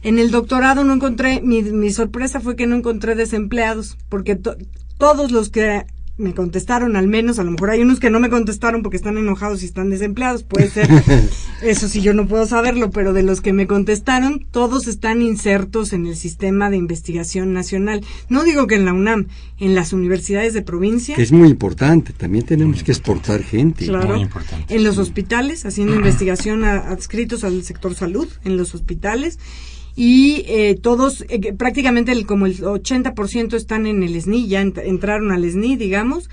En 0.01 0.17
el 0.17 0.31
doctorado 0.31 0.83
no 0.83 0.93
encontré, 0.93 1.41
mi, 1.41 1.61
mi 1.61 1.91
sorpresa 1.91 2.39
fue 2.39 2.55
que 2.55 2.65
no 2.65 2.75
encontré 2.75 3.13
desempleados, 3.13 3.97
porque 4.09 4.35
todos 4.97 5.31
los 5.31 5.49
que 5.49 5.85
me 6.21 6.33
contestaron 6.33 6.95
al 6.95 7.07
menos, 7.07 7.39
a 7.39 7.43
lo 7.43 7.51
mejor 7.51 7.71
hay 7.71 7.81
unos 7.81 7.99
que 7.99 8.09
no 8.09 8.19
me 8.19 8.29
contestaron 8.29 8.81
porque 8.83 8.97
están 8.97 9.17
enojados 9.17 9.63
y 9.63 9.65
están 9.65 9.89
desempleados, 9.89 10.43
puede 10.43 10.69
ser, 10.69 10.87
eso 11.61 11.87
sí 11.87 12.01
yo 12.01 12.13
no 12.13 12.27
puedo 12.27 12.45
saberlo, 12.45 12.91
pero 12.91 13.13
de 13.13 13.23
los 13.23 13.41
que 13.41 13.53
me 13.53 13.67
contestaron, 13.67 14.45
todos 14.51 14.87
están 14.87 15.21
insertos 15.21 15.93
en 15.93 16.05
el 16.05 16.15
sistema 16.15 16.69
de 16.69 16.77
investigación 16.77 17.53
nacional. 17.53 18.05
No 18.29 18.43
digo 18.43 18.67
que 18.67 18.75
en 18.75 18.85
la 18.85 18.93
UNAM, 18.93 19.27
en 19.57 19.75
las 19.75 19.93
universidades 19.93 20.53
de 20.53 20.61
provincia. 20.61 21.15
Que 21.15 21.23
es 21.23 21.31
muy 21.31 21.49
importante, 21.49 22.13
también 22.13 22.45
tenemos 22.45 22.83
que 22.83 22.91
exportar 22.91 23.43
gente. 23.43 23.85
Claro, 23.85 24.15
muy 24.15 24.21
importante. 24.21 24.73
en 24.73 24.83
los 24.83 24.97
hospitales, 24.97 25.65
haciendo 25.65 25.95
investigación 26.01 26.63
adscritos 26.63 27.43
al 27.43 27.63
sector 27.63 27.95
salud, 27.95 28.27
en 28.43 28.57
los 28.57 28.73
hospitales 28.75 29.39
y 29.95 30.43
eh, 30.47 30.75
todos, 30.81 31.25
eh, 31.29 31.53
prácticamente 31.53 32.11
el, 32.11 32.25
como 32.25 32.45
el 32.45 32.57
80% 32.57 33.53
están 33.55 33.85
en 33.87 34.03
el 34.03 34.19
SNI, 34.19 34.47
ya 34.47 34.61
entraron 34.61 35.31
al 35.31 35.49
SNI, 35.49 35.75
digamos, 35.75 36.29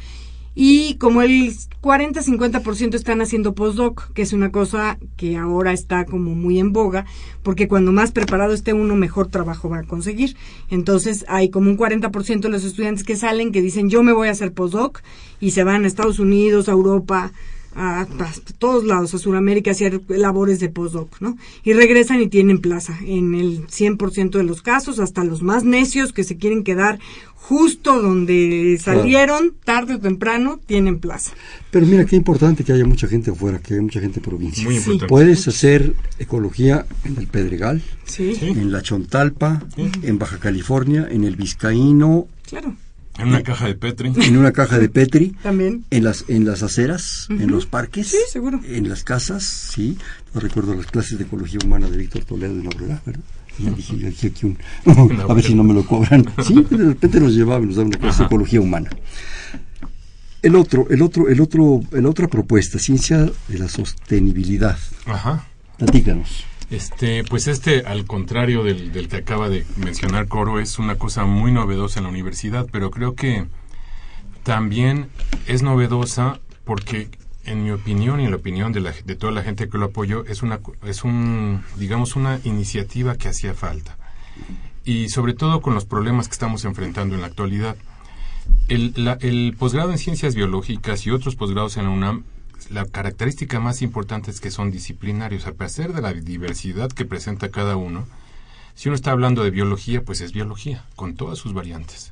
y 0.61 0.95
como 0.95 1.23
el 1.23 1.55
40-50% 1.83 2.95
están 2.97 3.21
haciendo 3.21 3.55
postdoc, 3.55 4.13
que 4.13 4.23
es 4.23 4.33
una 4.33 4.51
cosa 4.51 4.99
que 5.17 5.37
ahora 5.37 5.73
está 5.73 6.05
como 6.05 6.35
muy 6.35 6.59
en 6.59 6.73
boga, 6.73 7.07
porque 7.45 7.69
cuando 7.69 7.93
más 7.93 8.11
preparado 8.11 8.53
esté 8.53 8.73
uno, 8.73 8.97
mejor 8.97 9.29
trabajo 9.29 9.69
va 9.69 9.79
a 9.79 9.85
conseguir. 9.85 10.37
Entonces 10.69 11.25
hay 11.29 11.51
como 11.51 11.71
un 11.71 11.79
40% 11.79 12.41
de 12.41 12.49
los 12.49 12.65
estudiantes 12.65 13.05
que 13.05 13.15
salen 13.15 13.53
que 13.53 13.63
dicen 13.63 13.89
yo 13.89 14.03
me 14.03 14.13
voy 14.13 14.27
a 14.27 14.33
hacer 14.33 14.53
postdoc 14.53 15.01
y 15.39 15.53
se 15.53 15.63
van 15.63 15.85
a 15.85 15.87
Estados 15.87 16.19
Unidos, 16.19 16.69
a 16.69 16.73
Europa, 16.73 17.33
a, 17.79 18.07
todos 18.59 18.85
lados, 18.85 19.15
a 19.15 19.19
Sudamérica, 19.19 19.71
a 19.71 19.73
hacer 19.73 20.01
labores 20.09 20.59
de 20.59 20.69
postdoc, 20.69 21.21
¿no? 21.21 21.39
Y 21.63 21.73
regresan 21.73 22.21
y 22.21 22.29
tienen 22.29 22.59
plaza 22.59 22.99
en 23.07 23.35
el 23.35 23.67
100% 23.67 24.31
de 24.31 24.43
los 24.43 24.63
casos, 24.63 24.99
hasta 24.99 25.25
los 25.25 25.43
más 25.43 25.65
necios 25.65 26.13
que 26.13 26.25
se 26.25 26.37
quieren 26.37 26.65
quedar 26.65 26.99
justo 27.35 28.03
donde 28.03 28.79
salieron, 28.83 29.55
tarde 29.65 29.95
o 29.95 30.01
temprano, 30.01 30.61
tienen 30.67 30.99
plaza. 30.99 31.33
Pero 31.71 31.87
mira, 31.87 32.05
qué 32.05 32.17
importante 32.17 32.65
que 32.65 32.73
haya 32.73 32.85
mucha 32.85 33.07
gente 33.09 33.31
afuera, 33.31 33.59
que 33.59 33.75
haya 33.75 33.83
mucha 33.83 34.01
gente 34.01 34.19
en 34.19 34.25
provincia. 34.25 34.69
Puedes 35.09 35.49
hacer 35.49 35.95
ecología 36.19 36.85
en 37.05 37.17
el 37.17 37.27
Pedregal, 37.27 37.81
en 38.19 38.73
la 38.73 38.83
Chontalpa, 38.83 39.63
en 39.77 40.19
Baja 40.19 40.39
California, 40.39 41.09
en 41.11 41.25
el 41.25 41.37
Vizcaíno. 41.37 42.27
Claro 42.47 42.75
en 43.19 43.29
una 43.29 43.43
caja 43.43 43.67
de 43.67 43.75
Petri. 43.75 44.13
En 44.17 44.37
una 44.37 44.53
caja 44.53 44.79
de 44.79 44.89
Petri. 44.89 45.31
También. 45.43 45.85
En 45.91 46.05
las, 46.05 46.25
en 46.29 46.45
las 46.45 46.63
aceras, 46.63 47.27
en 47.31 47.51
los 47.51 47.67
parques. 47.67 48.09
Sí, 48.09 48.19
seguro. 48.31 48.61
En 48.65 48.89
las 48.89 49.05
casas, 49.05 49.43
sí. 49.45 49.99
No 50.35 50.41
recuerdo 50.41 50.75
las 50.75 50.87
clases 50.87 51.19
de 51.19 51.25
ecología 51.25 51.59
humana 51.65 51.89
de 51.91 51.97
Víctor 51.97 52.25
Toledo 52.25 52.55
de 52.55 52.63
Navarra, 52.63 53.03
¿verdad? 53.05 53.23
Y 53.59 53.71
dije, 53.71 54.29
aquí 54.29 54.47
un, 54.47 54.59
a 55.29 55.35
ver 55.35 55.45
si 55.45 55.55
no 55.55 55.65
me 55.65 55.75
lo 55.75 55.85
cobran. 55.85 56.25
Sí, 56.45 56.65
de 56.71 56.85
repente 56.85 57.21
nos 57.21 57.35
llevaba 57.35 57.65
y 57.65 57.67
nos 57.67 57.77
daba 57.77 57.89
una 57.89 57.99
clase 57.99 58.21
de 58.21 58.27
ecología 58.27 58.61
humana. 58.61 58.91
El 60.41 60.55
otro, 60.55 60.87
el 60.89 61.03
otro, 61.03 61.29
el 61.29 61.41
otro, 61.41 61.81
la 61.91 62.09
otra 62.09 62.29
propuesta, 62.29 62.79
ciencia 62.79 63.29
de 63.49 63.59
la 63.59 63.69
sostenibilidad. 63.69 64.79
Ajá. 65.07 65.45
Platícanos. 65.77 66.45
Este, 66.71 67.25
pues 67.25 67.47
este, 67.47 67.87
al 67.87 68.05
contrario 68.05 68.63
del, 68.63 68.93
del, 68.93 69.09
que 69.09 69.17
acaba 69.17 69.49
de 69.49 69.65
mencionar 69.77 70.29
Coro, 70.29 70.61
es 70.61 70.79
una 70.79 70.97
cosa 70.97 71.25
muy 71.25 71.51
novedosa 71.51 72.01
en 72.01 72.05
la 72.05 72.11
universidad, 72.11 72.67
pero 72.71 72.91
creo 72.91 73.15
que 73.15 73.47
también 74.43 75.09
es 75.47 75.63
novedosa 75.63 76.41
porque, 76.65 77.09
en 77.45 77.65
mi 77.65 77.71
opinión 77.71 78.21
y 78.21 78.25
en 78.25 78.31
la 78.31 78.37
opinión 78.37 78.73
de, 78.73 78.81
la, 78.81 78.93
de 78.93 79.17
toda 79.17 79.33
la 79.33 79.43
gente 79.43 79.71
que 79.71 79.79
lo 79.79 79.87
apoyó, 79.87 80.27
es 80.27 80.43
una, 80.43 80.61
es 80.85 81.05
un, 81.05 81.63
digamos, 81.77 82.17
una 82.17 82.39
iniciativa 82.45 83.17
que 83.17 83.29
hacía 83.29 83.55
falta. 83.55 83.97
Y 84.85 85.09
sobre 85.09 85.33
todo 85.33 85.63
con 85.63 85.75
los 85.75 85.87
problemas 85.87 86.29
que 86.29 86.33
estamos 86.33 86.67
enfrentando 86.67 87.15
en 87.15 87.23
la 87.23 87.27
actualidad. 87.29 87.77
El, 88.69 88.95
el 89.21 89.55
posgrado 89.59 89.91
en 89.91 89.99
ciencias 89.99 90.35
biológicas 90.35 91.07
y 91.07 91.11
otros 91.11 91.37
posgrados 91.37 91.79
en 91.79 91.85
la 91.85 91.91
UNAM 91.91 92.25
la 92.71 92.85
característica 92.85 93.61
más 93.61 93.83
importante 93.83 94.31
es 94.31 94.41
que 94.41 94.51
son 94.51 94.71
disciplinarios. 94.71 95.47
A 95.47 95.53
pesar 95.53 95.93
de 95.93 96.03
la 96.03 96.13
diversidad 96.13 96.91
que 96.91 97.05
presenta 97.05 97.51
cada 97.51 97.77
uno, 97.77 98.07
si 98.75 98.89
uno 98.89 98.97
está 98.97 99.11
hablando 99.11 99.43
de 99.43 99.51
biología, 99.51 100.03
pues 100.05 100.21
es 100.21 100.33
biología, 100.33 100.85
con 100.95 101.15
todas 101.15 101.39
sus 101.39 101.53
variantes. 101.53 102.11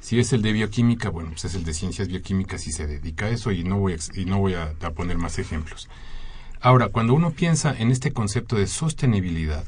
Si 0.00 0.18
es 0.18 0.32
el 0.32 0.42
de 0.42 0.52
bioquímica, 0.52 1.10
bueno, 1.10 1.30
pues 1.30 1.44
es 1.46 1.54
el 1.54 1.64
de 1.64 1.74
ciencias 1.74 2.08
bioquímicas 2.08 2.66
y 2.66 2.72
se 2.72 2.86
dedica 2.86 3.26
a 3.26 3.30
eso 3.30 3.50
y 3.50 3.64
no 3.64 3.78
voy 3.78 3.94
a, 3.94 3.96
y 4.14 4.24
no 4.24 4.38
voy 4.38 4.54
a, 4.54 4.74
a 4.80 4.90
poner 4.92 5.18
más 5.18 5.38
ejemplos. 5.38 5.88
Ahora, 6.60 6.88
cuando 6.88 7.12
uno 7.14 7.32
piensa 7.32 7.74
en 7.76 7.90
este 7.90 8.12
concepto 8.12 8.56
de 8.56 8.66
sostenibilidad, 8.66 9.64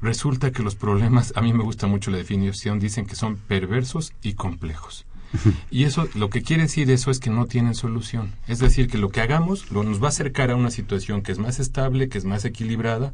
resulta 0.00 0.50
que 0.50 0.62
los 0.62 0.76
problemas, 0.76 1.32
a 1.36 1.42
mí 1.42 1.52
me 1.52 1.62
gusta 1.62 1.86
mucho 1.86 2.10
la 2.10 2.16
definición, 2.16 2.80
dicen 2.80 3.06
que 3.06 3.16
son 3.16 3.36
perversos 3.36 4.12
y 4.22 4.34
complejos. 4.34 5.06
Y 5.70 5.84
eso, 5.84 6.08
lo 6.14 6.30
que 6.30 6.42
quiere 6.42 6.64
decir 6.64 6.90
eso 6.90 7.10
es 7.10 7.20
que 7.20 7.30
no 7.30 7.46
tienen 7.46 7.74
solución. 7.74 8.32
Es 8.48 8.58
decir, 8.58 8.88
que 8.88 8.98
lo 8.98 9.10
que 9.10 9.20
hagamos 9.20 9.70
lo, 9.70 9.82
nos 9.82 10.02
va 10.02 10.06
a 10.06 10.10
acercar 10.10 10.50
a 10.50 10.56
una 10.56 10.70
situación 10.70 11.22
que 11.22 11.32
es 11.32 11.38
más 11.38 11.60
estable, 11.60 12.08
que 12.08 12.18
es 12.18 12.24
más 12.24 12.44
equilibrada, 12.44 13.12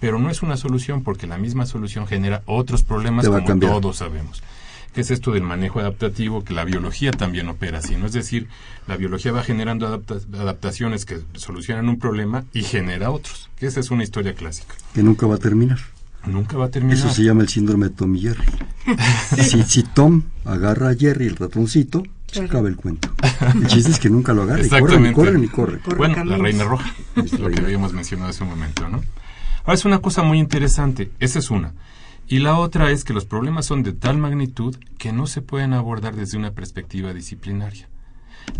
pero 0.00 0.18
no 0.18 0.30
es 0.30 0.42
una 0.42 0.56
solución 0.56 1.02
porque 1.02 1.26
la 1.26 1.38
misma 1.38 1.66
solución 1.66 2.06
genera 2.06 2.42
otros 2.46 2.82
problemas 2.82 3.28
como 3.28 3.58
todos 3.58 3.96
sabemos. 3.96 4.42
Que 4.94 5.02
es 5.02 5.10
esto 5.10 5.32
del 5.32 5.42
manejo 5.42 5.80
adaptativo, 5.80 6.42
que 6.42 6.54
la 6.54 6.64
biología 6.64 7.10
también 7.10 7.48
opera 7.48 7.78
así, 7.78 7.96
¿no? 7.96 8.06
Es 8.06 8.14
decir, 8.14 8.48
la 8.86 8.96
biología 8.96 9.30
va 9.30 9.42
generando 9.42 9.86
adaptaciones 9.86 11.04
que 11.04 11.18
solucionan 11.34 11.90
un 11.90 11.98
problema 11.98 12.44
y 12.54 12.62
genera 12.62 13.10
otros, 13.10 13.50
que 13.58 13.66
esa 13.66 13.80
es 13.80 13.90
una 13.90 14.04
historia 14.04 14.34
clásica. 14.34 14.74
Que 14.94 15.02
nunca 15.02 15.26
va 15.26 15.34
a 15.34 15.38
terminar. 15.38 15.80
Nunca 16.26 16.56
va 16.56 16.66
a 16.66 16.70
terminar. 16.70 16.98
Eso 16.98 17.10
se 17.10 17.22
llama 17.22 17.42
el 17.42 17.48
síndrome 17.48 17.88
de 17.88 17.94
Tom 17.94 18.14
y 18.16 18.22
Jerry. 18.22 18.44
si, 19.66 19.82
Tom 19.82 20.22
agarra 20.44 20.90
a 20.90 20.94
Jerry, 20.94 21.26
el 21.26 21.36
ratoncito, 21.36 22.02
se 22.26 22.44
acaba 22.44 22.68
el 22.68 22.76
cuento. 22.76 23.08
El 23.54 23.66
chiste 23.66 23.92
es 23.92 23.98
que 23.98 24.10
nunca 24.10 24.32
lo 24.32 24.42
agarra 24.42 24.64
y 24.64 24.68
corren, 24.68 25.06
y 25.06 25.12
corren 25.12 25.44
y 25.44 25.48
corren. 25.48 25.80
Bueno, 25.96 26.24
la 26.24 26.36
reina 26.36 26.64
roja, 26.64 26.92
es 27.16 27.38
lo 27.38 27.50
que 27.50 27.60
habíamos 27.60 27.92
mencionado 27.92 28.30
hace 28.30 28.42
un 28.42 28.50
momento, 28.50 28.88
¿no? 28.88 29.02
Ahora 29.60 29.74
es 29.74 29.84
una 29.84 30.00
cosa 30.00 30.22
muy 30.22 30.38
interesante, 30.38 31.10
esa 31.18 31.38
es 31.38 31.50
una. 31.50 31.74
Y 32.28 32.40
la 32.40 32.58
otra 32.58 32.90
es 32.90 33.04
que 33.04 33.12
los 33.12 33.24
problemas 33.24 33.66
son 33.66 33.82
de 33.84 33.92
tal 33.92 34.18
magnitud 34.18 34.76
que 34.98 35.12
no 35.12 35.26
se 35.26 35.42
pueden 35.42 35.72
abordar 35.72 36.16
desde 36.16 36.38
una 36.38 36.52
perspectiva 36.52 37.12
disciplinaria. 37.14 37.88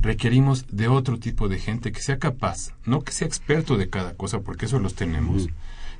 Requerimos 0.02 0.66
de 0.70 0.88
otro 0.88 1.18
tipo 1.18 1.48
de 1.48 1.58
gente 1.58 1.90
que 1.90 2.00
sea 2.00 2.18
capaz, 2.18 2.72
no 2.84 3.02
que 3.02 3.12
sea 3.12 3.26
experto 3.26 3.76
de 3.76 3.88
cada 3.88 4.14
cosa, 4.14 4.40
porque 4.40 4.66
eso 4.66 4.78
los 4.78 4.94
tenemos, 4.94 5.48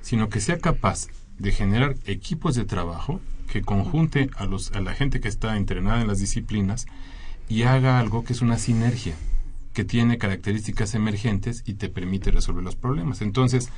sino 0.00 0.28
que 0.28 0.40
sea 0.40 0.58
capaz 0.58 1.08
de 1.39 1.53
generar 1.53 1.97
equipos 2.07 2.55
de 2.55 2.64
trabajo 2.64 3.20
que 3.51 3.62
conjunte 3.62 4.30
a, 4.37 4.47
los, 4.47 4.72
a 4.72 4.80
la 4.80 4.95
gente 4.95 5.20
que 5.20 5.28
está 5.28 5.57
entrenada 5.57 6.01
en 6.01 6.09
las 6.09 6.18
disciplinas 6.18 6.87
y 7.49 7.62
haga 7.62 7.99
algo 7.99 8.24
que 8.24 8.32
es 8.32 8.43
una 8.43 8.59
sinergia, 8.59 9.14
que 9.72 9.84
tiene 9.84 10.18
características 10.18 10.95
emergentes 10.95 11.62
y 11.66 11.74
te 11.74 11.89
permite 11.89 12.30
resolver 12.30 12.64
los 12.64 12.76
problemas. 12.76 13.22
Entonces, 13.22 13.70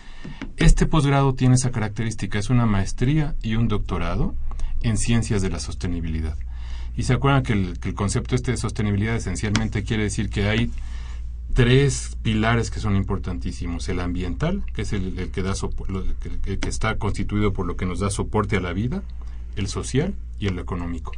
este 0.57 0.87
posgrado 0.87 1.35
tiene 1.35 1.57
esa 1.57 1.71
característica, 1.71 2.39
es 2.39 2.51
una 2.51 2.67
maestría 2.67 3.35
y 3.43 3.57
un 3.57 3.69
doctorado 3.69 4.35
en 4.83 4.97
ciencias 4.97 5.43
de 5.43 5.51
la 5.51 5.59
sostenibilidad. 5.59 6.37
Y 6.97 7.03
se 7.03 7.13
acuerdan 7.13 7.43
que 7.43 7.53
el, 7.53 7.79
que 7.79 7.91
el 7.91 7.95
concepto 7.95 8.35
este 8.35 8.53
de 8.53 8.57
sostenibilidad 8.57 9.17
esencialmente 9.17 9.85
quiere 9.85 10.05
decir 10.05 10.31
que 10.31 10.49
hay 10.49 10.71
tres 11.55 12.16
pilares 12.22 12.70
que 12.70 12.80
son 12.80 12.96
importantísimos. 12.96 13.88
El 13.88 14.01
ambiental, 14.01 14.62
que 14.74 14.82
es 14.82 14.92
el, 14.92 15.30
que, 15.30 15.42
da 15.42 15.55
que, 16.42 16.59
que, 16.59 16.68
está 16.68 16.96
constituido 16.96 17.53
por 17.53 17.66
lo 17.66 17.76
que 17.76 17.86
nos 17.86 18.01
da 18.01 18.11
soporte 18.11 18.57
a 18.57 18.61
la 18.61 18.72
vida, 18.72 19.03
el 19.57 19.68
social 19.68 20.14
y 20.38 20.46
el 20.46 20.59
económico. 20.59 21.12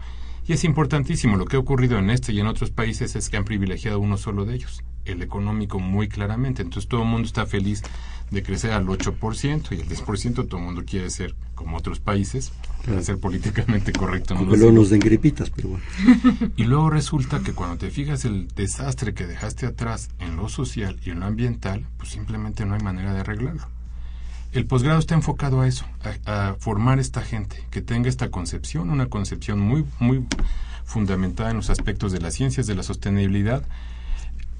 Y 0.46 0.52
es 0.52 0.64
importantísimo, 0.64 1.36
lo 1.36 1.44
que 1.44 1.56
ha 1.56 1.60
ocurrido 1.60 1.98
en 1.98 2.10
este 2.10 2.32
y 2.32 2.40
en 2.40 2.46
otros 2.46 2.70
países 2.70 3.14
es 3.14 3.28
que 3.28 3.36
han 3.36 3.44
privilegiado 3.44 4.00
uno 4.00 4.16
solo 4.16 4.44
de 4.44 4.54
ellos, 4.54 4.82
el 5.04 5.22
económico 5.22 5.78
muy 5.78 6.08
claramente. 6.08 6.62
Entonces 6.62 6.88
todo 6.88 7.02
el 7.02 7.08
mundo 7.08 7.26
está 7.26 7.46
feliz 7.46 7.82
de 8.30 8.42
crecer 8.42 8.72
al 8.72 8.86
8% 8.86 9.72
y 9.72 9.80
el 9.80 9.88
10% 9.88 10.48
todo 10.48 10.58
el 10.58 10.64
mundo 10.64 10.84
quiere 10.84 11.10
ser 11.10 11.34
como 11.54 11.76
otros 11.76 12.00
países, 12.00 12.52
para 12.86 13.02
ser 13.02 13.18
políticamente 13.18 13.92
correcto. 13.92 14.34
No 14.34 14.44
luego 14.44 14.72
nos 14.72 14.88
den 14.88 15.00
gripitas, 15.00 15.50
pero 15.50 15.68
bueno. 15.70 15.84
Y 16.56 16.64
luego 16.64 16.88
resulta 16.88 17.40
que 17.40 17.52
cuando 17.52 17.76
te 17.76 17.90
fijas 17.90 18.24
el 18.24 18.48
desastre 18.48 19.12
que 19.12 19.26
dejaste 19.26 19.66
atrás 19.66 20.08
en 20.20 20.36
lo 20.36 20.48
social 20.48 20.98
y 21.04 21.10
en 21.10 21.20
lo 21.20 21.26
ambiental, 21.26 21.86
pues 21.98 22.10
simplemente 22.10 22.64
no 22.64 22.74
hay 22.74 22.80
manera 22.80 23.12
de 23.12 23.20
arreglarlo. 23.20 23.66
El 24.52 24.66
posgrado 24.66 24.98
está 24.98 25.14
enfocado 25.14 25.60
a 25.60 25.68
eso, 25.68 25.84
a, 26.24 26.56
formar 26.58 26.98
esta 26.98 27.20
gente, 27.20 27.64
que 27.70 27.82
tenga 27.82 28.08
esta 28.08 28.30
concepción, 28.30 28.90
una 28.90 29.06
concepción 29.06 29.60
muy, 29.60 29.84
muy 30.00 30.24
fundamentada 30.84 31.50
en 31.50 31.56
los 31.56 31.70
aspectos 31.70 32.10
de 32.10 32.20
las 32.20 32.34
ciencias, 32.34 32.66
de 32.66 32.74
la 32.74 32.82
sostenibilidad, 32.82 33.62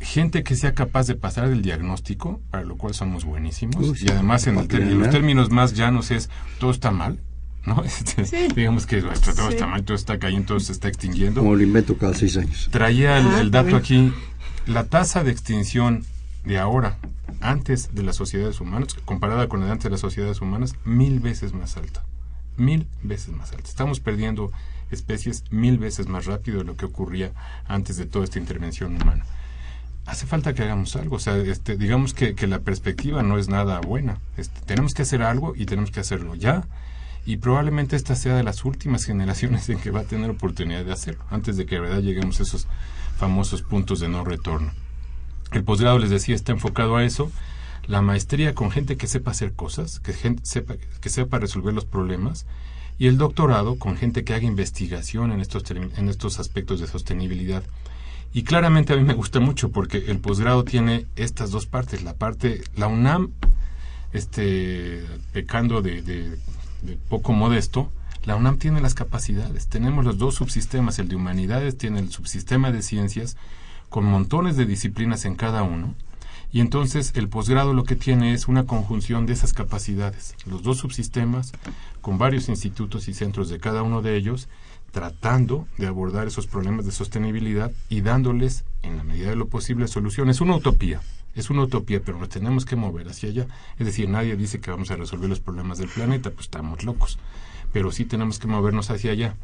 gente 0.01 0.43
que 0.43 0.57
sea 0.57 0.75
capaz 0.75 1.07
de 1.07 1.15
pasar 1.15 1.49
el 1.49 1.63
diagnóstico, 1.63 2.41
para 2.51 2.65
lo 2.65 2.77
cual 2.77 2.95
somos 2.95 3.25
buenísimos, 3.25 4.03
y 4.03 4.09
además 4.09 4.47
en, 4.47 4.55
los 4.55 4.69
términos 4.69 5.51
más 5.51 5.75
llanos 5.75 6.11
es, 6.11 6.31
todo 6.59 6.71
está 6.71 6.91
mal, 6.91 7.19
¿no? 7.67 7.83
Este, 7.85 8.49
digamos 8.55 8.87
que 8.87 9.03
todo 9.03 9.49
está 9.51 9.67
mal, 9.67 9.85
todo 9.85 9.97
está 9.97 10.19
cayendo, 10.19 10.49
todo 10.49 10.61
se 10.61 10.73
está 10.73 10.89
extinguiendo. 10.89 11.41
Como 11.41 11.55
lo 11.55 11.63
invento 11.63 11.97
cada 11.97 12.15
seis 12.15 12.37
años. 12.37 12.69
Traía 12.71 13.19
el 13.19 13.51
dato 13.51 13.77
aquí, 13.77 14.13
la 14.67 14.85
tasa 14.85 15.23
de 15.23 15.31
extinción 15.31 16.05
de 16.45 16.59
ahora, 16.59 16.99
antes 17.41 17.95
de 17.95 18.03
las 18.03 18.17
sociedades 18.17 18.61
humanas, 18.61 18.95
comparada 19.05 19.49
con 19.49 19.61
la 19.61 19.71
antes 19.71 19.85
de 19.85 19.91
las 19.91 20.01
sociedades 20.01 20.41
humanas, 20.41 20.75
mil 20.85 21.21
veces 21.21 21.53
más 21.53 21.77
alta. 21.77 22.03
Mil 22.57 22.87
veces 23.03 23.35
más 23.35 23.53
alta. 23.53 23.69
Estamos 23.69 24.01
perdiendo 24.01 24.51
especies 24.91 25.45
mil 25.51 25.79
veces 25.79 26.09
más 26.09 26.27
rápido 26.27 26.59
de 26.59 26.65
lo 26.65 26.77
que 26.77 26.85
ocurría 26.85 27.33
antes 27.67 27.97
de 27.97 28.07
toda 28.07 28.25
esta 28.25 28.39
intervención 28.39 28.97
humana. 29.01 29.25
Hace 30.11 30.27
falta 30.27 30.55
que 30.55 30.65
hagamos 30.65 30.97
algo, 30.97 31.17
o 31.17 31.19
sea, 31.21 31.37
este, 31.37 31.77
digamos 31.77 32.15
que, 32.15 32.35
la 32.49 32.59
perspectiva 32.59 33.23
no 33.23 33.39
es 33.39 33.49
nada 33.49 33.79
buena. 33.81 34.19
Este, 34.37 34.61
tenemos 34.63 34.93
que 34.93 35.03
hacer 35.03 35.23
algo 35.23 35.55
y 35.55 35.67
tenemos 35.67 35.93
que 35.93 36.01
hacerlo 36.01 36.35
ya. 36.35 36.65
Y 37.27 37.37
probablemente 37.37 37.95
esta 37.95 38.17
sea 38.17 38.35
de 38.35 38.43
las 38.43 38.65
últimas 38.65 39.05
generaciones 39.05 39.69
en 39.69 39.79
que 39.79 39.93
va 39.93 40.01
a 40.01 40.05
tener 40.05 40.29
oportunidad 40.29 40.85
de 40.85 40.93
hacerlo, 40.93 41.25
antes 41.31 41.57
de 41.57 41.65
que 41.65 41.77
de 41.77 41.83
verdad 41.83 42.01
lleguemos 42.01 42.41
a 42.41 42.43
esos 42.43 42.67
famosos 43.19 43.63
puntos 43.63 44.01
de 44.01 44.09
no 44.09 44.25
retorno. 44.25 44.73
El 45.53 45.63
posgrado, 45.63 46.01
les 46.01 46.11
decía, 46.11 46.35
está 46.35 46.51
enfocado 46.51 46.97
a 46.97 47.05
eso. 47.05 47.31
La 47.87 48.03
maestría 48.03 48.53
con 48.53 48.73
gente 48.73 48.97
que 48.97 49.07
sepa 49.07 49.31
hacer 49.31 49.53
cosas, 49.53 50.01
que, 50.01 50.13
gente 50.13 50.43
sepa, 50.45 50.75
que 51.01 51.09
sepa 51.09 51.39
resolver 51.39 51.73
los 51.73 51.85
problemas. 51.85 52.47
Y 52.99 53.07
el 53.07 53.17
doctorado 53.17 53.77
con 53.77 53.97
gente 53.97 54.25
que 54.25 54.35
haga 54.35 54.45
investigación 54.45 55.31
en 55.31 55.41
estos, 55.41 55.63
en 55.71 56.09
estos 56.09 56.41
aspectos 56.41 56.81
de 56.81 56.89
sostenibilidad. 56.89 57.63
Y 58.33 58.45
claramente 58.45 58.93
a 58.93 58.97
mí 58.97 59.03
me 59.03 59.15
gusta 59.15 59.41
mucho 59.41 59.71
porque 59.71 59.99
el 60.09 60.19
posgrado 60.19 60.65
tiene 60.65 61.07
estas 61.17 61.51
dos 61.51 61.67
partes. 61.67 62.03
La 62.03 62.15
parte, 62.15 62.63
la 62.77 62.87
UNAM, 62.87 63.33
este, 64.13 65.05
pecando 65.33 65.83
de, 65.83 66.03
de 66.03 66.39
poco 67.09 67.33
modesto, 67.33 67.91
la 68.25 68.37
UNAM 68.37 68.59
tiene 68.59 68.81
las 68.81 68.95
capacidades. 68.95 69.67
Tenemos 69.67 70.05
los 70.05 70.19
dos 70.19 70.35
subsistemas, 70.37 70.99
el 70.99 71.09
de 71.09 71.17
humanidades 71.17 71.77
tiene 71.77 72.01
el 72.01 72.11
subsistema 72.11 72.71
de 72.71 72.83
ciencias 72.83 73.37
con 73.89 74.05
montones 74.05 74.57
de 74.57 74.67
disciplinas 74.67 75.25
en 75.25 75.35
cada 75.35 75.63
uno. 75.63 75.95
Y 76.53 76.61
entonces 76.61 77.13
el 77.15 77.29
posgrado 77.29 77.75
lo 77.75 77.85
que 77.85 77.97
tiene 77.97 78.33
es 78.33 78.49
una 78.49 78.65
conjunción 78.65 79.27
de 79.27 79.33
esas 79.33 79.53
capacidades, 79.53 80.35
los 80.47 80.63
dos 80.63 80.79
subsistemas, 80.79 81.53
con 82.01 82.19
varios 82.19 82.49
institutos 82.49 83.09
y 83.09 83.15
centros 83.15 83.49
de 83.49 83.61
cada 83.61 83.83
uno 83.83 84.03
de 84.03 84.17
ellos, 84.17 84.49
tratando 84.93 85.67
de 85.79 85.87
abordar 85.87 86.27
esos 86.27 86.47
problemas 86.47 86.85
de 86.87 86.93
sostenibilidad 86.93 87.73
y 87.89 88.01
dándoles, 88.01 88.65
en 88.83 88.97
la 88.97 89.05
medida 89.05 89.31
de 89.31 89.37
lo 89.37 89.49
posible, 89.49 89.89
soluciones. 89.89 90.37
Es 90.37 90.41
una 90.41 90.57
utopía, 90.57 91.01
es 91.35 91.51
una 91.51 91.63
utopía, 91.63 92.01
pero 92.05 92.19
nos 92.19 92.29
tenemos 92.29 92.65
que 92.65 92.77
mover 92.77 93.09
hacia 93.09 93.29
allá. 93.29 93.47
Es 93.79 93.87
decir, 93.87 94.09
nadie 94.09 94.37
dice 94.37 94.61
que 94.61 94.71
vamos 94.71 94.91
a 94.91 94.97
resolver 94.97 95.29
los 95.29 95.41
problemas 95.41 95.79
del 95.79 95.89
planeta, 95.89 96.31
pues 96.31 96.47
estamos 96.47 96.85
locos, 96.85 97.19
pero 97.73 97.93
sí 97.93 98.05
tenemos 98.05 98.39
que 98.39 98.49
movernos 98.49 98.91
hacia 98.91 99.13
allá. 99.13 99.37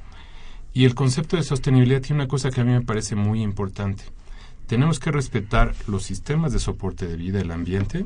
Y 0.72 0.84
el 0.84 0.94
concepto 0.94 1.36
de 1.36 1.42
sostenibilidad 1.42 2.03
tiene 2.03 2.22
una 2.22 2.28
cosa 2.28 2.51
que 2.51 2.61
a 2.61 2.64
mí 2.64 2.72
me 2.72 2.82
parece 2.82 3.16
muy 3.16 3.42
importante 3.42 4.05
tenemos 4.66 4.99
que 4.99 5.12
respetar 5.12 5.74
los 5.86 6.03
sistemas 6.03 6.53
de 6.53 6.59
soporte 6.59 7.07
de 7.07 7.16
vida, 7.16 7.40
el 7.40 7.53
ambiente. 7.53 8.05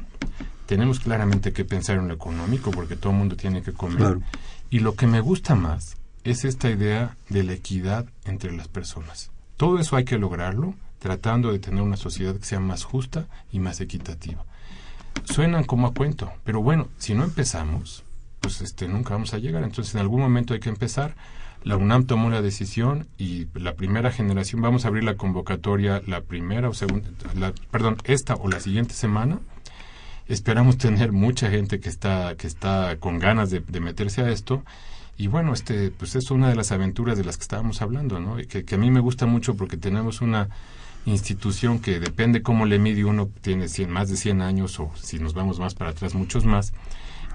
Tenemos 0.66 1.00
claramente 1.00 1.52
que 1.52 1.64
pensar 1.64 1.96
en 1.96 2.08
lo 2.08 2.14
económico 2.14 2.70
porque 2.70 2.96
todo 2.96 3.12
el 3.12 3.18
mundo 3.18 3.36
tiene 3.36 3.62
que 3.62 3.72
comer. 3.72 4.18
Y 4.68 4.80
lo 4.80 4.94
que 4.94 5.06
me 5.06 5.20
gusta 5.20 5.54
más 5.54 5.96
es 6.24 6.44
esta 6.44 6.70
idea 6.70 7.16
de 7.28 7.42
la 7.42 7.52
equidad 7.52 8.06
entre 8.24 8.52
las 8.52 8.68
personas. 8.68 9.30
Todo 9.56 9.78
eso 9.78 9.96
hay 9.96 10.04
que 10.04 10.18
lograrlo 10.18 10.74
tratando 10.98 11.52
de 11.52 11.58
tener 11.58 11.82
una 11.82 11.96
sociedad 11.96 12.36
que 12.36 12.44
sea 12.44 12.60
más 12.60 12.84
justa 12.84 13.26
y 13.52 13.58
más 13.58 13.80
equitativa. 13.80 14.44
Suenan 15.24 15.64
como 15.64 15.86
a 15.86 15.94
cuento, 15.94 16.32
pero 16.44 16.62
bueno, 16.62 16.88
si 16.98 17.14
no 17.14 17.24
empezamos, 17.24 18.04
pues 18.40 18.60
este 18.60 18.88
nunca 18.88 19.14
vamos 19.14 19.34
a 19.34 19.38
llegar. 19.38 19.62
Entonces 19.64 19.94
en 19.94 20.00
algún 20.00 20.20
momento 20.20 20.54
hay 20.54 20.60
que 20.60 20.68
empezar 20.68 21.14
la 21.62 21.76
UNAM 21.76 22.06
tomó 22.06 22.30
la 22.30 22.40
decisión 22.40 23.06
y 23.18 23.46
la 23.54 23.74
primera 23.74 24.10
generación, 24.10 24.62
vamos 24.62 24.84
a 24.84 24.88
abrir 24.88 25.04
la 25.04 25.16
convocatoria 25.16 26.02
la 26.06 26.22
primera 26.22 26.70
o 26.70 26.74
segunda, 26.74 27.10
perdón, 27.70 27.98
esta 28.04 28.34
o 28.34 28.48
la 28.48 28.60
siguiente 28.60 28.94
semana. 28.94 29.40
Esperamos 30.26 30.78
tener 30.78 31.12
mucha 31.12 31.50
gente 31.50 31.80
que 31.80 31.88
está, 31.88 32.34
que 32.36 32.46
está 32.46 32.96
con 32.98 33.18
ganas 33.18 33.50
de, 33.50 33.60
meterse 33.80 34.22
a 34.22 34.30
esto. 34.30 34.62
Y 35.20 35.26
bueno, 35.26 35.52
este, 35.52 35.90
pues 35.90 36.16
es 36.16 36.30
una 36.30 36.48
de 36.48 36.54
las 36.54 36.72
aventuras 36.72 37.18
de 37.18 37.24
las 37.24 37.36
que 37.36 37.42
estábamos 37.42 37.82
hablando, 37.82 38.20
¿no? 38.20 38.38
Que, 38.38 38.64
que 38.64 38.74
a 38.74 38.78
mí 38.78 38.90
me 38.90 39.00
gusta 39.00 39.26
mucho 39.26 39.54
porque 39.54 39.76
tenemos 39.76 40.22
una 40.22 40.48
institución 41.04 41.78
que 41.78 42.00
depende 42.00 42.40
cómo 42.40 42.64
le 42.64 42.78
mide 42.78 43.04
uno, 43.04 43.28
tiene 43.42 43.66
más 43.86 44.08
de 44.08 44.16
100 44.16 44.40
años 44.40 44.80
o 44.80 44.90
si 44.94 45.18
nos 45.18 45.34
vamos 45.34 45.58
más 45.58 45.74
para 45.74 45.90
atrás, 45.90 46.14
muchos 46.14 46.46
más 46.46 46.72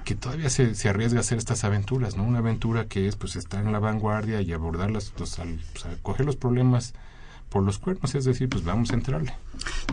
que 0.04 0.16
todavía 0.16 0.50
se, 0.50 0.74
se, 0.74 0.90
arriesga 0.90 1.20
a 1.20 1.22
hacer 1.22 1.38
estas 1.38 1.64
aventuras, 1.64 2.18
¿no? 2.18 2.24
Una 2.24 2.40
aventura 2.40 2.88
que 2.88 3.08
es 3.08 3.18
pues 3.18 3.36
estar 3.36 3.64
en 3.64 3.72
la 3.72 3.78
vanguardia 3.78 4.42
y 4.42 4.52
abordar 4.52 4.90
los, 4.90 5.12
pues, 5.12 5.40
coger 6.02 6.26
los 6.26 6.38
problemas 6.38 6.96
por 7.50 7.64
los 7.64 7.78
cuernos, 7.78 8.14
es 8.16 8.26
decir, 8.26 8.50
pues 8.50 8.64
vamos 8.64 8.92
a 8.92 8.96
entrarle. 8.96 9.34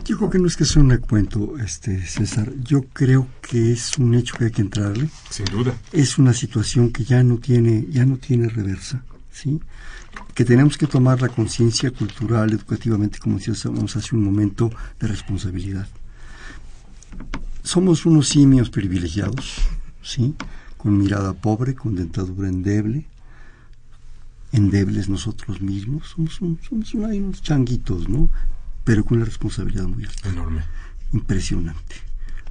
Yo 0.05 0.17
creo 0.17 0.29
que 0.29 0.39
no 0.39 0.47
es 0.47 0.57
que 0.57 0.65
sea 0.65 0.81
un 0.81 0.95
cuento, 0.97 1.57
este 1.57 2.05
César, 2.05 2.51
yo 2.61 2.83
creo 2.91 3.27
que 3.41 3.71
es 3.71 3.97
un 3.97 4.15
hecho 4.15 4.35
que 4.37 4.45
hay 4.45 4.51
que 4.51 4.61
entrarle. 4.61 5.09
Sin 5.29 5.45
duda. 5.45 5.73
Es 5.91 6.17
una 6.17 6.33
situación 6.33 6.91
que 6.91 7.03
ya 7.03 7.23
no 7.23 7.37
tiene, 7.37 7.85
ya 7.89 8.05
no 8.05 8.17
tiene 8.17 8.49
reversa, 8.49 9.03
¿sí? 9.31 9.61
Que 10.33 10.45
tenemos 10.45 10.77
que 10.77 10.87
tomar 10.87 11.21
la 11.21 11.29
conciencia 11.29 11.91
cultural, 11.91 12.51
educativamente, 12.51 13.19
como 13.19 13.37
decíamos 13.37 13.95
hace 13.95 14.15
un 14.15 14.23
momento, 14.23 14.69
de 14.99 15.07
responsabilidad. 15.07 15.87
Somos 17.63 18.05
unos 18.05 18.27
simios 18.27 18.69
privilegiados, 18.69 19.61
¿sí? 20.01 20.35
Con 20.77 20.97
mirada 20.97 21.33
pobre, 21.33 21.75
con 21.75 21.95
dentadura 21.95 22.49
endeble, 22.49 23.05
endebles 24.53 25.09
nosotros 25.09 25.61
mismos, 25.61 26.09
somos, 26.09 26.35
somos 26.35 26.93
unos 26.93 27.41
changuitos, 27.41 28.07
¿no? 28.07 28.29
Pero 28.83 29.03
con 29.03 29.19
la 29.19 29.25
responsabilidad 29.25 29.87
muy 29.87 30.05
alta. 30.05 30.29
Enorme. 30.29 30.63
Impresionante. 31.11 31.95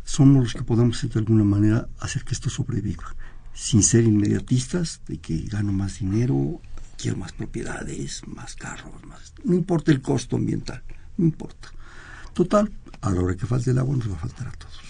Somos 0.04 0.42
los 0.42 0.54
que 0.54 0.64
podemos 0.64 1.00
de 1.00 1.18
alguna 1.18 1.44
manera 1.44 1.88
hacer 2.00 2.24
que 2.24 2.34
esto 2.34 2.50
sobreviva, 2.50 3.14
sin 3.54 3.82
ser 3.82 4.04
inmediatistas 4.04 5.00
de 5.06 5.18
que 5.18 5.38
gano 5.42 5.72
más 5.72 6.00
dinero, 6.00 6.60
quiero 6.98 7.16
más 7.16 7.32
propiedades, 7.32 8.22
más 8.26 8.56
carros, 8.56 9.04
más... 9.06 9.32
No 9.44 9.54
importa 9.54 9.92
el 9.92 10.02
costo 10.02 10.36
ambiental, 10.36 10.82
no 11.16 11.24
importa. 11.24 11.68
Total, 12.34 12.72
a 13.00 13.10
la 13.10 13.20
hora 13.20 13.36
que 13.36 13.46
falte 13.46 13.70
el 13.70 13.78
agua 13.78 13.96
nos 13.96 14.10
va 14.10 14.16
a 14.16 14.18
faltar 14.18 14.48
a 14.48 14.52
todos. 14.52 14.80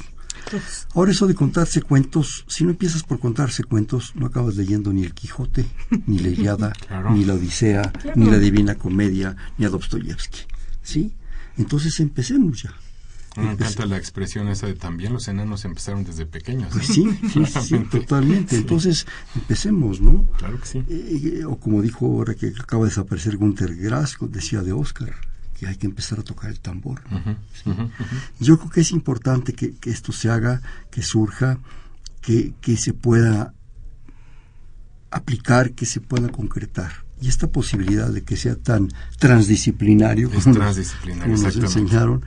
Ahora 0.94 1.12
eso 1.12 1.26
de 1.26 1.34
contarse 1.34 1.82
cuentos, 1.82 2.44
si 2.48 2.64
no 2.64 2.70
empiezas 2.70 3.02
por 3.02 3.18
contarse 3.18 3.64
cuentos, 3.64 4.12
no 4.14 4.26
acabas 4.26 4.56
leyendo 4.56 4.92
ni 4.92 5.02
el 5.02 5.14
Quijote, 5.14 5.66
ni 6.06 6.18
la 6.18 6.28
Iliada, 6.28 6.72
ni 7.12 7.24
la 7.24 7.34
Odisea, 7.34 7.92
ni 8.14 8.30
la 8.30 8.38
Divina 8.38 8.74
Comedia, 8.74 9.36
ni 9.58 9.64
a 9.64 9.68
Dostoyevsky. 9.68 10.40
¿Sí? 10.82 11.12
Entonces 11.56 12.00
empecemos 12.00 12.62
ya. 12.62 12.74
Me 13.36 13.52
encanta 13.52 13.86
la 13.86 13.96
expresión 13.96 14.48
esa 14.48 14.66
de 14.66 14.74
también 14.74 15.12
los 15.14 15.26
enanos 15.26 15.64
empezaron 15.64 16.04
desde 16.04 16.26
pequeños. 16.26 16.68
Pues 16.70 16.86
sí, 16.86 17.08
sí, 17.32 17.78
totalmente. 17.90 18.56
Entonces, 18.56 19.06
empecemos, 19.34 20.02
¿no? 20.02 20.24
Claro 20.36 20.60
que 20.60 20.66
sí. 20.66 20.84
Eh, 20.88 21.44
o 21.46 21.56
como 21.56 21.80
dijo 21.80 22.06
ahora 22.06 22.34
que 22.34 22.48
acaba 22.48 22.84
de 22.84 22.90
desaparecer 22.90 23.38
Gunter 23.38 23.74
Grass, 23.74 24.18
decía 24.20 24.60
de 24.62 24.72
Oscar, 24.72 25.14
hay 25.66 25.76
que 25.76 25.86
empezar 25.86 26.20
a 26.20 26.22
tocar 26.22 26.50
el 26.50 26.60
tambor. 26.60 27.02
Yo 28.40 28.58
creo 28.58 28.70
que 28.70 28.80
es 28.80 28.90
importante 28.92 29.52
que, 29.52 29.74
esto 29.84 30.12
se 30.12 30.30
haga, 30.30 30.60
que 30.90 31.02
surja, 31.02 31.58
que, 32.20 32.76
se 32.76 32.92
pueda 32.92 33.54
aplicar, 35.10 35.72
que 35.72 35.86
se 35.86 36.00
pueda 36.00 36.28
concretar. 36.28 36.92
Y 37.20 37.28
esta 37.28 37.46
posibilidad 37.46 38.08
de 38.10 38.22
que 38.22 38.36
sea 38.36 38.56
tan 38.56 38.88
transdisciplinario, 39.18 40.30
como, 40.30 40.58
nos 40.58 41.56
enseñaron, 41.56 42.24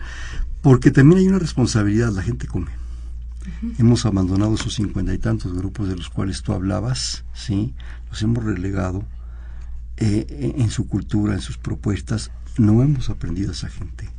porque 0.61 0.91
también 0.91 1.19
hay 1.19 1.27
una 1.27 1.39
responsabilidad, 1.39 2.11
la 2.11 2.23
gente 2.23 2.47
come. 2.47 2.71
Hemos 3.77 4.05
abandonado 4.05 4.55
esos 4.55 4.73
cincuenta 4.73 5.13
y 5.13 5.19
tantos 5.19 5.53
grupos 5.53 5.89
de 5.89 5.95
los 5.95 6.09
cuales 6.09 6.41
tú 6.41 6.53
hablabas, 6.53 7.25
¿sí? 7.33 7.75
Los 8.09 8.21
hemos 8.23 8.43
relegado 8.43 9.05
eh, 9.97 10.53
en 10.57 10.69
su 10.71 10.87
cultura, 10.87 11.35
en 11.35 11.41
sus 11.41 11.57
propuestas, 11.57 12.31
no 12.57 12.81
hemos 12.81 13.09
aprendido 13.09 13.49
a 13.49 13.53
esa 13.53 13.69
gente 13.69 14.09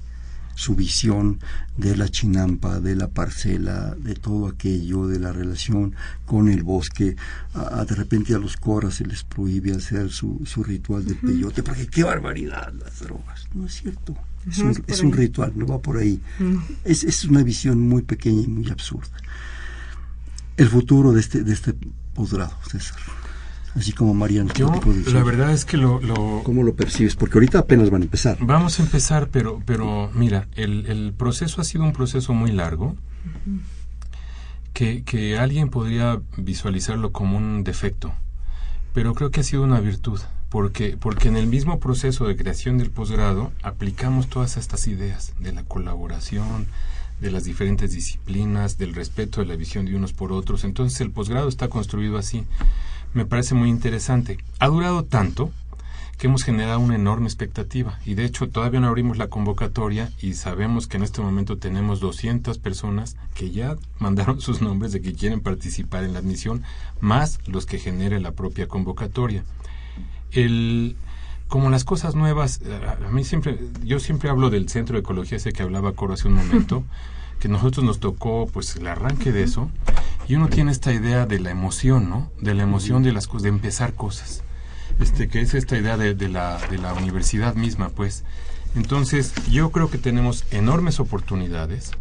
su 0.57 0.75
visión 0.75 1.39
de 1.77 1.97
la 1.97 2.09
chinampa, 2.09 2.81
de 2.81 2.97
la 2.97 3.09
parcela, 3.09 3.95
de 3.95 4.15
todo 4.15 4.49
aquello, 4.49 5.07
de 5.07 5.21
la 5.21 5.31
relación 5.31 5.95
con 6.25 6.49
el 6.49 6.63
bosque. 6.63 7.15
de 7.55 7.95
repente 7.95 8.35
a 8.35 8.39
los 8.39 8.57
coras 8.57 8.95
se 8.95 9.07
les 9.07 9.23
prohíbe 9.23 9.75
hacer 9.75 10.11
su, 10.11 10.41
su 10.47 10.65
ritual 10.65 11.05
de 11.05 11.15
peyote, 11.15 11.63
porque 11.63 11.87
qué 11.87 12.05
barbaridad 12.05 12.73
las 12.73 13.01
drogas. 13.01 13.47
No 13.55 13.67
es 13.67 13.75
cierto. 13.75 14.17
Es, 14.49 14.59
un, 14.59 14.83
es 14.87 15.01
un, 15.01 15.13
ritual, 15.13 15.53
no 15.57 15.67
va 15.67 15.79
por 15.79 15.99
ahí. 15.99 16.23
es, 16.85 17.05
es 17.05 17.25
una 17.25 17.43
visión 17.43 17.81
muy 17.81 18.03
pequeña 18.03 18.43
y 18.43 18.47
muy 18.47 18.71
absurda. 18.71 19.17
El 20.57 20.69
futuro 20.69 21.13
de 21.13 21.21
este, 21.21 21.43
de 21.43 21.53
este 21.53 21.75
posgrado, 22.15 22.57
César 22.71 22.97
así 23.77 23.93
como 23.93 24.15
Mariano. 24.15 24.53
Yo, 24.55 24.81
la 25.13 25.23
verdad 25.23 25.53
es 25.53 25.65
que 25.65 25.77
lo, 25.77 26.01
¿Cómo 26.45 26.63
lo 26.63 26.75
percibes? 26.75 27.17
Porque 27.17 27.39
ahorita 27.39 27.61
apenas 27.61 27.91
van 27.91 28.03
a 28.03 28.05
empezar. 28.05 28.39
Vamos 28.41 28.81
a 28.81 28.83
empezar, 28.83 29.29
pero, 29.31 29.63
pero 29.65 30.11
mira, 30.15 30.49
el, 30.55 30.87
el 30.87 31.13
proceso 31.13 31.61
ha 31.61 31.65
sido 31.65 31.85
un 31.85 31.93
proceso 31.93 32.33
muy 32.33 32.53
largo, 32.53 32.97
que, 34.73 35.03
que 35.05 35.39
alguien 35.39 35.71
podría 35.71 36.21
visualizarlo 36.37 37.13
como 37.13 37.37
un 37.37 37.65
defecto, 37.65 38.13
pero 38.93 39.15
creo 39.15 39.31
que 39.31 39.41
ha 39.41 39.45
sido 39.45 39.63
una 39.63 39.81
virtud, 39.81 40.21
porque, 40.49 40.97
porque 40.99 41.29
en 41.29 41.37
el 41.37 41.47
mismo 41.47 41.81
proceso 41.81 42.27
de 42.27 42.37
creación 42.37 42.79
del 42.79 42.91
posgrado 42.91 43.53
aplicamos 43.63 44.29
todas 44.29 44.57
estas 44.57 44.87
ideas 44.87 45.35
de 45.41 45.53
la 45.53 45.65
colaboración, 45.65 46.67
de 47.21 47.31
las 47.31 47.45
diferentes 47.45 47.93
disciplinas, 47.93 48.77
del 48.77 48.95
respeto 48.95 49.41
de 49.41 49.47
la 49.47 49.57
visión 49.57 49.87
de 49.87 49.97
unos 49.97 50.13
por 50.13 50.33
otros. 50.33 50.65
Entonces 50.65 51.01
el 51.01 51.11
posgrado 51.11 51.49
está 51.49 51.69
construido 51.69 52.19
así 52.19 52.45
me 53.17 53.25
parece 53.25 53.55
muy 53.55 53.71
interesante. 53.71 54.37
Ha 54.59 54.69
durado 54.69 55.03
tanto 55.03 55.51
que 56.19 56.27
hemos 56.27 56.45
generado 56.45 56.79
una 56.81 56.95
enorme 56.95 57.27
expectativa 57.27 57.99
y 58.05 58.15
de 58.15 58.25
hecho 58.25 58.49
todavía 58.49 58.81
no 58.81 58.89
abrimos 58.89 59.17
la 59.17 59.29
convocatoria 59.29 60.13
y 60.21 60.35
sabemos 60.35 60.87
que 60.87 60.99
en 60.99 61.03
este 61.03 61.23
momento 61.23 61.57
tenemos 61.57 62.01
200 62.01 62.59
personas 62.59 63.17
que 63.35 63.51
ya 63.51 63.77
mandaron 63.99 64.41
sus 64.43 64.61
nombres 64.61 64.93
de 64.93 65.01
que 65.01 65.15
quieren 65.15 65.41
participar 65.41 66.05
en 66.05 66.13
la 66.13 66.19
admisión 66.19 66.63
más 67.01 67.41
los 67.47 67.65
que 67.65 67.79
genere 67.79 68.21
la 68.21 68.33
propia 68.33 68.69
convocatoria. 68.69 69.45
El, 70.31 70.95
como 71.49 71.71
las 71.71 71.85
cosas 71.85 72.15
nuevas, 72.15 72.61
a 73.03 73.11
mí 73.11 73.25
siempre, 73.25 73.59
yo 73.83 73.99
siempre 73.99 74.29
hablo 74.29 74.51
del 74.51 74.69
centro 74.69 74.95
de 74.95 75.01
ecología 75.01 75.39
ese 75.39 75.53
que 75.53 75.63
hablaba 75.63 75.93
Coro 75.93 76.15
hace 76.15 76.29
un 76.29 76.35
momento, 76.35 76.85
que 77.41 77.49
nosotros 77.49 77.85
nos 77.85 77.99
tocó 77.99 78.47
pues 78.53 78.77
el 78.77 78.87
arranque 78.87 79.33
de 79.33 79.43
eso 79.43 79.71
y 80.29 80.35
uno 80.35 80.49
tiene 80.49 80.73
esta 80.73 80.93
idea 80.93 81.27
de 81.27 81.39
la 81.39 81.51
emoción, 81.51 82.11
¿no? 82.11 82.31
De 82.41 82.55
la 82.55 82.63
emoción 82.63 83.03
de 83.03 83.13
las 83.13 83.29
de 83.31 83.49
empezar 83.49 83.95
cosas. 83.95 84.43
Este, 85.01 85.29
que 85.29 85.41
es 85.41 85.55
esta 85.55 85.77
idea 85.77 85.97
de, 85.97 86.15
de, 86.15 86.29
la, 86.29 86.59
de 86.71 86.79
la 86.79 86.95
universidad 86.95 87.55
misma, 87.55 87.91
pues. 87.91 88.25
Entonces, 88.75 89.33
yo 89.51 89.71
creo 89.71 89.91
que 89.91 89.99
tenemos 89.99 90.45
enormes 90.51 91.01
oportunidades, 91.01 91.93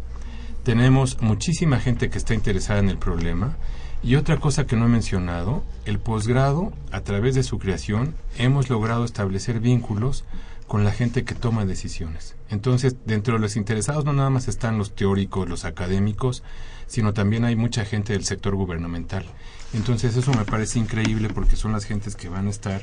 tenemos 0.62 1.20
muchísima 1.20 1.78
gente 1.78 2.10
que 2.10 2.18
está 2.18 2.34
interesada 2.34 2.80
en 2.80 2.88
el 2.88 2.98
problema, 2.98 3.56
y 4.02 4.16
otra 4.16 4.38
cosa 4.38 4.66
que 4.66 4.76
no 4.76 4.86
he 4.86 4.88
mencionado, 4.88 5.64
el 5.84 5.98
posgrado, 5.98 6.72
a 6.92 7.00
través 7.00 7.34
de 7.34 7.42
su 7.42 7.58
creación, 7.58 8.14
hemos 8.38 8.68
logrado 8.68 9.04
establecer 9.04 9.60
vínculos 9.60 10.24
con 10.66 10.84
la 10.84 10.92
gente 10.92 11.24
que 11.24 11.34
toma 11.34 11.64
decisiones. 11.64 12.36
Entonces, 12.50 12.96
dentro 13.06 13.34
de 13.34 13.40
los 13.40 13.56
interesados 13.56 14.04
no 14.04 14.12
nada 14.12 14.30
más 14.30 14.48
están 14.48 14.78
los 14.78 14.94
teóricos, 14.94 15.48
los 15.48 15.64
académicos, 15.64 16.42
sino 16.86 17.12
también 17.12 17.44
hay 17.44 17.56
mucha 17.56 17.84
gente 17.84 18.12
del 18.12 18.24
sector 18.24 18.54
gubernamental. 18.54 19.24
Entonces, 19.72 20.16
eso 20.16 20.32
me 20.32 20.44
parece 20.44 20.78
increíble 20.78 21.28
porque 21.28 21.56
son 21.56 21.72
las 21.72 21.84
gentes 21.84 22.16
que 22.16 22.28
van 22.28 22.46
a 22.46 22.50
estar 22.50 22.82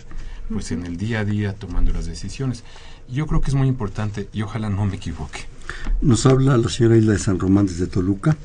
pues 0.49 0.71
en 0.71 0.85
el 0.85 0.97
día 0.97 1.21
a 1.21 1.25
día 1.25 1.53
tomando 1.53 1.93
las 1.93 2.05
decisiones. 2.05 2.63
Yo 3.09 3.25
creo 3.27 3.41
que 3.41 3.51
es 3.51 3.55
muy 3.55 3.67
importante 3.67 4.29
y 4.33 4.41
ojalá 4.41 4.69
no 4.69 4.85
me 4.85 4.97
equivoque. 4.97 5.41
Nos 6.01 6.25
habla 6.25 6.57
la 6.57 6.69
señora 6.69 6.97
Isla 6.97 7.13
de 7.13 7.19
San 7.19 7.39
Román 7.39 7.65
desde 7.65 7.87
Toluca. 7.87 8.35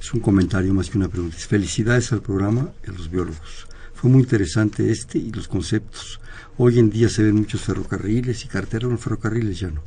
Es 0.00 0.12
un 0.12 0.20
comentario 0.20 0.74
más 0.74 0.90
que 0.90 0.98
una 0.98 1.08
pregunta. 1.08 1.36
Felicidades 1.38 2.12
al 2.12 2.22
programa 2.22 2.70
y 2.86 2.90
a 2.90 2.92
los 2.92 3.10
biólogos. 3.10 3.66
Fue 3.94 4.10
muy 4.10 4.22
interesante 4.22 4.90
este 4.90 5.18
y 5.18 5.30
los 5.30 5.48
conceptos. 5.48 6.20
Hoy 6.58 6.78
en 6.78 6.90
día 6.90 7.08
se 7.08 7.22
ven 7.22 7.36
muchos 7.36 7.62
ferrocarriles 7.62 8.44
y 8.44 8.48
carreteras, 8.48 8.90
no 8.90 8.98
ferrocarriles 8.98 9.60
ya 9.60 9.70
no. 9.70 9.80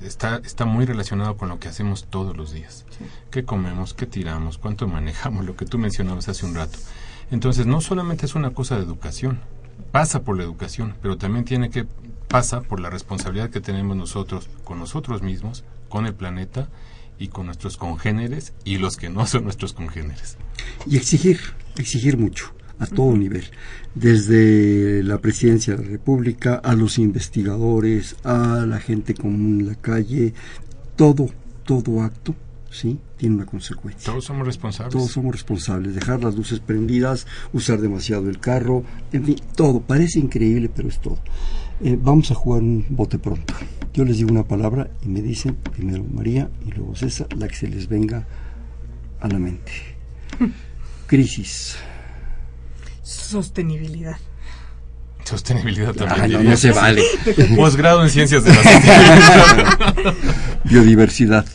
está, 0.00 0.40
está 0.44 0.64
muy 0.64 0.86
relacionado 0.86 1.36
con 1.36 1.48
lo 1.48 1.58
que 1.58 1.66
hacemos 1.66 2.06
todos 2.08 2.36
los 2.36 2.52
días. 2.52 2.86
¿Qué 3.32 3.44
comemos? 3.44 3.94
¿Qué 3.94 4.06
tiramos? 4.06 4.58
¿Cuánto 4.58 4.86
manejamos? 4.86 5.44
Lo 5.44 5.56
que 5.56 5.66
tú 5.66 5.78
mencionabas 5.78 6.28
hace 6.28 6.46
un 6.46 6.54
rato. 6.54 6.78
Entonces, 7.32 7.66
no 7.66 7.80
solamente 7.80 8.26
es 8.26 8.36
una 8.36 8.50
cosa 8.50 8.76
de 8.76 8.84
educación, 8.84 9.40
pasa 9.90 10.22
por 10.22 10.36
la 10.36 10.44
educación, 10.44 10.94
pero 11.02 11.18
también 11.18 11.44
tiene 11.44 11.70
que 11.70 11.84
pasa 12.28 12.60
por 12.60 12.78
la 12.78 12.90
responsabilidad 12.90 13.50
que 13.50 13.60
tenemos 13.60 13.96
nosotros 13.96 14.48
con 14.62 14.78
nosotros 14.78 15.22
mismos, 15.22 15.64
con 15.88 16.06
el 16.06 16.14
planeta 16.14 16.68
y 17.18 17.28
con 17.28 17.46
nuestros 17.46 17.76
congéneres 17.76 18.52
y 18.64 18.78
los 18.78 18.96
que 18.96 19.08
no 19.08 19.26
son 19.26 19.44
nuestros 19.44 19.72
congéneres. 19.72 20.36
Y 20.86 20.96
exigir, 20.96 21.40
exigir 21.76 22.18
mucho, 22.18 22.52
a 22.78 22.86
todo 22.86 23.16
nivel, 23.16 23.44
desde 23.94 25.02
la 25.02 25.18
presidencia 25.18 25.76
de 25.76 25.84
la 25.84 25.90
República, 25.90 26.56
a 26.56 26.74
los 26.74 26.98
investigadores, 26.98 28.16
a 28.24 28.64
la 28.66 28.80
gente 28.80 29.14
común 29.14 29.60
en 29.60 29.68
la 29.68 29.74
calle, 29.76 30.34
todo, 30.96 31.28
todo 31.64 32.02
acto, 32.02 32.34
¿sí? 32.70 32.98
Tiene 33.16 33.36
una 33.36 33.46
consecuencia. 33.46 34.12
Todos 34.12 34.24
somos 34.24 34.46
responsables. 34.46 34.92
Todos 34.92 35.10
somos 35.10 35.32
responsables. 35.32 35.94
Dejar 35.94 36.22
las 36.22 36.34
luces 36.34 36.60
prendidas, 36.60 37.26
usar 37.52 37.80
demasiado 37.80 38.28
el 38.28 38.38
carro, 38.38 38.84
en 39.12 39.24
fin, 39.24 39.36
todo. 39.54 39.80
Parece 39.80 40.18
increíble, 40.18 40.70
pero 40.74 40.88
es 40.88 41.00
todo. 41.00 41.18
Eh, 41.82 41.98
vamos 42.00 42.30
a 42.30 42.34
jugar 42.34 42.62
un 42.62 42.84
bote 42.90 43.18
pronto. 43.18 43.54
Yo 43.96 44.04
les 44.04 44.18
digo 44.18 44.30
una 44.30 44.44
palabra 44.44 44.90
y 45.02 45.08
me 45.08 45.22
dicen 45.22 45.54
primero 45.54 46.04
María 46.04 46.50
y 46.66 46.70
luego 46.70 46.94
César, 46.94 47.28
la 47.34 47.48
que 47.48 47.54
se 47.54 47.66
les 47.66 47.88
venga 47.88 48.26
a 49.20 49.26
la 49.26 49.38
mente. 49.38 49.72
Crisis. 51.06 51.78
Sostenibilidad. 53.02 54.18
Sostenibilidad 55.24 55.94
también. 55.94 56.44
No, 56.44 56.56
se 56.58 56.72
vale. 56.72 57.02
Posgrado 57.56 58.02
en 58.04 58.10
ciencias 58.10 58.44
de 58.44 58.50
la 58.50 58.62
sostenibilidad. 58.62 60.14
Biodiversidad. 60.64 61.46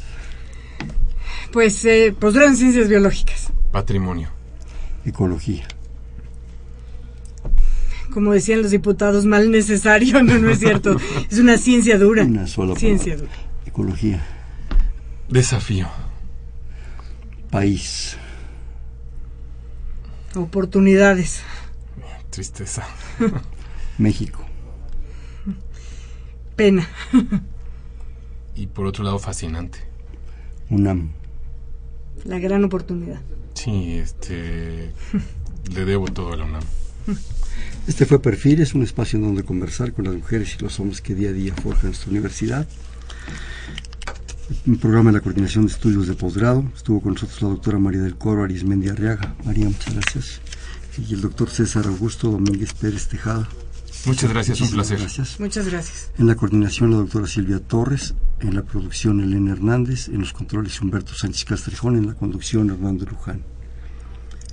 Pues 1.52 1.86
eh, 1.86 2.12
posgrado 2.20 2.50
en 2.50 2.58
ciencias 2.58 2.90
biológicas. 2.90 3.54
Patrimonio. 3.72 4.30
Ecología. 5.06 5.68
Como 8.14 8.34
decían 8.34 8.62
los 8.62 8.72
diputados, 8.72 9.26
mal 9.26 9.52
necesario, 9.52 10.22
no, 10.24 10.38
no 10.38 10.50
es 10.52 10.60
cierto. 10.60 10.98
Es 11.30 11.40
una 11.40 11.58
ciencia 11.58 11.98
dura. 11.98 12.24
Una 12.24 12.48
sola 12.48 12.76
Ciencia 12.76 13.16
palabra. 13.16 13.36
dura. 13.38 13.50
Ecología. 13.66 14.22
Desafío. 15.30 15.88
País. 17.50 18.18
Oportunidades. 20.36 21.42
Tristeza. 22.30 22.86
México. 23.98 24.46
Pena. 26.56 26.88
Y 28.56 28.68
por 28.68 28.86
otro 28.88 29.04
lado, 29.04 29.20
fascinante. 29.20 29.80
UNAM. 30.70 31.12
La 32.24 32.40
gran 32.40 32.64
oportunidad. 32.64 33.20
Sí, 33.54 33.98
este. 33.98 34.92
Le 35.74 35.86
debo 35.86 36.06
todo 36.08 36.34
a 36.34 36.38
la 36.38 36.46
UNAM. 36.46 36.64
Este 37.88 38.06
fue 38.06 38.22
Perfiles, 38.22 38.74
un 38.74 38.84
espacio 38.84 39.18
en 39.18 39.26
donde 39.26 39.44
conversar 39.44 39.94
con 39.94 40.06
las 40.06 40.14
mujeres 40.14 40.56
y 40.58 40.64
los 40.64 40.80
hombres 40.80 41.02
que 41.02 41.16
día 41.16 41.30
a 41.30 41.34
día 41.34 41.54
forjan 41.56 41.88
nuestra 41.88 42.12
universidad. 42.12 42.68
Un 44.68 44.78
programa 44.78 45.12
de 45.12 45.18
la 45.18 45.22
Coordinación 45.22 45.66
de 45.66 45.74
Estudios 45.74 46.08
de 46.08 46.14
Posgrado. 46.14 46.64
Estuvo 46.76 47.02
con 47.02 47.14
nosotros 47.14 47.42
la 47.42 47.50
doctora 47.50 47.80
María 47.80 48.02
del 48.02 48.18
Coro 48.18 48.44
Arismendi 48.44 48.90
Arriaga. 48.90 49.36
María, 49.46 49.66
muchas 49.66 49.94
gracias. 49.94 50.42
Y 51.08 51.14
el 51.14 51.22
doctor 51.22 51.50
César 51.50 51.88
Augusto 51.88 52.30
Domínguez 52.30 52.74
Pérez 52.74 53.08
Tejada. 53.08 53.48
Muchas 54.06 54.30
gracias, 54.32 54.62
un 54.62 54.72
placer. 54.72 55.00
Gracias. 55.00 55.40
Muchas 55.40 55.68
gracias. 55.68 56.12
En 56.18 56.28
la 56.28 56.36
coordinación 56.36 56.92
la 56.92 56.98
doctora 56.98 57.28
Silvia 57.28 57.60
Torres, 57.60 58.14
en 58.40 58.56
la 58.56 58.64
producción 58.64 59.22
Elena 59.22 59.54
Hernández, 59.54 60.08
en 60.08 60.20
los 60.20 60.34
controles 60.34 60.82
Humberto 60.82 61.14
Sánchez 61.14 61.46
Castrejón, 61.46 61.98
en 61.98 62.08
la 62.08 62.14
conducción 62.14 62.70
Hernando 62.70 63.06
Luján. 63.06 63.44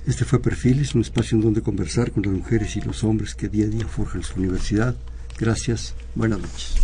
Este 0.09 0.25
fue 0.25 0.41
Perfiles, 0.41 0.95
un 0.95 1.01
espacio 1.01 1.35
en 1.35 1.41
donde 1.43 1.61
conversar 1.61 2.11
con 2.11 2.23
las 2.23 2.33
mujeres 2.33 2.75
y 2.75 2.81
los 2.81 3.03
hombres 3.03 3.35
que 3.35 3.47
día 3.47 3.65
a 3.65 3.69
día 3.69 3.87
forjan 3.87 4.23
su 4.23 4.39
universidad. 4.39 4.95
Gracias, 5.37 5.95
buenas 6.15 6.39
noches. 6.39 6.77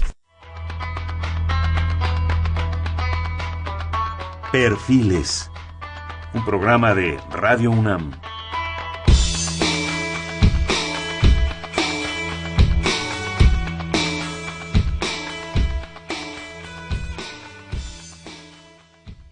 Perfiles. 4.52 5.50
Un 6.36 6.46
programa 6.46 6.94
de 6.94 7.20
Radio 7.32 7.72
UNAM. 7.72 8.12